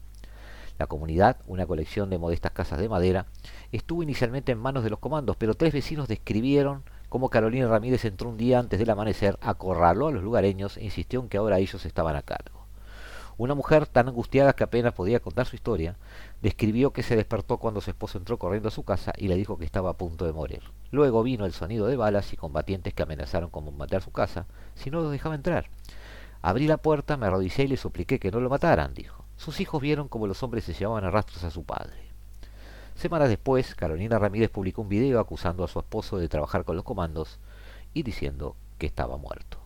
La 0.78 0.86
comunidad, 0.86 1.38
una 1.48 1.66
colección 1.66 2.12
de 2.12 2.20
modestas 2.20 2.52
casas 2.52 2.80
de 2.80 2.88
madera, 2.88 3.26
estuvo 3.72 4.04
inicialmente 4.04 4.52
en 4.52 4.60
manos 4.60 4.84
de 4.84 4.92
los 4.92 5.00
comandos, 5.00 5.38
pero 5.38 5.56
tres 5.56 5.74
vecinos 5.74 6.08
describieron 6.08 6.84
como 7.10 7.30
Carolina 7.30 7.68
Ramírez 7.68 8.06
entró 8.06 8.30
un 8.30 8.38
día 8.38 8.60
antes 8.60 8.80
del 8.80 8.90
amanecer, 8.92 9.40
acorraló 9.42 10.08
a 10.08 10.12
los 10.12 10.24
lugareños 10.24 10.78
e 10.78 10.84
insistió 10.84 11.22
en 11.22 11.30
que 11.30 11.38
ahora 11.38 11.58
ellos 11.58 11.86
estaban 11.86 12.16
a 12.16 12.22
cargo. 12.22 12.66
Una 13.38 13.56
mujer 13.56 13.88
tan 13.88 14.08
angustiada 14.08 14.54
que 14.54 14.64
apenas 14.64 14.94
podía 14.94 15.20
contar 15.20 15.48
su 15.48 15.56
historia, 15.56 15.96
describió 16.44 16.92
que 16.92 17.04
se 17.04 17.16
despertó 17.16 17.58
cuando 17.58 17.80
su 17.80 17.90
esposo 17.90 18.18
entró 18.18 18.38
corriendo 18.38 18.68
a 18.68 18.72
su 18.72 18.84
casa 18.84 19.14
y 19.18 19.30
le 19.30 19.38
dijo 19.38 19.58
que 19.58 19.64
estaba 19.64 19.92
a 19.92 19.98
punto 19.98 20.26
de 20.26 20.34
morir. 20.34 20.62
Luego 20.92 21.24
vino 21.24 21.46
el 21.46 21.54
sonido 21.54 21.88
de 21.88 21.96
balas 21.96 22.34
y 22.34 22.36
combatientes 22.36 22.94
que 22.94 23.02
amenazaron 23.02 23.50
con 23.50 23.64
bombardear 23.64 24.02
su 24.02 24.12
casa 24.12 24.46
si 24.76 24.92
no 24.92 25.00
los 25.00 25.10
dejaba 25.10 25.36
entrar. 25.36 25.70
Abrí 26.42 26.68
la 26.68 26.76
puerta, 26.76 27.16
me 27.16 27.28
arrodillé 27.28 27.64
y 27.64 27.68
le 27.68 27.78
supliqué 27.78 28.20
que 28.20 28.30
no 28.30 28.42
lo 28.42 28.50
mataran, 28.50 28.94
dijo. 28.94 29.24
Sus 29.38 29.62
hijos 29.62 29.82
vieron 29.82 30.10
cómo 30.10 30.28
los 30.28 30.44
hombres 30.44 30.66
se 30.66 30.74
llevaban 30.74 31.06
a 31.06 31.12
rastros 31.12 31.46
a 31.46 31.50
su 31.50 31.64
padre. 31.64 31.96
Semanas 32.96 33.30
después, 33.30 33.74
Carolina 33.74 34.20
Ramírez 34.20 34.50
publicó 34.50 34.82
un 34.82 34.90
video 34.90 35.22
acusando 35.22 35.64
a 35.64 35.70
su 35.70 35.80
esposo 35.80 36.18
de 36.18 36.28
trabajar 36.28 36.66
con 36.66 36.76
los 36.76 36.84
comandos 36.84 37.40
y 37.94 38.04
diciendo 38.04 38.58
que 38.78 38.86
estaba 38.86 39.16
muerto. 39.16 39.60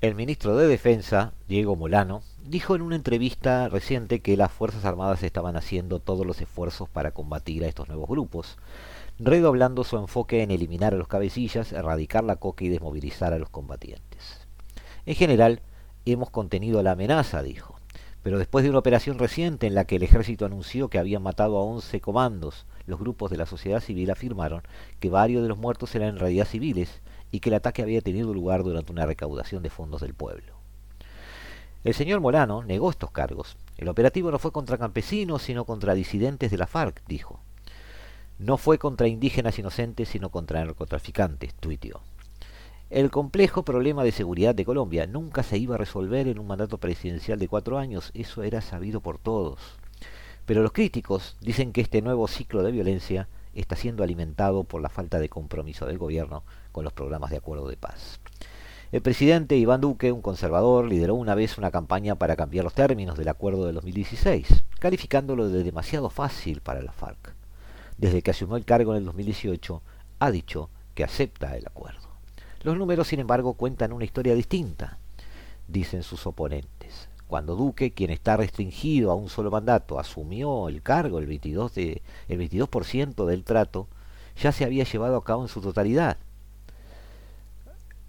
El 0.00 0.14
ministro 0.14 0.56
de 0.56 0.68
Defensa, 0.68 1.32
Diego 1.48 1.74
Molano, 1.74 2.22
dijo 2.48 2.74
en 2.74 2.82
una 2.82 2.96
entrevista 2.96 3.68
reciente 3.68 4.20
que 4.20 4.36
las 4.36 4.52
Fuerzas 4.52 4.84
Armadas 4.84 5.22
estaban 5.22 5.56
haciendo 5.56 6.00
todos 6.00 6.26
los 6.26 6.40
esfuerzos 6.40 6.88
para 6.88 7.12
combatir 7.12 7.64
a 7.64 7.68
estos 7.68 7.88
nuevos 7.88 8.08
grupos, 8.08 8.58
redoblando 9.18 9.84
su 9.84 9.96
enfoque 9.96 10.42
en 10.42 10.50
eliminar 10.50 10.94
a 10.94 10.96
los 10.96 11.08
cabecillas, 11.08 11.72
erradicar 11.72 12.24
la 12.24 12.36
coca 12.36 12.64
y 12.64 12.68
desmovilizar 12.68 13.32
a 13.32 13.38
los 13.38 13.50
combatientes. 13.50 14.46
En 15.06 15.14
general, 15.14 15.62
hemos 16.04 16.30
contenido 16.30 16.82
la 16.82 16.92
amenaza, 16.92 17.42
dijo 17.42 17.76
pero 18.26 18.40
después 18.40 18.64
de 18.64 18.70
una 18.70 18.80
operación 18.80 19.20
reciente 19.20 19.68
en 19.68 19.76
la 19.76 19.84
que 19.84 19.94
el 19.94 20.02
ejército 20.02 20.44
anunció 20.46 20.88
que 20.88 20.98
habían 20.98 21.22
matado 21.22 21.58
a 21.58 21.62
11 21.62 22.00
comandos, 22.00 22.66
los 22.84 22.98
grupos 22.98 23.30
de 23.30 23.36
la 23.36 23.46
sociedad 23.46 23.78
civil 23.78 24.10
afirmaron 24.10 24.62
que 24.98 25.10
varios 25.10 25.44
de 25.44 25.48
los 25.48 25.58
muertos 25.58 25.94
eran 25.94 26.08
en 26.08 26.18
realidad 26.18 26.44
civiles 26.44 27.02
y 27.30 27.38
que 27.38 27.50
el 27.50 27.54
ataque 27.54 27.82
había 27.82 28.00
tenido 28.00 28.34
lugar 28.34 28.64
durante 28.64 28.90
una 28.90 29.06
recaudación 29.06 29.62
de 29.62 29.70
fondos 29.70 30.00
del 30.00 30.14
pueblo. 30.14 30.55
El 31.86 31.94
señor 31.94 32.18
Molano 32.18 32.64
negó 32.64 32.90
estos 32.90 33.12
cargos. 33.12 33.56
El 33.78 33.86
operativo 33.88 34.32
no 34.32 34.40
fue 34.40 34.50
contra 34.50 34.76
campesinos, 34.76 35.42
sino 35.42 35.64
contra 35.64 35.94
disidentes 35.94 36.50
de 36.50 36.58
la 36.58 36.66
FARC, 36.66 37.00
dijo. 37.06 37.38
No 38.40 38.56
fue 38.56 38.76
contra 38.76 39.06
indígenas 39.06 39.56
inocentes, 39.60 40.08
sino 40.08 40.30
contra 40.30 40.64
narcotraficantes, 40.64 41.54
tuiteó. 41.54 42.00
El 42.90 43.12
complejo 43.12 43.64
problema 43.64 44.02
de 44.02 44.10
seguridad 44.10 44.52
de 44.52 44.64
Colombia 44.64 45.06
nunca 45.06 45.44
se 45.44 45.58
iba 45.58 45.76
a 45.76 45.78
resolver 45.78 46.26
en 46.26 46.40
un 46.40 46.48
mandato 46.48 46.78
presidencial 46.78 47.38
de 47.38 47.46
cuatro 47.46 47.78
años, 47.78 48.10
eso 48.14 48.42
era 48.42 48.62
sabido 48.62 49.00
por 49.00 49.18
todos. 49.18 49.60
Pero 50.44 50.62
los 50.62 50.72
críticos 50.72 51.36
dicen 51.40 51.72
que 51.72 51.82
este 51.82 52.02
nuevo 52.02 52.26
ciclo 52.26 52.64
de 52.64 52.72
violencia 52.72 53.28
está 53.54 53.76
siendo 53.76 54.02
alimentado 54.02 54.64
por 54.64 54.82
la 54.82 54.88
falta 54.88 55.20
de 55.20 55.28
compromiso 55.28 55.86
del 55.86 55.98
gobierno 55.98 56.42
con 56.72 56.82
los 56.82 56.92
programas 56.92 57.30
de 57.30 57.36
acuerdo 57.36 57.68
de 57.68 57.76
paz. 57.76 58.18
El 58.96 59.02
presidente 59.02 59.58
Iván 59.58 59.82
Duque, 59.82 60.10
un 60.10 60.22
conservador, 60.22 60.86
lideró 60.86 61.16
una 61.16 61.34
vez 61.34 61.58
una 61.58 61.70
campaña 61.70 62.14
para 62.14 62.34
cambiar 62.34 62.64
los 62.64 62.72
términos 62.72 63.18
del 63.18 63.28
acuerdo 63.28 63.66
de 63.66 63.74
2016, 63.74 64.64
calificándolo 64.78 65.50
de 65.50 65.62
demasiado 65.62 66.08
fácil 66.08 66.62
para 66.62 66.80
la 66.80 66.92
FARC. 66.92 67.34
Desde 67.98 68.22
que 68.22 68.30
asumió 68.30 68.56
el 68.56 68.64
cargo 68.64 68.92
en 68.92 69.00
el 69.00 69.04
2018, 69.04 69.82
ha 70.18 70.30
dicho 70.30 70.70
que 70.94 71.04
acepta 71.04 71.58
el 71.58 71.66
acuerdo. 71.66 72.08
Los 72.62 72.78
números, 72.78 73.08
sin 73.08 73.20
embargo, 73.20 73.52
cuentan 73.52 73.92
una 73.92 74.06
historia 74.06 74.34
distinta, 74.34 74.96
dicen 75.68 76.02
sus 76.02 76.26
oponentes. 76.26 77.10
Cuando 77.28 77.54
Duque, 77.54 77.92
quien 77.92 78.08
está 78.08 78.38
restringido 78.38 79.10
a 79.10 79.14
un 79.14 79.28
solo 79.28 79.50
mandato, 79.50 79.98
asumió 79.98 80.70
el 80.70 80.80
cargo, 80.80 81.18
el 81.18 81.28
22%, 81.28 81.70
de, 81.74 82.00
el 82.28 82.38
22 82.38 82.70
del 83.28 83.44
trato, 83.44 83.88
ya 84.40 84.52
se 84.52 84.64
había 84.64 84.84
llevado 84.84 85.18
a 85.18 85.24
cabo 85.24 85.42
en 85.42 85.48
su 85.48 85.60
totalidad, 85.60 86.16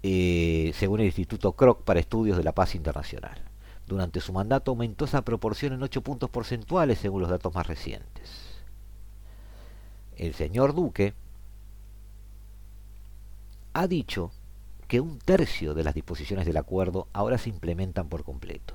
eh, 0.02 0.72
según 0.74 1.00
el 1.00 1.06
Instituto 1.06 1.52
Kroc 1.52 1.82
para 1.82 2.00
Estudios 2.00 2.36
de 2.36 2.44
la 2.44 2.52
Paz 2.52 2.74
Internacional. 2.74 3.42
Durante 3.86 4.20
su 4.20 4.32
mandato 4.32 4.70
aumentó 4.70 5.06
esa 5.06 5.22
proporción 5.22 5.72
en 5.72 5.82
8 5.82 6.02
puntos 6.02 6.30
porcentuales 6.30 6.98
según 6.98 7.22
los 7.22 7.30
datos 7.30 7.54
más 7.54 7.66
recientes. 7.66 8.58
El 10.16 10.34
señor 10.34 10.74
Duque 10.74 11.14
ha 13.72 13.86
dicho 13.86 14.30
que 14.88 15.00
un 15.00 15.18
tercio 15.18 15.74
de 15.74 15.84
las 15.84 15.94
disposiciones 15.94 16.46
del 16.46 16.56
acuerdo 16.56 17.08
ahora 17.12 17.38
se 17.38 17.50
implementan 17.50 18.08
por 18.08 18.24
completo, 18.24 18.74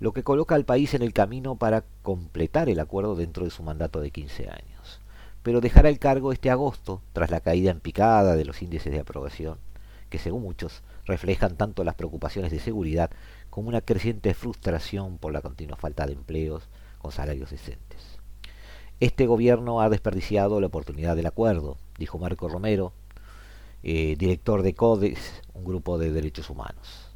lo 0.00 0.12
que 0.12 0.22
coloca 0.22 0.54
al 0.54 0.64
país 0.64 0.94
en 0.94 1.02
el 1.02 1.12
camino 1.12 1.56
para 1.56 1.84
completar 2.02 2.68
el 2.68 2.78
acuerdo 2.78 3.16
dentro 3.16 3.44
de 3.44 3.50
su 3.50 3.62
mandato 3.62 4.00
de 4.00 4.10
15 4.10 4.48
años. 4.48 5.00
Pero 5.42 5.60
dejará 5.60 5.88
el 5.88 5.98
cargo 5.98 6.32
este 6.32 6.50
agosto, 6.50 7.02
tras 7.12 7.30
la 7.30 7.40
caída 7.40 7.70
en 7.70 7.80
picada 7.80 8.36
de 8.36 8.44
los 8.44 8.62
índices 8.62 8.92
de 8.92 9.00
aprobación, 9.00 9.58
que 10.08 10.18
según 10.18 10.42
muchos 10.42 10.82
reflejan 11.04 11.56
tanto 11.56 11.84
las 11.84 11.94
preocupaciones 11.94 12.50
de 12.50 12.60
seguridad 12.60 13.10
como 13.50 13.68
una 13.68 13.80
creciente 13.80 14.34
frustración 14.34 15.18
por 15.18 15.32
la 15.32 15.40
continua 15.40 15.76
falta 15.76 16.06
de 16.06 16.12
empleos 16.12 16.68
con 16.98 17.12
salarios 17.12 17.50
decentes. 17.50 18.18
Este 19.00 19.26
gobierno 19.26 19.80
ha 19.80 19.90
desperdiciado 19.90 20.60
la 20.60 20.68
oportunidad 20.68 21.16
del 21.16 21.26
acuerdo, 21.26 21.76
dijo 21.98 22.18
Marco 22.18 22.48
Romero, 22.48 22.92
eh, 23.82 24.16
director 24.18 24.62
de 24.62 24.74
CODES, 24.74 25.42
un 25.54 25.64
grupo 25.64 25.98
de 25.98 26.10
derechos 26.10 26.50
humanos, 26.50 27.10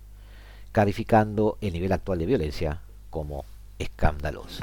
calificando 0.73 1.59
el 1.61 1.73
nivel 1.73 1.93
actual 1.93 2.19
de 2.19 2.27
violencia 2.27 2.83
como 3.09 3.45
escandaloso. 3.79 4.63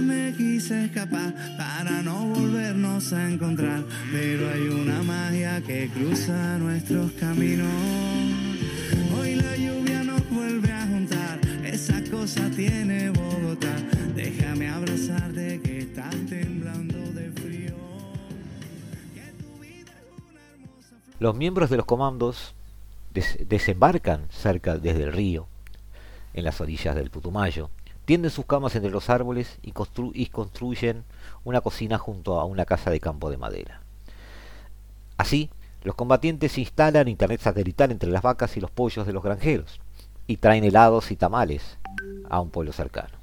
Me 0.00 0.32
quise 0.36 0.86
escapar 0.86 1.34
para 1.56 2.02
no 2.02 2.26
volvernos 2.26 3.12
a 3.12 3.30
encontrar, 3.30 3.84
pero 4.12 4.50
hay 4.50 4.68
una 4.68 5.02
magia 5.02 5.60
que 5.62 5.88
cruza 5.88 6.58
nuestros 6.58 7.12
caminos. 7.12 7.68
Hoy 9.16 9.36
la 9.36 9.56
lluvia 9.56 10.02
nos 10.02 10.28
vuelve 10.30 10.72
a 10.72 10.86
juntar, 10.86 11.40
esa 11.64 12.02
cosa 12.10 12.50
tiene 12.50 13.10
Bogotá. 13.10 13.76
Déjame 14.14 14.68
abrazarte 14.68 15.60
que 15.62 15.78
estás 15.78 16.14
temblando 16.28 16.98
de 17.12 17.30
frío. 17.32 17.74
Los 21.18 21.34
miembros 21.34 21.70
de 21.70 21.76
los 21.76 21.86
comandos 21.86 22.54
desembarcan 23.12 24.26
cerca 24.30 24.76
desde 24.78 25.04
el 25.04 25.12
río, 25.12 25.46
en 26.32 26.44
las 26.44 26.60
orillas 26.60 26.94
del 26.96 27.10
Putumayo 27.10 27.70
Tienden 28.04 28.30
sus 28.30 28.44
camas 28.44 28.74
entre 28.76 28.90
los 28.90 29.08
árboles 29.08 29.58
y, 29.62 29.72
construyen 29.72 31.04
una 31.44 31.60
cocina 31.62 31.98
junto 31.98 32.38
a 32.38 32.44
una 32.44 32.66
casa 32.66 32.90
de 32.90 33.00
campo 33.00 33.30
de 33.30 33.38
madera. 33.38 33.80
Así, 35.16 35.50
los 35.82 35.94
combatientes 35.94 36.58
instalan 36.58 37.08
internet 37.08 37.40
satelital 37.40 37.90
entre 37.90 38.10
las 38.10 38.22
vacas 38.22 38.56
y 38.56 38.60
los 38.60 38.70
pollos 38.70 39.06
de 39.06 39.12
los 39.12 39.22
granjeros 39.22 39.80
y 40.26 40.38
traen 40.38 40.64
helados 40.64 41.10
y 41.10 41.16
tamales 41.16 41.78
a 42.28 42.40
un 42.40 42.50
pueblo 42.50 42.72
cercano. 42.72 43.14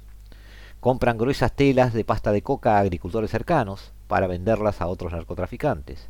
Compran 0.80 1.18
gruesas 1.18 1.52
telas 1.52 1.92
de 1.92 2.04
pasta 2.04 2.32
de 2.32 2.42
coca 2.42 2.76
a 2.76 2.80
agricultores 2.80 3.30
cercanos 3.30 3.92
para 4.08 4.26
venderlas 4.26 4.80
a 4.80 4.88
otros 4.88 5.12
narcotraficantes 5.12 6.08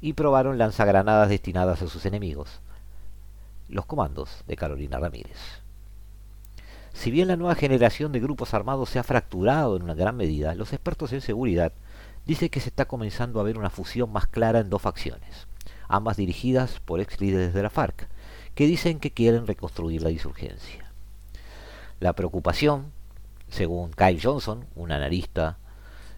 y 0.00 0.14
probaron 0.14 0.56
lanzagranadas 0.56 1.28
destinadas 1.28 1.82
a 1.82 1.88
sus 1.88 2.06
enemigos, 2.06 2.60
los 3.68 3.86
comandos 3.86 4.44
de 4.46 4.56
Carolina 4.56 4.98
Ramírez. 4.98 5.63
Si 6.94 7.10
bien 7.10 7.28
la 7.28 7.36
nueva 7.36 7.56
generación 7.56 8.12
de 8.12 8.20
grupos 8.20 8.54
armados 8.54 8.88
se 8.88 9.00
ha 9.00 9.02
fracturado 9.02 9.76
en 9.76 9.82
una 9.82 9.94
gran 9.94 10.16
medida, 10.16 10.54
los 10.54 10.72
expertos 10.72 11.12
en 11.12 11.20
seguridad 11.20 11.72
dicen 12.24 12.48
que 12.48 12.60
se 12.60 12.68
está 12.68 12.86
comenzando 12.86 13.40
a 13.40 13.42
ver 13.42 13.58
una 13.58 13.68
fusión 13.68 14.10
más 14.10 14.28
clara 14.28 14.60
en 14.60 14.70
dos 14.70 14.80
facciones, 14.80 15.48
ambas 15.88 16.16
dirigidas 16.16 16.80
por 16.80 17.00
ex 17.00 17.20
líderes 17.20 17.52
de 17.52 17.62
la 17.62 17.68
FARC, 17.68 18.08
que 18.54 18.66
dicen 18.66 19.00
que 19.00 19.10
quieren 19.10 19.46
reconstruir 19.46 20.02
la 20.02 20.12
insurgencia. 20.12 20.92
La 21.98 22.12
preocupación, 22.14 22.92
según 23.48 23.90
Kyle 23.90 24.20
Johnson, 24.22 24.64
un 24.76 24.92
analista, 24.92 25.58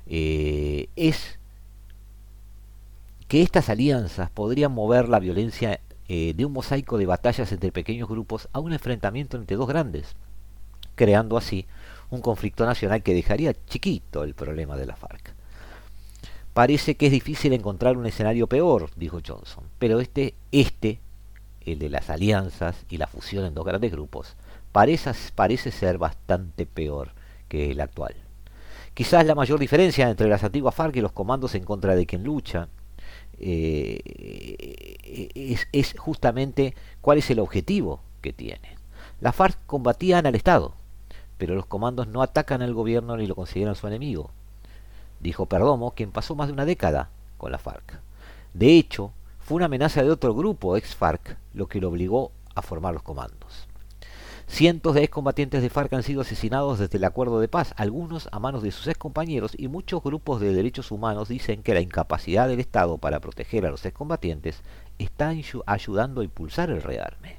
eh, 0.07 0.91
es 0.95 1.39
que 3.29 3.43
estas 3.43 3.71
alianzas 3.71 4.31
podrían 4.31 4.73
mover 4.73 5.09
la 5.09 5.21
violencia 5.21 5.81
eh, 6.09 6.35
de 6.37 6.45
un 6.45 6.53
mosaico 6.53 6.99
de 6.99 7.07
batallas 7.07 7.51
entre 7.51 7.73
pequeños 7.73 8.09
grupos 8.09 8.49
a 8.53 8.61
un 8.61 8.75
enfrentamiento 8.75 9.39
entre 9.39 9.57
dos 9.57 9.67
grandes, 9.67 10.15
creando 10.97 11.37
así 11.37 11.67
un 12.11 12.21
conflicto 12.21 12.67
nacional 12.67 13.03
que 13.03 13.15
dejaría 13.15 13.55
chiquito 13.67 14.25
el 14.25 14.35
problema 14.35 14.77
de 14.77 14.87
la 14.87 14.97
FARC. 14.97 15.35
Parece 16.53 16.95
que 16.97 17.07
es 17.07 17.13
difícil 17.13 17.53
encontrar 17.53 17.97
un 17.97 18.07
escenario 18.07 18.47
peor, 18.47 18.91
dijo 18.97 19.21
Johnson, 19.25 19.65
pero 19.79 20.01
este, 20.01 20.35
este, 20.53 21.01
el 21.61 21.79
de 21.79 21.91
las 21.91 22.09
alianzas 22.09 22.77
y 22.89 22.97
la 22.97 23.07
fusión 23.07 23.45
en 23.45 23.55
dos 23.55 23.67
grandes 23.67 23.93
grupos, 23.93 24.37
parece, 24.73 25.13
parece 25.35 25.71
ser 25.71 25.99
bastante 25.99 26.65
peor 26.65 27.11
que 27.49 27.71
el 27.71 27.81
actual. 27.81 28.15
Quizás 28.95 29.27
la 29.27 29.35
mayor 29.35 29.59
diferencia 29.59 30.09
entre 30.09 30.29
las 30.29 30.45
antiguas 30.45 30.75
FARC 30.75 30.97
y 30.97 31.03
los 31.03 31.13
comandos 31.13 31.55
en 31.55 31.65
contra 31.65 31.95
de 31.95 32.07
quien 32.07 32.25
lucha 32.25 32.69
eh, 33.39 35.29
es, 35.35 35.69
es 35.73 35.95
justamente 35.99 36.75
cuál 37.03 37.19
es 37.19 37.31
el 37.31 37.41
objetivo 37.41 38.01
que 38.23 38.33
tiene. 38.33 38.77
Las 39.21 39.37
FARC 39.37 39.59
combatían 39.67 40.25
al 40.25 40.35
Estado, 40.35 40.75
pero 41.39 41.55
los 41.55 41.67
comandos 41.67 42.09
no 42.09 42.23
atacan 42.23 42.63
al 42.63 42.75
gobierno 42.75 43.17
ni 43.17 43.27
lo 43.27 43.35
consideran 43.35 43.75
su 43.75 43.87
enemigo, 43.87 44.31
dijo 45.21 45.47
Perdomo, 45.47 45.93
quien 45.93 46.13
pasó 46.13 46.35
más 46.35 46.49
de 46.49 46.53
una 46.53 46.65
década 46.65 47.11
con 47.39 47.53
la 47.53 47.59
FARC. 47.59 48.01
De 48.55 48.77
hecho, 48.77 49.13
fue 49.41 49.57
una 49.57 49.67
amenaza 49.67 50.03
de 50.03 50.11
otro 50.11 50.35
grupo 50.35 50.77
ex-FARC 50.77 51.37
lo 51.55 51.69
que 51.69 51.81
lo 51.81 51.89
obligó 51.89 52.33
a 52.55 52.63
formar 52.63 52.95
los 52.95 53.03
comandos. 53.03 53.69
Cientos 54.49 54.95
de 54.95 55.03
excombatientes 55.03 55.61
de 55.61 55.71
FARC 55.71 55.93
han 55.93 56.05
sido 56.05 56.21
asesinados 56.21 56.79
desde 56.79 56.99
el 56.99 57.05
acuerdo 57.05 57.41
de 57.41 57.49
paz, 57.49 57.75
algunos 57.77 58.29
a 58.31 58.39
manos 58.39 58.63
de 58.63 58.71
sus 58.71 58.87
excompañeros, 58.87 59.53
y 59.59 59.67
muchos 59.67 60.03
grupos 60.03 60.41
de 60.41 60.55
derechos 60.55 60.93
humanos 60.93 61.29
dicen 61.29 61.63
que 61.63 61.75
la 61.75 61.81
incapacidad 61.81 62.49
del 62.49 62.61
Estado 62.61 62.97
para 62.99 63.19
proteger 63.21 63.67
a 63.67 63.71
los 63.71 63.85
excombatientes 63.85 64.63
está 64.99 65.33
ayudando 65.67 66.21
a 66.21 66.25
impulsar 66.25 66.71
el 66.71 66.83
rearme. 66.83 67.39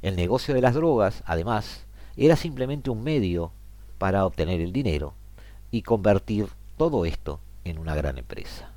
El 0.00 0.16
negocio 0.16 0.54
de 0.54 0.62
las 0.62 0.74
drogas, 0.74 1.22
además, 1.26 1.84
era 2.16 2.36
simplemente 2.36 2.90
un 2.90 3.02
medio 3.02 3.52
para 3.98 4.24
obtener 4.24 4.60
el 4.60 4.72
dinero 4.72 5.14
y 5.70 5.82
convertir 5.82 6.48
todo 6.76 7.04
esto 7.04 7.40
en 7.64 7.78
una 7.78 7.94
gran 7.94 8.18
empresa. 8.18 8.70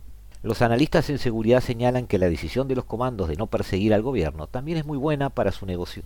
Los 0.44 0.62
analistas 0.62 1.10
en 1.10 1.20
seguridad 1.20 1.62
señalan 1.62 2.06
que 2.06 2.18
la 2.18 2.30
decisión 2.30 2.68
de 2.68 2.76
los 2.76 2.84
comandos 2.84 3.30
de 3.30 3.38
no 3.38 3.48
perseguir 3.48 3.94
al 3.94 4.02
gobierno 4.02 4.48
también 4.48 4.78
es 4.78 4.86
muy 4.86 4.98
buena 4.98 5.30
para 5.30 5.54
su 5.54 5.66
negocio. 5.66 6.04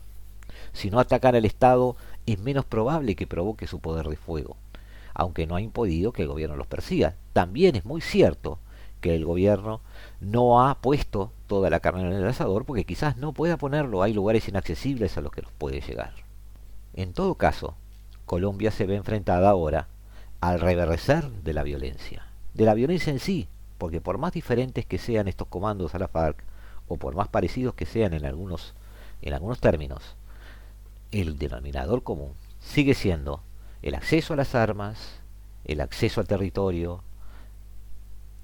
Si 0.73 0.91
no 0.91 0.99
atacan 0.99 1.33
al 1.33 1.45
Estado, 1.45 1.95
es 2.27 2.37
menos 2.39 2.63
probable 2.63 3.15
que 3.15 3.25
provoque 3.25 3.65
su 3.65 3.79
poder 3.79 4.07
de 4.07 4.15
fuego, 4.15 4.55
aunque 5.15 5.47
no 5.47 5.55
ha 5.55 5.61
impedido 5.61 6.11
que 6.11 6.21
el 6.21 6.27
gobierno 6.27 6.55
los 6.55 6.67
persiga. 6.67 7.15
También 7.33 7.75
es 7.75 7.85
muy 7.85 8.01
cierto 8.01 8.59
que 9.01 9.15
el 9.15 9.25
gobierno 9.25 9.81
no 10.21 10.67
ha 10.67 10.75
puesto 10.75 11.31
toda 11.47 11.71
la 11.71 11.79
carne 11.79 12.01
en 12.01 12.13
el 12.13 12.27
asador 12.27 12.65
porque 12.65 12.83
quizás 12.83 13.17
no 13.17 13.33
pueda 13.33 13.57
ponerlo, 13.57 14.03
hay 14.03 14.13
lugares 14.13 14.47
inaccesibles 14.47 15.17
a 15.17 15.21
los 15.21 15.31
que 15.31 15.41
nos 15.41 15.51
puede 15.53 15.81
llegar. 15.81 16.26
En 16.97 17.13
todo 17.13 17.35
caso, 17.35 17.75
Colombia 18.25 18.71
se 18.71 18.87
ve 18.87 18.95
enfrentada 18.95 19.51
ahora 19.51 19.87
al 20.41 20.59
reverdecer 20.59 21.29
de 21.29 21.53
la 21.53 21.61
violencia, 21.61 22.25
de 22.55 22.65
la 22.65 22.73
violencia 22.73 23.13
en 23.13 23.19
sí, 23.19 23.47
porque 23.77 24.01
por 24.01 24.17
más 24.17 24.33
diferentes 24.33 24.83
que 24.87 24.97
sean 24.97 25.27
estos 25.27 25.47
comandos 25.47 25.93
a 25.93 25.99
la 25.99 26.07
FARC, 26.07 26.43
o 26.87 26.97
por 26.97 27.13
más 27.13 27.27
parecidos 27.27 27.75
que 27.75 27.85
sean 27.85 28.15
en 28.15 28.25
algunos, 28.25 28.73
en 29.21 29.35
algunos 29.35 29.59
términos, 29.59 30.15
el 31.11 31.37
denominador 31.37 32.01
común 32.01 32.31
sigue 32.59 32.95
siendo 32.95 33.43
el 33.83 33.93
acceso 33.93 34.33
a 34.33 34.37
las 34.37 34.55
armas, 34.55 35.19
el 35.65 35.81
acceso 35.81 36.19
al 36.19 36.27
territorio, 36.27 37.03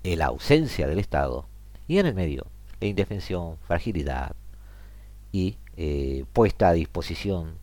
la 0.04 0.28
ausencia 0.28 0.86
del 0.86 1.00
Estado 1.00 1.48
y 1.88 1.98
en 1.98 2.06
el 2.06 2.14
medio 2.14 2.46
e 2.82 2.88
indefensión, 2.88 3.58
fragilidad 3.66 4.36
y 5.32 5.58
eh, 5.76 6.26
puesta 6.34 6.70
a 6.70 6.74
disposición 6.74 7.63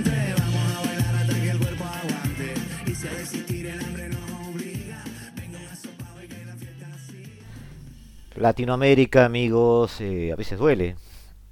Latinoamérica, 8.41 9.25
amigos, 9.25 10.01
eh, 10.01 10.31
a 10.31 10.35
veces 10.35 10.57
duele, 10.57 10.95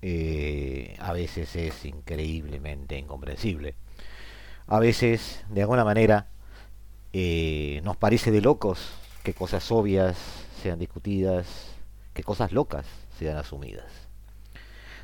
eh, 0.01 0.97
a 0.99 1.13
veces 1.13 1.55
es 1.55 1.85
increíblemente 1.85 2.97
incomprensible, 2.97 3.75
a 4.65 4.79
veces, 4.79 5.45
de 5.49 5.61
alguna 5.61 5.85
manera, 5.85 6.25
eh, 7.13 7.79
nos 7.83 7.95
parece 7.95 8.31
de 8.31 8.41
locos 8.41 8.89
que 9.23 9.35
cosas 9.35 9.71
obvias 9.71 10.17
sean 10.63 10.79
discutidas, 10.79 11.45
que 12.15 12.23
cosas 12.23 12.51
locas 12.53 12.87
sean 13.19 13.37
asumidas. 13.37 13.91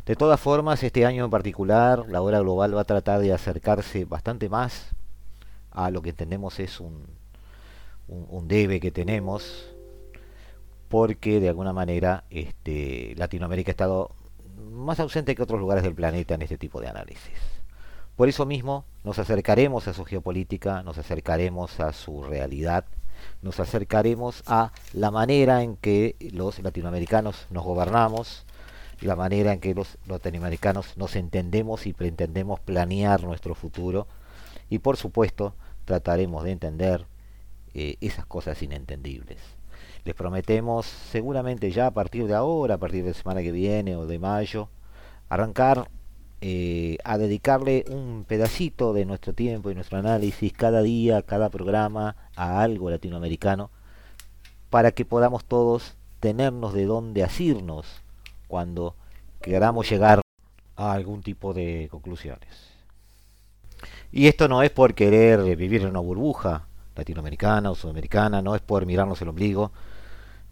De 0.07 0.15
todas 0.15 0.39
formas, 0.39 0.81
este 0.81 1.05
año 1.05 1.25
en 1.25 1.31
particular, 1.31 2.05
la 2.09 2.21
hora 2.21 2.39
global 2.39 2.75
va 2.75 2.81
a 2.81 2.86
tratar 2.86 3.19
de 3.19 3.31
acercarse 3.31 4.05
bastante 4.05 4.49
más 4.49 4.88
a 5.71 5.91
lo 5.91 6.01
que 6.01 6.09
entendemos 6.09 6.59
es 6.59 6.79
un, 6.79 7.05
un 8.07 8.47
debe 8.47 8.79
que 8.79 8.91
tenemos 8.91 9.74
porque 10.96 11.41
de 11.41 11.50
alguna 11.50 11.74
manera 11.74 12.24
este, 12.30 13.16
Latinoamérica 13.18 13.72
ha 13.72 13.74
estado 13.74 14.12
más 14.72 14.98
ausente 15.02 15.36
que 15.36 15.43
otros 15.43 15.60
lugares 15.60 15.84
del 15.84 15.93
planeta 15.93 16.36
en 16.36 16.41
este 16.41 16.58
tipo 16.58 16.80
de 16.80 16.88
análisis. 16.88 17.34
Por 18.16 18.30
eso 18.30 18.46
mismo 18.46 18.86
nos 19.04 19.20
acercaremos 19.20 19.89
a 19.89 19.93
su 19.93 20.06
geopolítica, 20.06 20.84
nos 20.84 20.98
acercaremos 20.98 21.82
a 21.82 21.91
su 21.91 22.24
realidad, 22.24 22.86
nos 23.41 23.60
acercaremos 23.60 24.41
a 24.48 24.72
la 24.93 25.12
manera 25.12 25.64
en 25.64 25.76
que 25.76 26.16
los 26.32 26.60
latinoamericanos 26.60 27.46
nos 27.50 27.66
gobernamos, 27.66 28.46
la 29.02 29.18
manera 29.18 29.52
en 29.52 29.60
que 29.60 29.76
los 29.76 29.98
latinoamericanos 30.08 30.96
nos 30.96 31.18
entendemos 31.18 31.88
y 31.88 31.91
pretendemos 31.91 32.62
planear 32.62 33.22
nuestro 33.22 33.54
futuro 33.54 34.08
y 34.70 34.80
por 34.80 34.96
supuesto 34.96 35.56
trataremos 35.84 36.46
de 36.46 36.52
entender 36.52 37.06
eh, 37.74 37.98
esas 38.00 38.26
cosas 38.26 38.62
inentendibles. 38.62 39.55
Les 40.06 40.14
prometemos 40.14 40.86
seguramente 40.86 41.72
ya 41.72 41.88
a 41.88 41.91
partir 41.91 42.28
de 42.28 42.36
ahora, 42.36 42.76
a 42.76 42.78
partir 42.78 43.03
de 43.03 43.10
la 43.10 43.16
semana 43.16 43.41
que 43.41 43.51
viene 43.51 43.95
o 43.95 44.06
de 44.06 44.20
mayo, 44.20 44.70
arrancar 45.30 45.89
eh, 46.41 46.99
a 47.03 47.18
dedicarle 47.18 47.86
un 47.89 48.24
pedacito 48.28 48.93
de 48.93 49.06
nuestro 49.06 49.34
tiempo 49.34 49.72
y 49.72 49.76
nuestro 49.76 49.97
análisis 49.97 50.53
cada 50.53 50.84
día, 50.84 51.24
cada 51.24 51.49
programa 51.49 52.16
a 52.36 52.62
algo 52.62 52.91
latinoamericano, 52.91 53.72
para 54.70 54.91
que 54.91 55.06
podamos 55.06 55.43
todos 55.43 55.95
tenernos 56.20 56.76
de 56.76 56.86
dónde 56.86 57.24
asirnos 57.24 57.88
cuando 58.47 58.95
queramos 59.41 59.89
llegar 59.89 60.22
a 60.76 60.91
algún 60.91 61.24
tipo 61.24 61.51
de 61.56 61.88
conclusiones. 61.89 62.76
Y 64.12 64.28
esto 64.28 64.47
no 64.47 64.62
es 64.62 64.70
por 64.70 64.93
querer 64.93 65.56
vivir 65.56 65.82
en 65.82 65.89
una 65.89 65.99
burbuja 65.99 66.68
latinoamericana 66.95 67.72
o 67.72 67.76
sudamericana, 67.76 68.43
no 68.43 68.56
es 68.56 68.62
por 68.62 68.86
mirarnos 68.86 69.20
el 69.24 69.30
ombligo, 69.30 69.72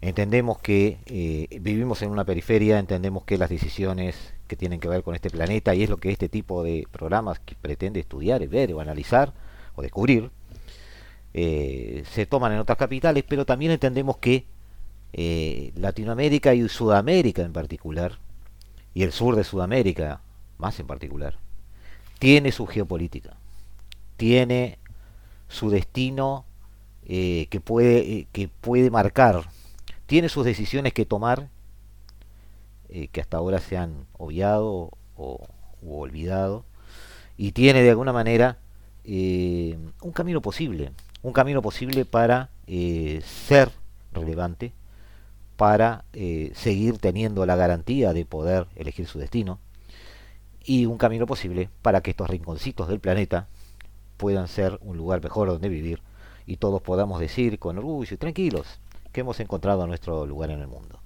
Entendemos 0.00 0.58
que 0.58 0.98
eh, 1.06 1.58
vivimos 1.60 2.02
en 2.02 2.10
una 2.10 2.26
periferia, 2.26 2.78
entendemos 2.78 3.24
que 3.24 3.38
las 3.38 3.48
decisiones 3.48 4.34
que 4.46 4.54
tienen 4.54 4.78
que 4.78 4.88
ver 4.88 5.02
con 5.02 5.14
este 5.14 5.30
planeta, 5.30 5.74
y 5.74 5.82
es 5.82 5.88
lo 5.88 5.96
que 5.96 6.10
este 6.10 6.28
tipo 6.28 6.62
de 6.62 6.86
programas 6.92 7.38
que 7.38 7.54
pretende 7.54 8.00
estudiar, 8.00 8.46
ver 8.46 8.74
o 8.74 8.80
analizar 8.80 9.32
o 9.76 9.80
descubrir, 9.80 10.30
eh, 11.32 12.04
se 12.12 12.26
toman 12.26 12.52
en 12.52 12.58
otras 12.58 12.76
capitales, 12.76 13.24
pero 13.26 13.46
también 13.46 13.72
entendemos 13.72 14.18
que 14.18 14.44
eh, 15.14 15.72
Latinoamérica 15.76 16.52
y 16.52 16.68
Sudamérica 16.68 17.40
en 17.40 17.54
particular, 17.54 18.18
y 18.92 19.04
el 19.04 19.12
sur 19.12 19.36
de 19.36 19.44
Sudamérica 19.44 20.20
más 20.58 20.78
en 20.80 20.86
particular, 20.86 21.38
tiene 22.18 22.52
su 22.52 22.66
geopolítica, 22.66 23.38
tiene 24.18 24.78
su 25.48 25.70
destino 25.70 26.44
que, 27.06 27.60
puede, 27.62 28.26
que 28.32 28.48
puede 28.48 28.90
marcar 28.90 29.44
tiene 30.06 30.28
sus 30.28 30.44
decisiones 30.44 30.92
que 30.92 31.06
tomar, 31.06 31.48
eh, 32.88 33.08
que 33.08 33.20
hasta 33.20 33.36
ahora 33.36 33.58
se 33.58 33.76
han 33.76 34.06
obviado 34.18 34.90
o 35.16 35.46
olvidado, 35.86 36.64
y 37.36 37.52
tiene 37.52 37.82
de 37.82 37.90
alguna 37.90 38.12
manera 38.12 38.58
eh, 39.04 39.78
un 40.02 40.12
camino 40.12 40.40
posible, 40.40 40.92
un 41.22 41.32
camino 41.32 41.62
posible 41.62 42.04
para 42.04 42.50
eh, 42.66 43.22
ser 43.24 43.70
relevante, 44.12 44.72
para 45.56 46.04
seguir 46.54 46.98
teniendo 46.98 47.46
la 47.46 47.54
garantía 47.54 48.12
de 48.12 48.24
poder 48.24 48.66
elegir 48.74 49.06
su 49.06 49.18
destino, 49.18 49.60
y 50.64 50.86
un 50.86 50.98
camino 50.98 51.26
posible 51.26 51.68
para 51.82 52.00
que 52.00 52.10
estos 52.10 52.28
rinconcitos 52.28 52.88
del 52.88 52.98
planeta 52.98 53.46
puedan 54.16 54.48
ser 54.48 54.78
un 54.82 54.96
lugar 54.96 55.22
mejor 55.22 55.48
donde 55.48 55.68
vivir 55.68 56.00
y 56.46 56.56
todos 56.56 56.82
podamos 56.82 57.20
decir 57.20 57.58
con 57.58 57.78
orgullo 57.78 58.14
y 58.14 58.16
tranquilos, 58.16 58.80
que 59.14 59.22
hemos 59.22 59.40
encontrado 59.40 59.86
nuestro 59.86 60.26
lugar 60.26 60.50
en 60.50 60.60
el 60.60 60.66
mundo. 60.66 61.00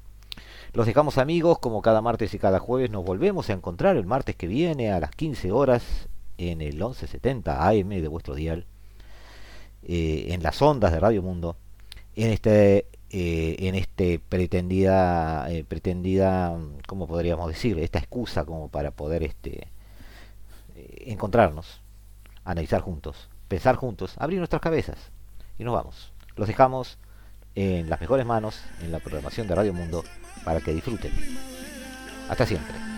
Los 0.72 0.86
dejamos 0.86 1.18
amigos, 1.18 1.60
como 1.60 1.82
cada 1.82 2.02
martes 2.02 2.34
y 2.34 2.38
cada 2.38 2.58
jueves 2.58 2.90
nos 2.90 3.04
volvemos 3.04 3.48
a 3.48 3.52
encontrar 3.52 3.96
el 3.96 4.06
martes 4.06 4.34
que 4.34 4.48
viene 4.48 4.90
a 4.90 4.98
las 4.98 5.10
15 5.12 5.52
horas 5.52 6.08
en 6.38 6.60
el 6.60 6.74
1170 6.74 7.68
AM 7.68 7.88
de 7.88 8.08
vuestro 8.08 8.34
dial, 8.34 8.66
eh, 9.84 10.28
en 10.30 10.42
las 10.42 10.60
ondas 10.60 10.90
de 10.90 11.00
Radio 11.00 11.22
Mundo, 11.22 11.56
en 12.16 12.30
este, 12.30 12.86
eh, 13.10 13.56
en 13.60 13.74
este 13.74 14.18
pretendida, 14.18 15.50
eh, 15.50 15.64
pretendida, 15.64 16.58
¿cómo 16.86 17.06
podríamos 17.06 17.48
decir? 17.48 17.78
Esta 17.78 17.98
excusa 17.98 18.44
como 18.44 18.68
para 18.68 18.90
poder 18.90 19.22
este, 19.22 19.68
encontrarnos, 21.04 21.82
analizar 22.44 22.80
juntos, 22.80 23.28
pensar 23.48 23.76
juntos, 23.76 24.14
abrir 24.18 24.38
nuestras 24.38 24.62
cabezas 24.62 25.12
y 25.58 25.64
nos 25.64 25.74
vamos. 25.74 26.12
Los 26.36 26.48
dejamos 26.48 26.98
en 27.58 27.90
las 27.90 28.00
mejores 28.00 28.24
manos 28.24 28.60
en 28.82 28.92
la 28.92 29.00
programación 29.00 29.48
de 29.48 29.54
Radio 29.56 29.72
Mundo 29.74 30.04
para 30.44 30.60
que 30.60 30.72
disfruten. 30.72 31.10
Hasta 32.28 32.46
siempre. 32.46 32.97